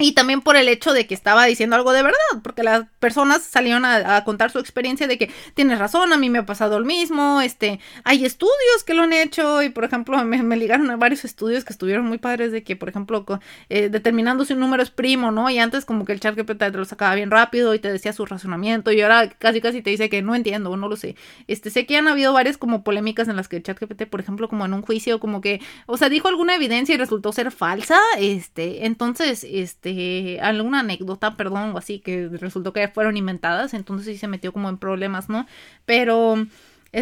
y 0.00 0.12
también 0.12 0.40
por 0.40 0.56
el 0.56 0.68
hecho 0.68 0.92
de 0.92 1.06
que 1.06 1.14
estaba 1.14 1.44
diciendo 1.44 1.76
algo 1.76 1.92
de 1.92 2.02
verdad, 2.02 2.18
porque 2.42 2.62
las 2.62 2.86
personas 2.98 3.42
salieron 3.42 3.84
a, 3.84 4.24
contar 4.24 4.50
su 4.50 4.58
experiencia 4.58 5.06
de 5.06 5.18
que 5.18 5.30
tienes 5.54 5.78
razón, 5.78 6.12
a 6.12 6.16
mí 6.16 6.30
me 6.30 6.38
ha 6.38 6.46
pasado 6.46 6.80
lo 6.80 6.86
mismo, 6.86 7.40
este, 7.40 7.80
hay 8.04 8.24
estudios 8.24 8.84
que 8.84 8.94
lo 8.94 9.02
han 9.02 9.12
hecho 9.12 9.62
y 9.62 9.68
por 9.68 9.84
ejemplo 9.84 10.22
me, 10.24 10.56
ligaron 10.56 10.90
a 10.90 10.96
varios 10.96 11.24
estudios 11.24 11.64
que 11.64 11.72
estuvieron 11.72 12.06
muy 12.06 12.18
padres 12.18 12.52
de 12.52 12.62
que 12.62 12.76
por 12.76 12.88
ejemplo 12.88 13.24
eh, 13.68 13.88
determinando 13.88 14.44
si 14.44 14.54
un 14.54 14.60
número 14.60 14.82
es 14.82 14.90
primo, 14.90 15.30
¿no? 15.30 15.50
Y 15.50 15.58
antes 15.58 15.84
como 15.84 16.04
que 16.04 16.12
el 16.12 16.20
chat 16.20 16.34
GPT 16.34 16.58
te 16.58 16.70
lo 16.70 16.84
sacaba 16.84 17.14
bien 17.14 17.30
rápido 17.30 17.74
y 17.74 17.78
te 17.78 17.92
decía 17.92 18.12
su 18.12 18.24
razonamiento 18.26 18.92
y 18.92 19.00
ahora 19.02 19.28
casi 19.28 19.60
casi 19.60 19.82
te 19.82 19.90
dice 19.90 20.08
que 20.08 20.22
no 20.22 20.34
entiendo, 20.34 20.76
no 20.76 20.88
lo 20.88 20.96
sé. 20.96 21.16
Este, 21.46 21.70
sé 21.70 21.86
que 21.86 21.96
han 21.96 22.08
habido 22.08 22.32
varias 22.32 22.56
como 22.56 22.82
polémicas 22.82 23.28
en 23.28 23.36
las 23.36 23.48
que 23.48 23.56
el 23.56 23.62
chat 23.62 23.78
GPT, 23.78 24.06
por 24.06 24.20
ejemplo, 24.20 24.48
como 24.48 24.64
en 24.64 24.74
un 24.74 24.82
juicio, 24.82 25.20
como 25.20 25.40
que, 25.40 25.60
o 25.86 25.96
sea, 25.96 26.08
dijo 26.08 26.28
alguna 26.28 26.54
evidencia 26.54 26.94
y 26.94 26.98
resultó 26.98 27.32
ser 27.32 27.50
falsa, 27.50 27.98
este, 28.18 28.86
entonces, 28.86 29.44
este, 29.44 29.89
este, 29.90 30.40
alguna 30.40 30.80
anécdota, 30.80 31.36
perdón, 31.36 31.72
o 31.74 31.78
así, 31.78 32.00
que 32.00 32.28
resultó 32.28 32.72
que 32.72 32.88
fueron 32.88 33.16
inventadas, 33.16 33.74
entonces 33.74 34.06
sí 34.06 34.18
se 34.18 34.28
metió 34.28 34.52
como 34.52 34.68
en 34.68 34.78
problemas, 34.78 35.28
¿no? 35.28 35.46
Pero 35.84 36.46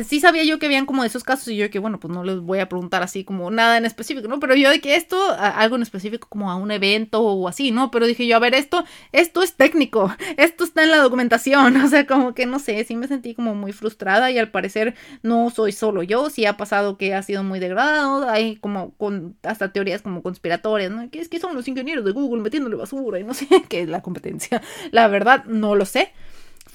sí 0.04 0.20
sabía 0.20 0.44
yo 0.44 0.58
que 0.58 0.66
habían 0.66 0.86
como 0.86 1.04
esos 1.04 1.24
casos 1.24 1.48
y 1.48 1.56
yo 1.56 1.70
que 1.70 1.78
bueno, 1.78 1.98
pues 1.98 2.12
no 2.12 2.22
les 2.24 2.40
voy 2.40 2.58
a 2.58 2.68
preguntar 2.68 3.02
así 3.02 3.24
como 3.24 3.50
nada 3.50 3.78
en 3.78 3.84
específico, 3.84 4.28
¿no? 4.28 4.38
Pero 4.38 4.54
yo 4.54 4.70
de 4.70 4.80
que 4.80 4.96
esto, 4.96 5.18
algo 5.38 5.76
en 5.76 5.82
específico 5.82 6.28
como 6.28 6.50
a 6.50 6.56
un 6.56 6.70
evento 6.70 7.22
o 7.22 7.48
así, 7.48 7.70
¿no? 7.70 7.90
Pero 7.90 8.06
dije 8.06 8.26
yo, 8.26 8.36
a 8.36 8.38
ver, 8.38 8.54
esto, 8.54 8.84
esto 9.12 9.42
es 9.42 9.54
técnico, 9.54 10.14
esto 10.36 10.64
está 10.64 10.82
en 10.82 10.90
la 10.90 10.98
documentación, 10.98 11.76
o 11.82 11.88
sea, 11.88 12.06
como 12.06 12.34
que 12.34 12.46
no 12.46 12.58
sé, 12.58 12.84
sí 12.84 12.96
me 12.96 13.08
sentí 13.08 13.34
como 13.34 13.54
muy 13.54 13.72
frustrada 13.72 14.30
y 14.30 14.38
al 14.38 14.50
parecer 14.50 14.94
no 15.22 15.50
soy 15.50 15.72
solo 15.72 16.02
yo, 16.02 16.28
sí 16.30 16.44
ha 16.46 16.56
pasado 16.56 16.98
que 16.98 17.14
ha 17.14 17.22
sido 17.22 17.42
muy 17.42 17.58
degradado, 17.58 18.28
hay 18.28 18.56
como 18.56 18.92
con 18.92 19.36
hasta 19.42 19.72
teorías 19.72 20.02
como 20.02 20.22
conspiratorias, 20.22 20.90
¿no? 20.90 21.10
Que 21.10 21.20
es 21.20 21.28
que 21.28 21.40
son 21.40 21.54
los 21.54 21.66
ingenieros 21.66 22.04
de 22.04 22.12
Google 22.12 22.42
metiéndole 22.42 22.76
basura 22.76 23.18
y 23.18 23.24
no 23.24 23.34
sé 23.34 23.46
qué 23.68 23.82
es 23.82 23.88
la 23.88 24.02
competencia. 24.02 24.62
La 24.90 25.08
verdad, 25.08 25.44
no 25.46 25.74
lo 25.74 25.84
sé 25.86 26.12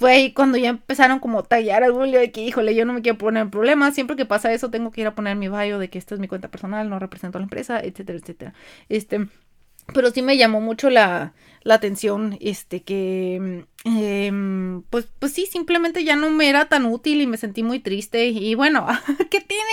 fue 0.04 0.12
ahí 0.12 0.34
cuando 0.34 0.58
ya 0.58 0.68
empezaron 0.68 1.20
como 1.20 1.40
a 1.40 1.44
tallar 1.44 1.82
al 1.82 1.94
Julio 1.94 2.20
de 2.20 2.30
que, 2.34 2.42
híjole, 2.42 2.76
yo 2.76 2.84
no 2.84 2.92
me 2.92 3.02
quiero 3.02 3.18
poner 3.18 3.44
en 3.44 3.50
problemas. 3.50 3.96
Siempre 3.96 4.18
que 4.18 4.26
pasa 4.26 4.52
eso, 4.52 4.70
tengo 4.70 4.92
que 4.92 5.00
ir 5.00 5.08
a 5.08 5.16
poner 5.16 5.38
mi 5.38 5.48
bio 5.48 5.80
de 5.80 5.90
que 5.90 5.98
esta 5.98 6.14
es 6.14 6.20
mi 6.20 6.28
cuenta 6.28 6.50
personal, 6.50 6.90
no 6.90 7.00
represento 7.00 7.38
a 7.38 7.40
la 7.40 7.46
empresa, 7.46 7.80
etcétera, 7.80 8.20
etcétera. 8.20 8.54
Este, 8.90 9.28
pero 9.94 10.12
sí 10.12 10.22
me 10.22 10.36
llamó 10.36 10.60
mucho 10.60 10.90
la, 10.90 11.32
la 11.62 11.76
atención, 11.76 12.38
este, 12.42 12.84
que 12.84 13.66
Em, 13.86 14.82
pues, 14.84 15.10
pues 15.20 15.34
sí, 15.34 15.46
simplemente 15.46 16.06
ya 16.06 16.16
no 16.16 16.30
me 16.30 16.48
era 16.48 16.70
tan 16.70 16.86
útil 16.86 17.20
y 17.22 17.28
me 17.28 17.36
sentí 17.36 17.64
muy 17.64 17.80
triste. 17.80 18.28
Y 18.28 18.56
bueno, 18.56 18.88
¿qué 19.30 19.42
tiene 19.42 19.72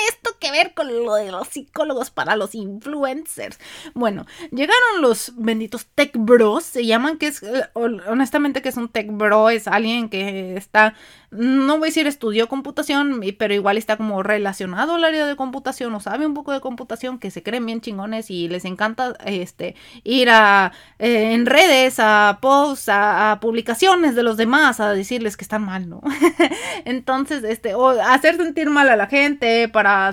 ver 0.50 0.74
con 0.74 0.88
lo 0.88 1.14
de 1.14 1.30
los 1.30 1.48
psicólogos 1.48 2.10
para 2.10 2.36
los 2.36 2.54
influencers? 2.54 3.58
Bueno, 3.94 4.26
llegaron 4.50 5.00
los 5.00 5.32
benditos 5.36 5.86
tech 5.94 6.12
bros, 6.16 6.64
se 6.64 6.86
llaman 6.86 7.18
que 7.18 7.28
es, 7.28 7.42
eh, 7.42 7.68
honestamente 7.74 8.62
que 8.62 8.68
es 8.68 8.76
un 8.76 8.88
tech 8.88 9.08
bro, 9.10 9.50
es 9.50 9.66
alguien 9.66 10.08
que 10.08 10.56
está, 10.56 10.94
no 11.30 11.78
voy 11.78 11.86
a 11.86 11.90
decir 11.90 12.06
estudió 12.06 12.48
computación, 12.48 13.20
pero 13.38 13.54
igual 13.54 13.78
está 13.78 13.96
como 13.96 14.22
relacionado 14.22 14.94
al 14.94 15.04
área 15.04 15.26
de 15.26 15.36
computación 15.36 15.94
o 15.94 16.00
sabe 16.00 16.26
un 16.26 16.34
poco 16.34 16.52
de 16.52 16.60
computación, 16.60 17.18
que 17.18 17.30
se 17.30 17.42
creen 17.42 17.66
bien 17.66 17.80
chingones 17.80 18.30
y 18.30 18.48
les 18.48 18.64
encanta 18.64 19.14
este 19.24 19.74
ir 20.04 20.30
a 20.30 20.72
eh, 20.98 21.32
en 21.32 21.46
redes, 21.46 21.96
a 21.98 22.38
posts, 22.40 22.88
a, 22.88 23.32
a 23.32 23.40
publicaciones 23.40 24.14
de 24.14 24.22
los 24.22 24.36
demás 24.36 24.80
a 24.80 24.92
decirles 24.92 25.36
que 25.36 25.44
están 25.44 25.62
mal, 25.62 25.88
¿no? 25.88 26.02
Entonces, 26.84 27.44
este, 27.44 27.74
o 27.74 27.88
hacer 27.88 28.36
sentir 28.36 28.70
mal 28.70 28.88
a 28.88 28.96
la 28.96 29.06
gente 29.06 29.68
para 29.68 30.12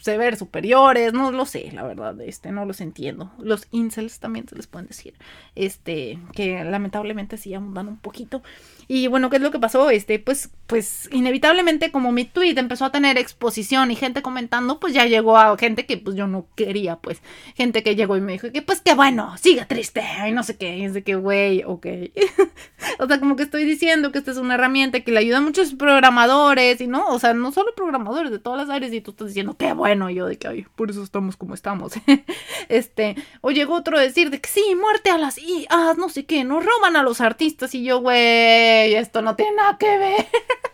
hacerse 0.01 0.17
ver 0.17 0.35
superiores, 0.35 1.13
no 1.13 1.31
lo 1.31 1.45
sé, 1.45 1.71
la 1.73 1.83
verdad, 1.83 2.19
este, 2.21 2.51
no 2.51 2.65
los 2.65 2.81
entiendo. 2.81 3.31
Los 3.37 3.67
incels 3.71 4.19
también 4.19 4.47
se 4.47 4.55
les 4.55 4.67
pueden 4.67 4.87
decir, 4.87 5.13
este, 5.55 6.17
que 6.33 6.63
lamentablemente 6.63 7.37
sí 7.37 7.53
abundan 7.53 7.87
un 7.87 7.97
poquito. 7.97 8.41
Y 8.87 9.07
bueno, 9.07 9.29
¿qué 9.29 9.37
es 9.37 9.41
lo 9.41 9.51
que 9.51 9.59
pasó? 9.59 9.89
Este, 9.89 10.19
pues, 10.19 10.49
pues 10.67 11.07
inevitablemente 11.11 11.91
como 11.91 12.11
mi 12.11 12.25
tweet 12.25 12.57
empezó 12.57 12.85
a 12.85 12.91
tener 12.91 13.17
exposición 13.17 13.91
y 13.91 13.95
gente 13.95 14.21
comentando, 14.21 14.79
pues 14.79 14.93
ya 14.93 15.05
llegó 15.05 15.37
a 15.37 15.55
gente 15.57 15.85
que 15.85 15.97
pues 15.97 16.15
yo 16.15 16.27
no 16.27 16.47
quería, 16.55 16.97
pues, 16.97 17.21
gente 17.55 17.83
que 17.83 17.95
llegó 17.95 18.17
y 18.17 18.21
me 18.21 18.33
dijo 18.33 18.51
que 18.51 18.61
pues 18.61 18.81
que 18.81 18.95
bueno, 18.95 19.37
siga 19.37 19.65
triste 19.65 20.03
y 20.27 20.31
no 20.31 20.43
sé 20.43 20.57
qué, 20.57 20.77
y 20.77 20.85
es 20.85 20.93
de 20.93 21.03
que, 21.03 21.15
güey, 21.15 21.63
ok. 21.63 21.85
o 22.99 23.07
sea, 23.07 23.19
como 23.19 23.35
que 23.35 23.43
estoy 23.43 23.65
diciendo 23.65 24.11
que 24.11 24.17
esta 24.17 24.31
es 24.31 24.37
una 24.37 24.55
herramienta 24.55 25.01
que 25.01 25.11
le 25.11 25.19
ayuda 25.19 25.37
a 25.37 25.41
muchos 25.41 25.73
programadores 25.75 26.81
y 26.81 26.87
no, 26.87 27.07
o 27.07 27.19
sea, 27.19 27.33
no 27.33 27.51
solo 27.51 27.73
programadores 27.75 28.31
de 28.31 28.39
todas 28.39 28.59
las 28.67 28.75
áreas 28.75 28.91
y 28.93 29.01
tú 29.01 29.11
estás 29.11 29.27
diciendo, 29.27 29.55
qué 29.57 29.73
bueno, 29.73 29.90
y 30.09 30.15
yo 30.15 30.25
de 30.25 30.37
que, 30.37 30.47
ay, 30.47 30.65
por 30.75 30.89
eso 30.89 31.03
estamos 31.03 31.37
como 31.37 31.53
estamos. 31.53 31.93
este, 32.69 33.15
o 33.41 33.51
llegó 33.51 33.75
otro 33.75 33.97
a 33.97 34.01
decir 34.01 34.29
de 34.29 34.39
que 34.39 34.49
sí, 34.49 34.75
muerte 34.75 35.09
a 35.09 35.17
las 35.17 35.37
IAs, 35.37 35.97
no 35.97 36.09
sé 36.09 36.25
qué, 36.25 36.43
nos 36.43 36.65
roban 36.65 36.95
a 36.95 37.03
los 37.03 37.21
artistas 37.21 37.75
y 37.75 37.83
yo, 37.83 37.99
güey, 37.99 38.95
esto 38.95 39.21
no 39.21 39.35
tiene 39.35 39.57
nada 39.57 39.77
que 39.77 39.97
ver. 39.97 40.27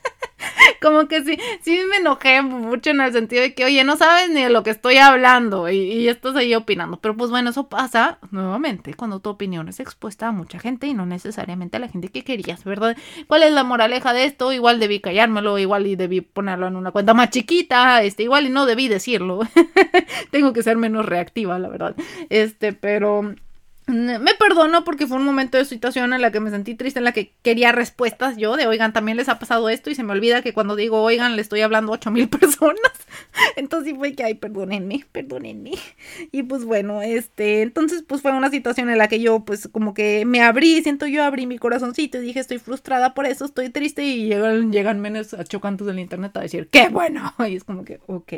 como 0.81 1.07
que 1.07 1.23
sí, 1.23 1.37
sí 1.61 1.79
me 1.89 1.97
enojé 1.97 2.41
mucho 2.41 2.91
en 2.91 3.01
el 3.01 3.13
sentido 3.13 3.41
de 3.41 3.53
que, 3.53 3.65
oye, 3.65 3.83
no 3.83 3.97
sabes 3.97 4.29
ni 4.29 4.43
de 4.43 4.49
lo 4.49 4.63
que 4.63 4.69
estoy 4.69 4.97
hablando 4.97 5.69
y, 5.69 5.77
y 5.77 6.07
estás 6.07 6.35
ahí 6.35 6.53
opinando. 6.55 6.99
Pero 6.99 7.15
pues 7.15 7.29
bueno, 7.29 7.49
eso 7.49 7.67
pasa 7.67 8.19
nuevamente 8.31 8.93
cuando 8.93 9.19
tu 9.19 9.29
opinión 9.29 9.69
es 9.69 9.79
expuesta 9.79 10.27
a 10.27 10.31
mucha 10.31 10.59
gente 10.59 10.87
y 10.87 10.93
no 10.93 11.05
necesariamente 11.05 11.77
a 11.77 11.79
la 11.79 11.89
gente 11.89 12.09
que 12.09 12.23
querías, 12.23 12.63
¿verdad? 12.63 12.97
¿Cuál 13.27 13.43
es 13.43 13.51
la 13.51 13.63
moraleja 13.63 14.13
de 14.13 14.25
esto? 14.25 14.53
Igual 14.53 14.79
debí 14.79 14.99
callármelo, 14.99 15.57
igual 15.59 15.87
y 15.87 15.95
debí 15.95 16.21
ponerlo 16.21 16.67
en 16.67 16.75
una 16.75 16.91
cuenta 16.91 17.13
más 17.13 17.29
chiquita, 17.29 18.03
este, 18.03 18.23
igual 18.23 18.45
y 18.45 18.49
no 18.49 18.65
debí 18.65 18.87
decirlo. 18.87 19.39
Tengo 20.31 20.53
que 20.53 20.63
ser 20.63 20.77
menos 20.77 21.05
reactiva, 21.05 21.59
la 21.59 21.69
verdad. 21.69 21.95
Este, 22.29 22.73
pero 22.73 23.35
me 23.87 24.35
perdono 24.35 24.83
porque 24.83 25.07
fue 25.07 25.15
un 25.15 25.23
momento 25.23 25.57
de 25.57 25.63
situación 25.63 26.11
en 26.11 26.21
la 26.21 26.29
que 26.29 26.41
me 26.41 26.49
sentí 26.49 26.75
triste, 26.75 26.99
en 26.99 27.05
la 27.05 27.13
que 27.13 27.33
quería 27.41 27.71
respuestas 27.71 28.35
yo 28.35 28.57
de, 28.57 28.67
oigan, 28.67 28.91
también 28.91 29.15
les 29.15 29.29
ha 29.29 29.39
pasado 29.39 29.69
esto 29.69 29.89
y 29.89 29.95
se 29.95 30.03
me 30.03 30.11
olvida 30.11 30.41
que 30.41 30.53
cuando 30.53 30.75
digo, 30.75 31.01
oigan, 31.01 31.37
le 31.37 31.41
estoy 31.41 31.61
hablando 31.61 31.93
a 31.93 31.95
ocho 31.95 32.11
mil 32.11 32.27
personas. 32.29 32.81
entonces 33.55 33.93
fue 33.97 34.13
que, 34.13 34.25
ay, 34.25 34.33
perdónenme, 34.33 35.05
perdónenme. 35.13 35.71
Y 36.33 36.43
pues 36.43 36.65
bueno, 36.65 37.01
este, 37.01 37.61
entonces 37.61 38.03
pues 38.05 38.21
fue 38.21 38.33
una 38.33 38.49
situación 38.49 38.89
en 38.89 38.97
la 38.97 39.07
que 39.07 39.21
yo 39.21 39.45
pues 39.45 39.69
como 39.69 39.93
que 39.93 40.25
me 40.25 40.41
abrí, 40.41 40.83
siento 40.83 41.07
yo 41.07 41.23
abrí 41.23 41.47
mi 41.47 41.57
corazoncito 41.57 42.17
y 42.17 42.21
dije, 42.21 42.41
estoy 42.41 42.59
frustrada 42.59 43.13
por 43.13 43.25
eso, 43.25 43.45
estoy 43.45 43.69
triste 43.69 44.03
y 44.03 44.25
llegan, 44.27 44.73
llegan 44.73 44.99
menos 44.99 45.33
chocantes 45.47 45.87
del 45.87 45.99
internet 45.99 46.35
a 46.35 46.41
decir, 46.41 46.67
qué 46.69 46.89
bueno. 46.89 47.33
Y 47.47 47.55
es 47.55 47.63
como 47.63 47.85
que, 47.85 48.01
ok. 48.07 48.33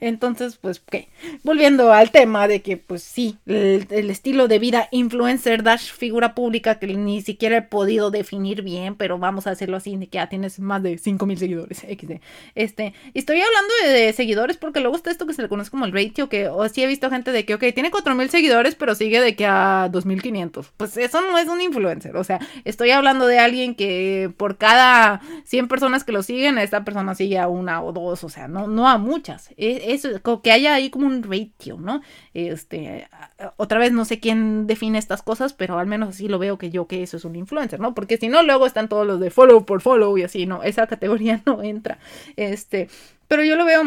Entonces 0.00 0.58
pues, 0.58 0.80
¿qué? 0.80 1.08
Volviendo 1.44 1.94
al 1.94 2.10
tema 2.10 2.46
de 2.46 2.60
que 2.60 2.76
pues 2.76 3.02
sí, 3.02 3.38
el 3.46 4.10
estilo 4.10 4.33
de 4.34 4.58
vida 4.58 4.88
influencer 4.90 5.62
dash 5.62 5.92
figura 5.92 6.34
pública 6.34 6.78
que 6.80 6.88
ni 6.88 7.22
siquiera 7.22 7.58
he 7.58 7.62
podido 7.62 8.10
definir 8.10 8.62
bien, 8.62 8.96
pero 8.96 9.18
vamos 9.18 9.46
a 9.46 9.50
hacerlo 9.50 9.76
así, 9.76 9.96
de 9.96 10.08
que 10.08 10.16
ya 10.16 10.28
tienes 10.28 10.58
más 10.58 10.82
de 10.82 10.98
5000 10.98 11.38
seguidores. 11.38 11.78
XD. 11.88 12.20
Este, 12.56 12.94
estoy 13.14 13.40
hablando 13.40 13.72
de, 13.84 14.12
seguidores 14.12 14.56
porque 14.56 14.80
luego 14.80 14.96
está 14.96 15.10
esto 15.10 15.26
que 15.26 15.34
se 15.34 15.42
le 15.42 15.48
conoce 15.48 15.70
como 15.70 15.84
el 15.84 15.92
ratio, 15.92 16.28
que 16.28 16.48
o 16.48 16.68
sí 16.68 16.82
he 16.82 16.86
visto 16.86 17.08
gente 17.10 17.30
de 17.30 17.44
que, 17.44 17.54
ok, 17.54 17.64
tiene 17.72 17.90
4000 17.90 18.28
seguidores, 18.28 18.74
pero 18.74 18.94
sigue 18.94 19.20
de 19.20 19.36
que 19.36 19.46
a 19.46 19.88
2500. 19.90 20.72
Pues 20.76 20.96
eso 20.96 21.20
no 21.20 21.38
es 21.38 21.48
un 21.48 21.60
influencer, 21.60 22.16
o 22.16 22.24
sea, 22.24 22.40
estoy 22.64 22.90
hablando 22.90 23.26
de 23.26 23.38
alguien 23.38 23.76
que 23.76 24.32
por 24.36 24.58
cada 24.58 25.20
100 25.44 25.68
personas 25.68 26.02
que 26.02 26.12
lo 26.12 26.22
siguen, 26.24 26.58
esta 26.58 26.84
persona 26.84 27.14
sigue 27.14 27.38
a 27.38 27.48
una 27.48 27.82
o 27.82 27.92
dos, 27.92 28.24
o 28.24 28.28
sea, 28.28 28.48
no, 28.48 28.66
no 28.66 28.88
a 28.88 28.98
muchas. 28.98 29.50
E, 29.56 29.92
eso, 29.94 30.08
que 30.42 30.52
haya 30.52 30.74
ahí 30.74 30.90
como 30.90 31.06
un 31.06 31.22
ratio, 31.22 31.78
¿no? 31.78 32.02
Este, 32.32 33.08
otra 33.56 33.78
vez 33.78 33.92
no 33.92 34.04
sé 34.04 34.20
quién 34.24 34.66
define 34.66 34.96
estas 34.96 35.20
cosas, 35.20 35.52
pero 35.52 35.78
al 35.78 35.86
menos 35.86 36.08
así 36.08 36.28
lo 36.28 36.38
veo 36.38 36.56
que 36.56 36.70
yo 36.70 36.86
que 36.86 37.02
eso 37.02 37.18
es 37.18 37.26
un 37.26 37.36
influencer, 37.36 37.78
¿no? 37.78 37.94
Porque 37.94 38.16
si 38.16 38.28
no, 38.28 38.42
luego 38.42 38.64
están 38.64 38.88
todos 38.88 39.06
los 39.06 39.20
de 39.20 39.28
follow 39.28 39.66
por 39.66 39.82
follow 39.82 40.16
y 40.16 40.22
así, 40.22 40.46
¿no? 40.46 40.62
Esa 40.62 40.86
categoría 40.86 41.42
no 41.46 41.62
entra. 41.62 41.98
Este, 42.36 42.88
pero 43.28 43.44
yo 43.44 43.54
lo 43.54 43.66
veo 43.66 43.82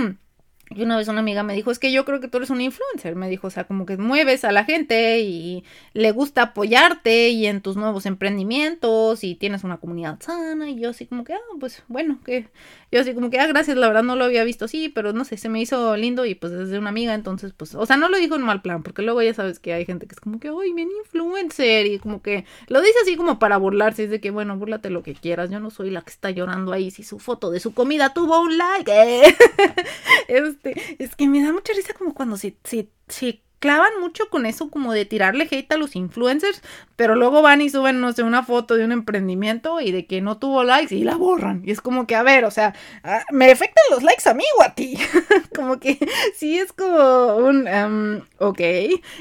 y 0.70 0.84
una 0.84 0.96
vez 0.96 1.08
una 1.08 1.22
amiga 1.22 1.42
me 1.42 1.56
dijo, 1.56 1.72
es 1.72 1.80
que 1.80 1.92
yo 1.92 2.06
creo 2.06 2.20
que 2.20 2.28
tú 2.28 2.38
eres 2.38 2.52
un 2.52 2.62
influencer, 2.62 3.16
me 3.16 3.30
dijo, 3.30 3.48
o 3.48 3.50
sea, 3.50 3.64
como 3.64 3.88
que 3.88 3.98
mueves 3.98 4.44
a 4.44 4.52
la 4.52 4.64
gente 4.64 5.22
y 5.22 5.64
le 5.94 6.12
gusta 6.12 6.44
apoyarte 6.44 7.30
y 7.30 7.48
en 7.48 7.62
tus 7.62 7.78
nuevos 7.78 8.06
emprendimientos 8.06 9.24
y 9.24 9.34
tienes 9.34 9.64
una 9.64 9.78
comunidad 9.78 10.20
sana 10.20 10.70
y 10.70 10.80
yo 10.80 10.92
así 10.92 11.08
como 11.08 11.24
que, 11.24 11.34
ah, 11.34 11.40
pues 11.60 11.84
bueno, 11.88 12.20
que 12.24 12.50
yo 12.92 13.02
así 13.02 13.14
como 13.14 13.30
que, 13.30 13.40
ah, 13.40 13.48
gracias, 13.48 13.78
la 13.78 13.88
verdad 13.88 14.04
no 14.04 14.16
lo 14.16 14.26
había 14.26 14.44
visto 14.44 14.66
así, 14.66 14.90
pero 14.90 15.14
no 15.14 15.26
sé, 15.26 15.38
se 15.38 15.50
me 15.50 15.62
hizo 15.62 15.96
lindo 15.98 16.26
y 16.26 16.36
pues 16.36 16.54
desde 16.54 16.80
una 16.80 16.90
amiga, 16.90 17.14
entonces 17.14 17.54
pues, 17.56 17.76
o 17.76 17.86
sea, 17.86 17.98
no 17.98 18.10
lo 18.10 18.18
dijo 18.18 18.36
en 18.36 18.44
mal 18.44 18.62
plan, 18.62 18.84
porque 18.84 19.02
luego 19.02 19.22
ya 19.22 19.34
sabes 19.34 19.60
que 19.60 19.74
hay 19.74 19.86
gente 19.86 20.08
que 20.08 20.16
es 20.16 20.22
como 20.22 20.40
que, 20.40 20.52
uy, 20.52 20.74
bien 20.74 20.90
influencer 21.04 21.86
y 21.86 22.00
como 22.00 22.22
que 22.22 22.46
lo 22.68 22.82
dice 22.82 22.96
así 23.02 23.16
como 23.18 23.40
para 23.40 23.58
burlarse, 23.58 24.06
es 24.06 24.10
de 24.10 24.22
que, 24.22 24.32
bueno, 24.32 24.58
búrlate 24.58 24.90
lo 24.90 25.04
que 25.04 25.14
quieras, 25.14 25.50
yo 25.50 25.60
no 25.60 25.70
soy 25.70 25.90
la 25.90 26.02
que 26.02 26.12
está 26.12 26.32
llorando 26.32 26.72
ahí 26.72 26.92
si 26.92 27.04
su 27.04 27.20
foto 27.20 27.52
de 27.52 27.60
su 27.60 27.74
comida 27.74 28.14
tuvo 28.14 28.42
un 28.42 28.58
like. 28.58 29.36
Este, 30.28 30.76
es 31.00 31.16
que 31.16 31.28
me 31.28 31.42
da 31.42 31.54
mucha 31.54 31.74
risa 31.74 31.94
como 31.94 32.14
cuando 32.14 32.38
se, 32.38 32.58
se, 32.64 32.90
se 33.08 33.42
clavan 33.60 34.00
mucho 34.00 34.30
con 34.30 34.46
eso 34.46 34.70
como 34.70 34.94
de 34.94 35.06
tirarle 35.06 35.48
hate 35.50 35.72
a 35.72 35.78
los 35.78 35.96
influencers, 35.96 36.62
pero 36.96 37.16
luego 37.16 37.42
van 37.42 37.62
y 37.62 37.70
suben, 37.70 38.00
no 38.00 38.12
sé, 38.14 38.24
una 38.24 38.44
foto 38.44 38.76
de 38.76 38.86
un 38.86 38.92
emprendimiento 38.92 39.82
y 39.82 39.92
de 39.92 40.06
que 40.06 40.22
no 40.22 40.38
tuvo 40.38 40.64
likes 40.64 40.96
y 40.96 41.04
la 41.04 41.16
borran. 41.16 41.62
Y 41.66 41.72
es 41.72 41.82
como 41.82 42.08
que, 42.08 42.16
a 42.16 42.24
ver, 42.24 42.46
o 42.46 42.52
sea, 42.52 42.74
ah, 43.04 43.24
me 43.32 43.52
afectan 43.52 43.84
los 43.92 44.04
likes 44.04 44.28
a 44.28 44.34
mí 44.34 44.44
o 44.60 44.64
a 44.64 44.74
ti. 44.74 44.98
como 45.56 45.80
que 45.80 45.98
sí 46.36 46.58
es 46.58 46.74
como 46.74 47.36
un, 47.38 47.68
um, 47.68 48.22
ok. 48.40 48.62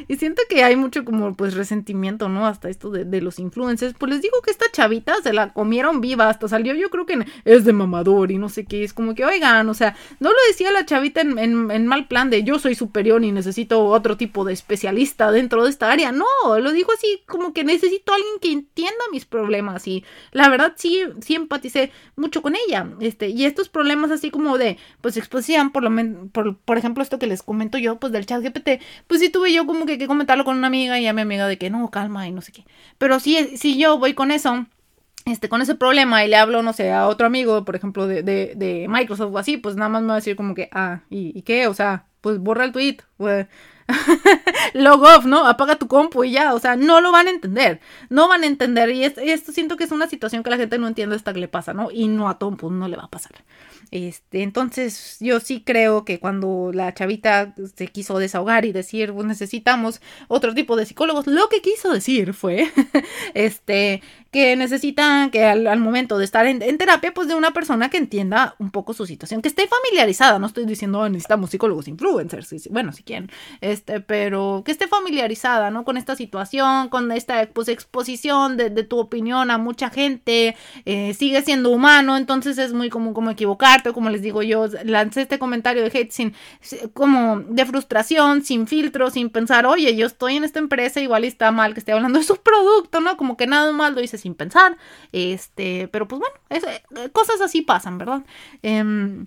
Y 0.08 0.16
siento 0.16 0.42
que 0.48 0.64
hay 0.64 0.76
mucho 0.76 1.04
como 1.04 1.34
pues 1.34 1.54
resentimiento, 1.54 2.28
¿no? 2.28 2.46
Hasta 2.46 2.68
esto 2.68 2.90
de, 2.90 3.20
los 3.20 3.38
influencers. 3.38 3.94
Pues 3.98 4.12
les 4.12 4.22
digo 4.22 4.40
que 4.42 4.50
esta 4.50 4.66
chavita 4.70 5.14
se 5.22 5.32
la 5.32 5.52
comieron 5.52 6.00
viva, 6.00 6.28
hasta 6.28 6.48
salió 6.48 6.74
yo 6.74 6.90
creo 6.90 7.06
que 7.06 7.24
es 7.44 7.64
de 7.64 7.72
mamador 7.72 8.30
y 8.30 8.38
no 8.38 8.48
sé 8.48 8.64
qué. 8.64 8.84
Es 8.84 8.92
como 8.92 9.14
que, 9.14 9.24
oigan, 9.24 9.68
o 9.68 9.74
sea, 9.74 9.96
no 10.20 10.30
lo 10.30 10.36
decía 10.48 10.70
la 10.72 10.84
chavita 10.84 11.22
en, 11.22 11.38
en, 11.38 11.70
en 11.70 11.86
mal 11.86 12.06
plan 12.06 12.30
de 12.30 12.42
yo 12.42 12.58
soy 12.58 12.74
superior 12.74 13.24
y 13.24 13.32
necesito 13.32 13.84
otro 13.84 14.16
tipo 14.16 14.25
tipo 14.26 14.44
de 14.44 14.52
especialista 14.52 15.30
dentro 15.30 15.62
de 15.64 15.70
esta 15.70 15.90
área. 15.90 16.10
No, 16.10 16.26
lo 16.60 16.72
digo 16.72 16.92
así 16.92 17.22
como 17.26 17.52
que 17.52 17.62
necesito 17.62 18.12
a 18.12 18.16
alguien 18.16 18.38
que 18.40 18.50
entienda 18.50 19.04
mis 19.12 19.24
problemas 19.24 19.86
y 19.86 20.04
la 20.32 20.48
verdad 20.48 20.72
sí, 20.76 21.02
sí 21.20 21.36
empaticé 21.36 21.92
mucho 22.16 22.42
con 22.42 22.54
ella. 22.56 22.88
Este, 23.00 23.28
y 23.28 23.44
estos 23.44 23.68
problemas 23.68 24.10
así 24.10 24.30
como 24.30 24.58
de, 24.58 24.78
pues 25.00 25.16
exposición, 25.16 25.70
por 25.70 25.84
lo 25.84 25.90
menos, 25.90 26.28
por, 26.32 26.56
por 26.56 26.76
ejemplo, 26.76 27.02
esto 27.02 27.20
que 27.20 27.28
les 27.28 27.42
comento 27.42 27.78
yo, 27.78 28.00
pues 28.00 28.12
del 28.12 28.26
chat 28.26 28.42
GPT, 28.42 28.82
pues 29.06 29.20
sí 29.20 29.30
tuve 29.30 29.52
yo 29.52 29.64
como 29.64 29.86
que, 29.86 29.96
que 29.96 30.08
comentarlo 30.08 30.44
con 30.44 30.56
una 30.56 30.66
amiga 30.66 30.98
y 30.98 31.06
a 31.06 31.12
mi 31.12 31.22
amiga 31.22 31.46
de 31.46 31.56
que 31.56 31.70
no, 31.70 31.88
calma 31.90 32.26
y 32.26 32.32
no 32.32 32.40
sé 32.42 32.50
qué. 32.50 32.64
Pero 32.98 33.20
si, 33.20 33.56
si 33.56 33.78
yo 33.78 33.98
voy 33.98 34.14
con 34.14 34.32
eso 34.32 34.66
este, 35.26 35.48
con 35.48 35.60
ese 35.60 35.74
problema 35.74 36.24
y 36.24 36.28
le 36.28 36.36
hablo, 36.36 36.62
no 36.62 36.72
sé, 36.72 36.92
a 36.92 37.08
otro 37.08 37.26
amigo, 37.26 37.64
por 37.64 37.76
ejemplo, 37.76 38.06
de, 38.06 38.22
de, 38.22 38.54
de 38.56 38.86
Microsoft 38.88 39.34
o 39.34 39.38
así, 39.38 39.56
pues 39.56 39.76
nada 39.76 39.88
más 39.88 40.02
me 40.02 40.08
va 40.08 40.14
a 40.14 40.16
decir 40.16 40.36
como 40.36 40.54
que, 40.54 40.68
ah, 40.72 41.02
¿y, 41.10 41.36
¿y 41.36 41.42
qué? 41.42 41.66
O 41.66 41.74
sea, 41.74 42.06
pues 42.20 42.38
borra 42.38 42.64
el 42.64 42.72
tweet, 42.72 42.98
pues, 43.16 43.46
log 44.74 45.02
off, 45.02 45.24
¿no? 45.24 45.46
Apaga 45.46 45.76
tu 45.76 45.86
compu 45.86 46.24
y 46.24 46.32
ya, 46.32 46.54
o 46.54 46.58
sea, 46.58 46.76
no 46.76 47.00
lo 47.00 47.12
van 47.12 47.28
a 47.28 47.30
entender, 47.30 47.80
no 48.08 48.28
van 48.28 48.42
a 48.42 48.46
entender 48.46 48.90
y 48.90 49.04
esto, 49.04 49.52
siento 49.52 49.76
que 49.76 49.84
es 49.84 49.92
una 49.92 50.08
situación 50.08 50.42
que 50.42 50.50
la 50.50 50.56
gente 50.56 50.78
no 50.78 50.88
entiende 50.88 51.16
hasta 51.16 51.32
que 51.32 51.40
le 51.40 51.48
pasa, 51.48 51.74
¿no? 51.74 51.90
Y 51.90 52.08
no 52.08 52.28
a 52.28 52.38
Tom, 52.38 52.56
pues 52.56 52.72
no 52.72 52.88
le 52.88 52.96
va 52.96 53.04
a 53.04 53.10
pasar. 53.10 53.44
Este, 53.92 54.42
entonces 54.42 55.18
yo 55.20 55.38
sí 55.38 55.62
creo 55.64 56.04
que 56.04 56.18
cuando 56.18 56.72
la 56.74 56.92
chavita 56.92 57.54
se 57.76 57.86
quiso 57.86 58.18
desahogar 58.18 58.64
y 58.64 58.72
decir, 58.72 59.12
pues 59.12 59.26
necesitamos 59.26 60.00
otro 60.26 60.54
tipo 60.54 60.76
de 60.76 60.86
psicólogos, 60.86 61.28
lo 61.28 61.48
que 61.48 61.62
quiso 61.62 61.92
decir 61.92 62.34
fue, 62.34 62.68
este, 63.34 64.02
que 64.32 64.56
necesita 64.56 65.28
que 65.30 65.44
al, 65.44 65.78
momento 65.78 66.18
de 66.18 66.24
estar 66.24 66.46
en, 66.46 66.60
terapia, 66.78 67.14
pues 67.14 67.28
de 67.28 67.34
una 67.34 67.52
persona 67.52 67.88
que 67.88 67.96
entienda 67.96 68.56
un 68.58 68.70
poco 68.70 68.92
su 68.92 69.06
situación, 69.06 69.40
que 69.40 69.48
esté 69.48 69.68
familiarizada, 69.68 70.38
no 70.38 70.48
estoy 70.48 70.66
diciendo 70.66 71.08
necesitamos 71.08 71.50
psicólogos 71.50 71.86
influencers, 71.86 72.68
bueno, 72.70 72.92
si 72.92 73.04
quieren, 73.04 73.30
este, 73.76 74.00
pero 74.00 74.62
que 74.64 74.72
esté 74.72 74.88
familiarizada, 74.88 75.70
¿no? 75.70 75.84
Con 75.84 75.96
esta 75.96 76.16
situación, 76.16 76.88
con 76.88 77.12
esta 77.12 77.46
pues, 77.52 77.68
exposición 77.68 78.56
de, 78.56 78.70
tu 78.86 78.98
opinión 78.98 79.50
a 79.50 79.58
mucha 79.58 79.90
gente, 79.90 80.56
eh, 80.84 81.14
sigue 81.14 81.42
siendo 81.42 81.70
humano, 81.70 82.16
entonces 82.16 82.58
es 82.58 82.72
muy 82.72 82.88
común 82.88 83.14
como 83.14 83.30
equivocar 83.30 83.66
como 83.92 84.10
les 84.10 84.22
digo 84.22 84.42
yo, 84.42 84.66
lancé 84.84 85.22
este 85.22 85.38
comentario 85.38 85.82
de 85.82 85.98
hate 85.98 86.10
sin, 86.10 86.34
como 86.94 87.40
de 87.40 87.64
frustración, 87.66 88.42
sin 88.42 88.66
filtro, 88.66 89.10
sin 89.10 89.30
pensar, 89.30 89.66
oye, 89.66 89.94
yo 89.96 90.06
estoy 90.06 90.36
en 90.36 90.44
esta 90.44 90.58
empresa, 90.58 91.00
igual 91.00 91.24
está 91.24 91.50
mal 91.52 91.74
que 91.74 91.80
esté 91.80 91.92
hablando 91.92 92.18
de 92.18 92.24
su 92.24 92.36
producto, 92.36 93.00
¿no? 93.00 93.16
Como 93.16 93.36
que 93.36 93.46
nada 93.46 93.72
mal 93.72 93.94
lo 93.94 94.00
hice 94.00 94.18
sin 94.18 94.34
pensar, 94.34 94.76
este, 95.12 95.88
pero 95.88 96.08
pues 96.08 96.20
bueno, 96.20 96.34
eh, 96.50 97.10
cosas 97.10 97.40
así 97.40 97.62
pasan, 97.62 97.98
¿verdad? 97.98 98.22
Em, 98.62 99.26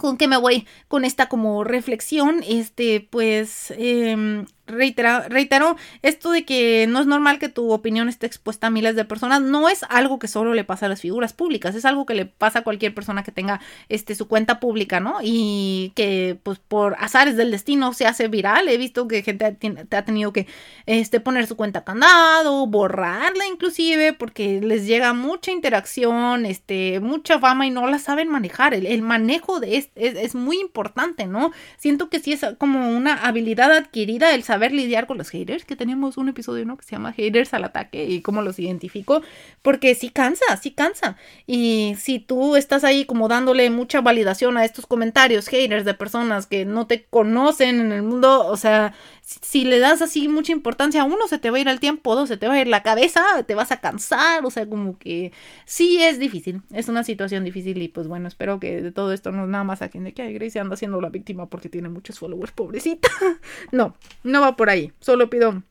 con 0.00 0.16
que 0.16 0.28
me 0.28 0.36
voy 0.36 0.66
con 0.88 1.04
esta 1.04 1.28
como 1.28 1.64
reflexión, 1.64 2.42
este, 2.46 3.06
pues, 3.10 3.72
eh, 3.76 4.44
reitero, 4.66 5.20
reitero 5.28 5.76
esto 6.02 6.30
de 6.30 6.44
que 6.44 6.86
no 6.88 7.00
es 7.00 7.06
normal 7.06 7.38
que 7.38 7.48
tu 7.48 7.72
opinión 7.72 8.08
esté 8.08 8.26
expuesta 8.26 8.68
a 8.68 8.70
miles 8.70 8.96
de 8.96 9.04
personas. 9.04 9.42
No 9.42 9.68
es 9.68 9.84
algo 9.88 10.18
que 10.18 10.28
solo 10.28 10.54
le 10.54 10.64
pasa 10.64 10.86
a 10.86 10.88
las 10.88 11.00
figuras 11.00 11.32
públicas, 11.32 11.74
es 11.74 11.84
algo 11.84 12.06
que 12.06 12.14
le 12.14 12.26
pasa 12.26 12.60
a 12.60 12.62
cualquier 12.62 12.94
persona 12.94 13.22
que 13.22 13.32
tenga 13.32 13.60
este, 13.88 14.14
su 14.14 14.28
cuenta 14.28 14.60
pública, 14.60 15.00
¿no? 15.00 15.18
Y 15.22 15.92
que 15.94 16.38
pues 16.42 16.58
por 16.58 16.96
azares 16.98 17.36
del 17.36 17.50
destino 17.50 17.92
se 17.92 18.06
hace 18.06 18.28
viral. 18.28 18.68
He 18.68 18.76
visto 18.76 19.08
que 19.08 19.22
gente 19.22 19.52
te 19.52 19.96
ha 19.96 20.04
tenido 20.04 20.32
que 20.32 20.46
este, 20.86 21.20
poner 21.20 21.46
su 21.46 21.56
cuenta 21.56 21.84
candado, 21.84 22.66
borrarla 22.66 23.46
inclusive, 23.46 24.12
porque 24.12 24.60
les 24.60 24.86
llega 24.86 25.12
mucha 25.12 25.50
interacción, 25.50 26.46
este, 26.46 27.00
mucha 27.00 27.38
fama 27.38 27.66
y 27.66 27.70
no 27.70 27.86
la 27.88 27.98
saben 27.98 28.28
manejar. 28.28 28.74
El, 28.74 29.02
manejo 29.02 29.60
de 29.60 29.76
es, 29.76 29.90
es, 29.96 30.34
muy 30.34 30.58
importante, 30.58 31.26
¿no? 31.26 31.52
Siento 31.76 32.08
que 32.08 32.20
sí 32.20 32.32
es 32.32 32.46
como 32.58 32.88
una 32.90 33.14
habilidad 33.14 33.72
adquirida 33.72 34.34
el 34.34 34.42
saber 34.42 34.53
lidiar 34.58 35.06
con 35.06 35.18
los 35.18 35.30
haters, 35.30 35.64
que 35.64 35.76
tenemos 35.76 36.16
un 36.16 36.28
episodio, 36.28 36.64
¿no? 36.64 36.76
Que 36.76 36.84
se 36.84 36.92
llama 36.92 37.12
Haters 37.12 37.54
al 37.54 37.64
ataque 37.64 38.04
y 38.04 38.20
cómo 38.22 38.42
los 38.42 38.58
identifico, 38.58 39.22
porque 39.62 39.94
sí 39.94 40.10
cansa, 40.10 40.56
sí 40.60 40.70
cansa. 40.70 41.16
Y 41.46 41.94
si 41.98 42.18
tú 42.18 42.56
estás 42.56 42.84
ahí 42.84 43.04
como 43.04 43.28
dándole 43.28 43.70
mucha 43.70 44.00
validación 44.00 44.56
a 44.56 44.64
estos 44.64 44.86
comentarios, 44.86 45.48
haters 45.48 45.84
de 45.84 45.94
personas 45.94 46.46
que 46.46 46.64
no 46.64 46.86
te 46.86 47.04
conocen 47.04 47.80
en 47.80 47.92
el 47.92 48.02
mundo, 48.02 48.46
o 48.46 48.56
sea, 48.56 48.94
si, 49.24 49.64
le 49.64 49.78
das 49.78 50.02
así 50.02 50.28
mucha 50.28 50.52
importancia, 50.52 51.04
uno 51.04 51.26
se 51.28 51.38
te 51.38 51.50
va 51.50 51.56
a 51.56 51.60
ir 51.60 51.68
al 51.68 51.80
tiempo, 51.80 52.14
dos 52.14 52.28
se 52.28 52.36
te 52.36 52.46
va 52.46 52.54
a 52.54 52.60
ir 52.60 52.68
la 52.68 52.82
cabeza, 52.82 53.24
te 53.46 53.54
vas 53.54 53.72
a 53.72 53.80
cansar, 53.80 54.44
o 54.44 54.50
sea, 54.50 54.68
como 54.68 54.98
que 54.98 55.32
sí 55.64 56.02
es 56.02 56.18
difícil, 56.18 56.62
es 56.72 56.88
una 56.88 57.04
situación 57.04 57.42
difícil 57.42 57.80
y 57.80 57.88
pues 57.88 58.06
bueno, 58.06 58.28
espero 58.28 58.60
que 58.60 58.82
de 58.82 58.92
todo 58.92 59.12
esto 59.12 59.32
no 59.32 59.44
es 59.44 59.48
nada 59.48 59.64
más 59.64 59.82
a 59.82 59.88
quien 59.88 60.04
de 60.04 60.12
que 60.12 60.22
ay, 60.22 60.38
anda 60.60 60.76
siendo 60.76 61.00
la 61.00 61.08
víctima 61.08 61.48
porque 61.48 61.68
tiene 61.68 61.88
muchos 61.88 62.18
followers, 62.18 62.52
pobrecita. 62.52 63.08
no, 63.72 63.96
no 64.24 64.40
va 64.40 64.56
por 64.56 64.68
ahí, 64.68 64.92
solo 65.00 65.30
pido 65.30 65.62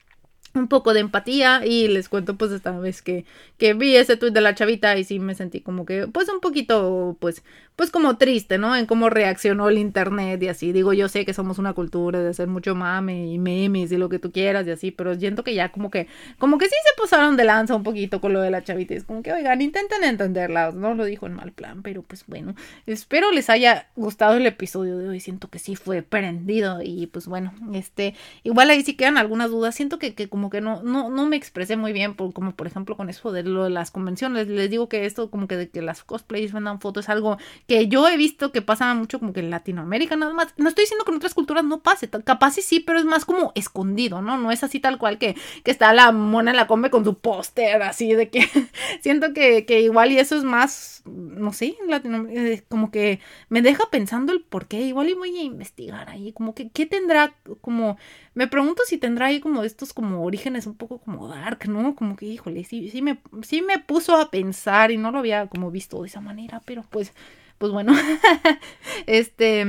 un 0.56 0.68
poco 0.68 0.94
de 0.94 1.00
empatía 1.00 1.66
y 1.66 1.88
les 1.88 2.10
cuento 2.10 2.38
pues 2.38 2.52
esta 2.52 2.78
vez 2.80 3.02
que, 3.02 3.26
que 3.58 3.74
vi 3.74 3.96
ese 3.96 4.18
tweet 4.18 4.32
de 4.32 4.42
la 4.42 4.56
chavita 4.56 4.98
y 4.98 5.04
sí 5.04 5.20
me 5.20 5.36
sentí 5.36 5.62
como 5.62 5.86
que 5.86 6.08
pues 6.08 6.30
un 6.30 6.40
poquito 6.42 7.18
pues 7.20 7.44
pues 7.76 7.90
como 7.90 8.18
triste, 8.18 8.58
¿no? 8.58 8.76
En 8.76 8.86
cómo 8.86 9.10
reaccionó 9.10 9.68
el 9.70 9.78
internet 9.78 10.42
y 10.44 10.48
así. 10.48 10.72
Digo, 10.72 10.94
yo 10.94 11.10
sé 11.10 11.26
que 11.26 11.34
somos 11.34 11.58
una 11.58 11.74
cultura 11.74 12.20
de 12.20 12.30
hacer 12.30 12.48
mucho 12.48 12.76
mame 12.76 13.28
y 13.28 13.40
memes 13.40 13.92
y 13.92 13.98
lo 13.98 14.10
que 14.10 14.20
tú 14.20 14.32
quieras 14.32 14.68
y 14.68 14.72
así, 14.72 14.92
pero 14.92 15.16
siento 15.16 15.44
que 15.44 15.56
ya 15.56 15.70
como 15.70 15.90
que, 15.90 16.08
como 16.38 16.58
que 16.58 16.66
sí 16.66 16.76
se 16.84 17.02
pasaron 17.02 17.36
de 17.36 17.46
lanza 17.46 17.76
un 17.76 17.84
poquito 17.84 18.22
con 18.22 18.34
lo 18.34 18.42
de 18.42 18.52
la 18.52 18.64
chavita. 18.64 18.94
Es 18.94 19.04
como 19.06 19.24
que, 19.24 19.34
oigan, 19.34 19.62
intenten 19.62 20.04
entenderla. 20.04 20.72
No 20.72 20.94
lo 20.94 21.06
dijo 21.06 21.26
en 21.26 21.34
mal 21.34 21.52
plan, 21.52 21.82
pero 21.82 22.04
pues 22.04 22.26
bueno. 22.28 22.54
Espero 22.86 23.32
les 23.32 23.50
haya 23.50 23.88
gustado 23.96 24.38
el 24.38 24.46
episodio 24.46 24.98
de 25.00 25.10
hoy. 25.10 25.20
Siento 25.20 25.50
que 25.50 25.58
sí 25.58 25.76
fue 25.76 26.04
prendido 26.04 26.80
y 26.84 27.08
pues 27.08 27.28
bueno, 27.28 27.54
este, 27.74 28.14
igual 28.44 28.70
ahí 28.70 28.84
sí 28.84 28.96
quedan 28.96 29.18
algunas 29.18 29.50
dudas. 29.50 29.74
Siento 29.74 29.98
que, 29.98 30.14
que 30.14 30.30
como 30.30 30.52
que 30.52 30.62
no, 30.62 30.84
no, 30.84 31.10
no 31.10 31.26
me 31.26 31.38
expresé 31.38 31.76
muy 31.76 31.92
bien, 31.92 32.14
por, 32.16 32.34
como 32.34 32.56
por 32.56 32.68
ejemplo 32.68 32.96
con 32.96 33.10
eso 33.10 33.32
de 33.32 33.42
lo 33.42 33.64
de 33.64 33.72
las 33.72 33.90
convenciones. 33.90 34.48
Les 34.48 34.70
digo 34.70 34.90
que 34.90 35.06
esto 35.06 35.32
como 35.32 35.48
que 35.48 35.58
de 35.58 35.70
que 35.70 35.82
las 35.82 36.04
cosplays 36.04 36.54
vendan 36.54 36.80
fotos 36.80 37.06
es 37.06 37.10
algo 37.10 37.38
que 37.68 37.88
yo 37.88 38.08
he 38.08 38.18
visto 38.18 38.52
que 38.52 38.62
pasa 38.62 38.94
mucho 38.94 39.20
como 39.20 39.34
que 39.34 39.40
en 39.40 39.50
Latinoamérica 39.50 40.16
nada 40.16 40.34
más. 40.34 40.54
No 40.58 40.70
estoy 40.70 40.84
diciendo 40.84 41.06
que 41.06 41.12
en 41.12 41.18
otras 41.18 41.34
culturas 41.34 41.64
no 41.64 41.82
pase, 41.82 42.10
capaz 42.10 42.52
sí, 42.52 42.62
sí, 42.62 42.80
pero 42.80 43.00
es 43.00 43.06
más 43.06 43.26
como 43.26 43.52
escondido, 43.56 44.22
¿no? 44.22 44.38
No 44.38 44.52
es 44.52 44.64
así 44.64 44.80
tal 44.80 44.98
cual 44.98 45.18
que, 45.18 45.36
que 45.64 45.72
está 45.72 45.94
la 45.94 46.12
mona 46.12 46.52
en 46.52 46.58
la 46.58 46.68
come 46.68 46.90
con 46.90 47.06
su 47.06 47.18
póster, 47.20 47.82
así 47.82 48.14
de 48.14 48.30
que 48.30 48.48
siento 49.02 49.34
que, 49.34 49.66
que, 49.66 49.82
igual 49.82 50.12
y 50.12 50.20
eso 50.20 50.36
es 50.36 50.44
más, 50.44 51.04
no 51.06 51.54
sé, 51.54 51.76
en 51.82 51.90
Latinoamérica, 51.90 52.42
eh, 52.42 52.64
como 52.68 52.92
que 52.92 53.20
me 53.50 53.62
deja 53.62 53.90
pensando 53.90 54.34
el 54.34 54.42
por 54.42 54.68
qué, 54.68 54.82
igual 54.82 55.10
y 55.10 55.14
voy 55.14 55.38
a 55.38 55.44
investigar 55.44 56.10
ahí, 56.10 56.34
como 56.34 56.54
que, 56.54 56.70
¿qué 56.70 56.86
tendrá 56.86 57.36
como... 57.62 57.98
Me 58.36 58.48
pregunto 58.48 58.84
si 58.86 58.98
tendrá 58.98 59.28
ahí 59.28 59.40
como 59.40 59.64
estos 59.64 59.94
como 59.94 60.24
orígenes 60.24 60.66
un 60.66 60.76
poco 60.76 61.00
como 61.00 61.28
dark, 61.28 61.68
¿no? 61.68 61.96
Como 61.96 62.16
que, 62.16 62.26
híjole, 62.26 62.64
sí, 62.64 62.90
sí 62.90 63.02
me, 63.02 63.20
sí 63.44 63.62
me 63.62 63.80
puso 63.80 64.16
a 64.16 64.32
pensar 64.32 64.92
y 64.92 64.98
no 64.98 65.12
lo 65.12 65.20
había 65.20 65.48
como 65.48 65.72
visto 65.72 66.02
de 66.02 66.08
esa 66.08 66.22
manera, 66.22 66.62
pero 66.66 66.84
pues 66.90 67.14
pues 67.58 67.72
bueno, 67.72 67.94
este, 69.08 69.66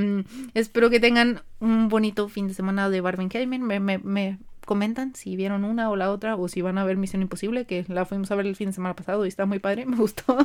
espero 0.55 0.91
que 0.91 0.99
tengan 0.99 1.43
un 1.61 1.89
bonito 1.89 2.29
fin 2.29 2.49
de 2.49 2.55
semana 2.55 2.91
de 2.91 3.01
Barbenheimer. 3.01 3.61
Me, 3.61 3.79
me, 3.79 3.99
me 3.99 4.39
comentan 4.65 5.15
si 5.15 5.37
vieron 5.37 5.65
una 5.65 5.91
o 5.91 5.97
la 5.97 6.11
otra 6.11 6.37
o 6.37 6.49
si 6.49 6.61
van 6.61 6.79
a 6.79 6.85
ver 6.85 6.97
Misión 6.97 7.23
Imposible, 7.23 7.67
que 7.67 7.85
la 7.89 8.05
fuimos 8.05 8.31
a 8.31 8.35
ver 8.35 8.47
el 8.47 8.57
fin 8.57 8.69
de 8.69 8.73
semana 8.73 8.97
pasado 8.97 9.25
y 9.25 9.29
está 9.29 9.47
muy 9.47 9.59
padre, 9.61 9.87
me 9.87 9.97
gustó. 9.97 10.37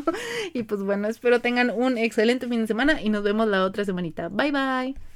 y 0.53 0.63
pues 0.63 0.83
bueno, 0.83 1.07
espero 1.07 1.41
tengan 1.41 1.71
un 1.71 1.97
excelente 1.97 2.47
fin 2.47 2.61
de 2.61 2.67
semana 2.67 3.01
y 3.01 3.09
nos 3.09 3.23
vemos 3.23 3.47
la 3.47 3.63
otra 3.63 3.85
semanita. 3.85 4.29
Bye 4.29 4.51
bye. 4.51 5.08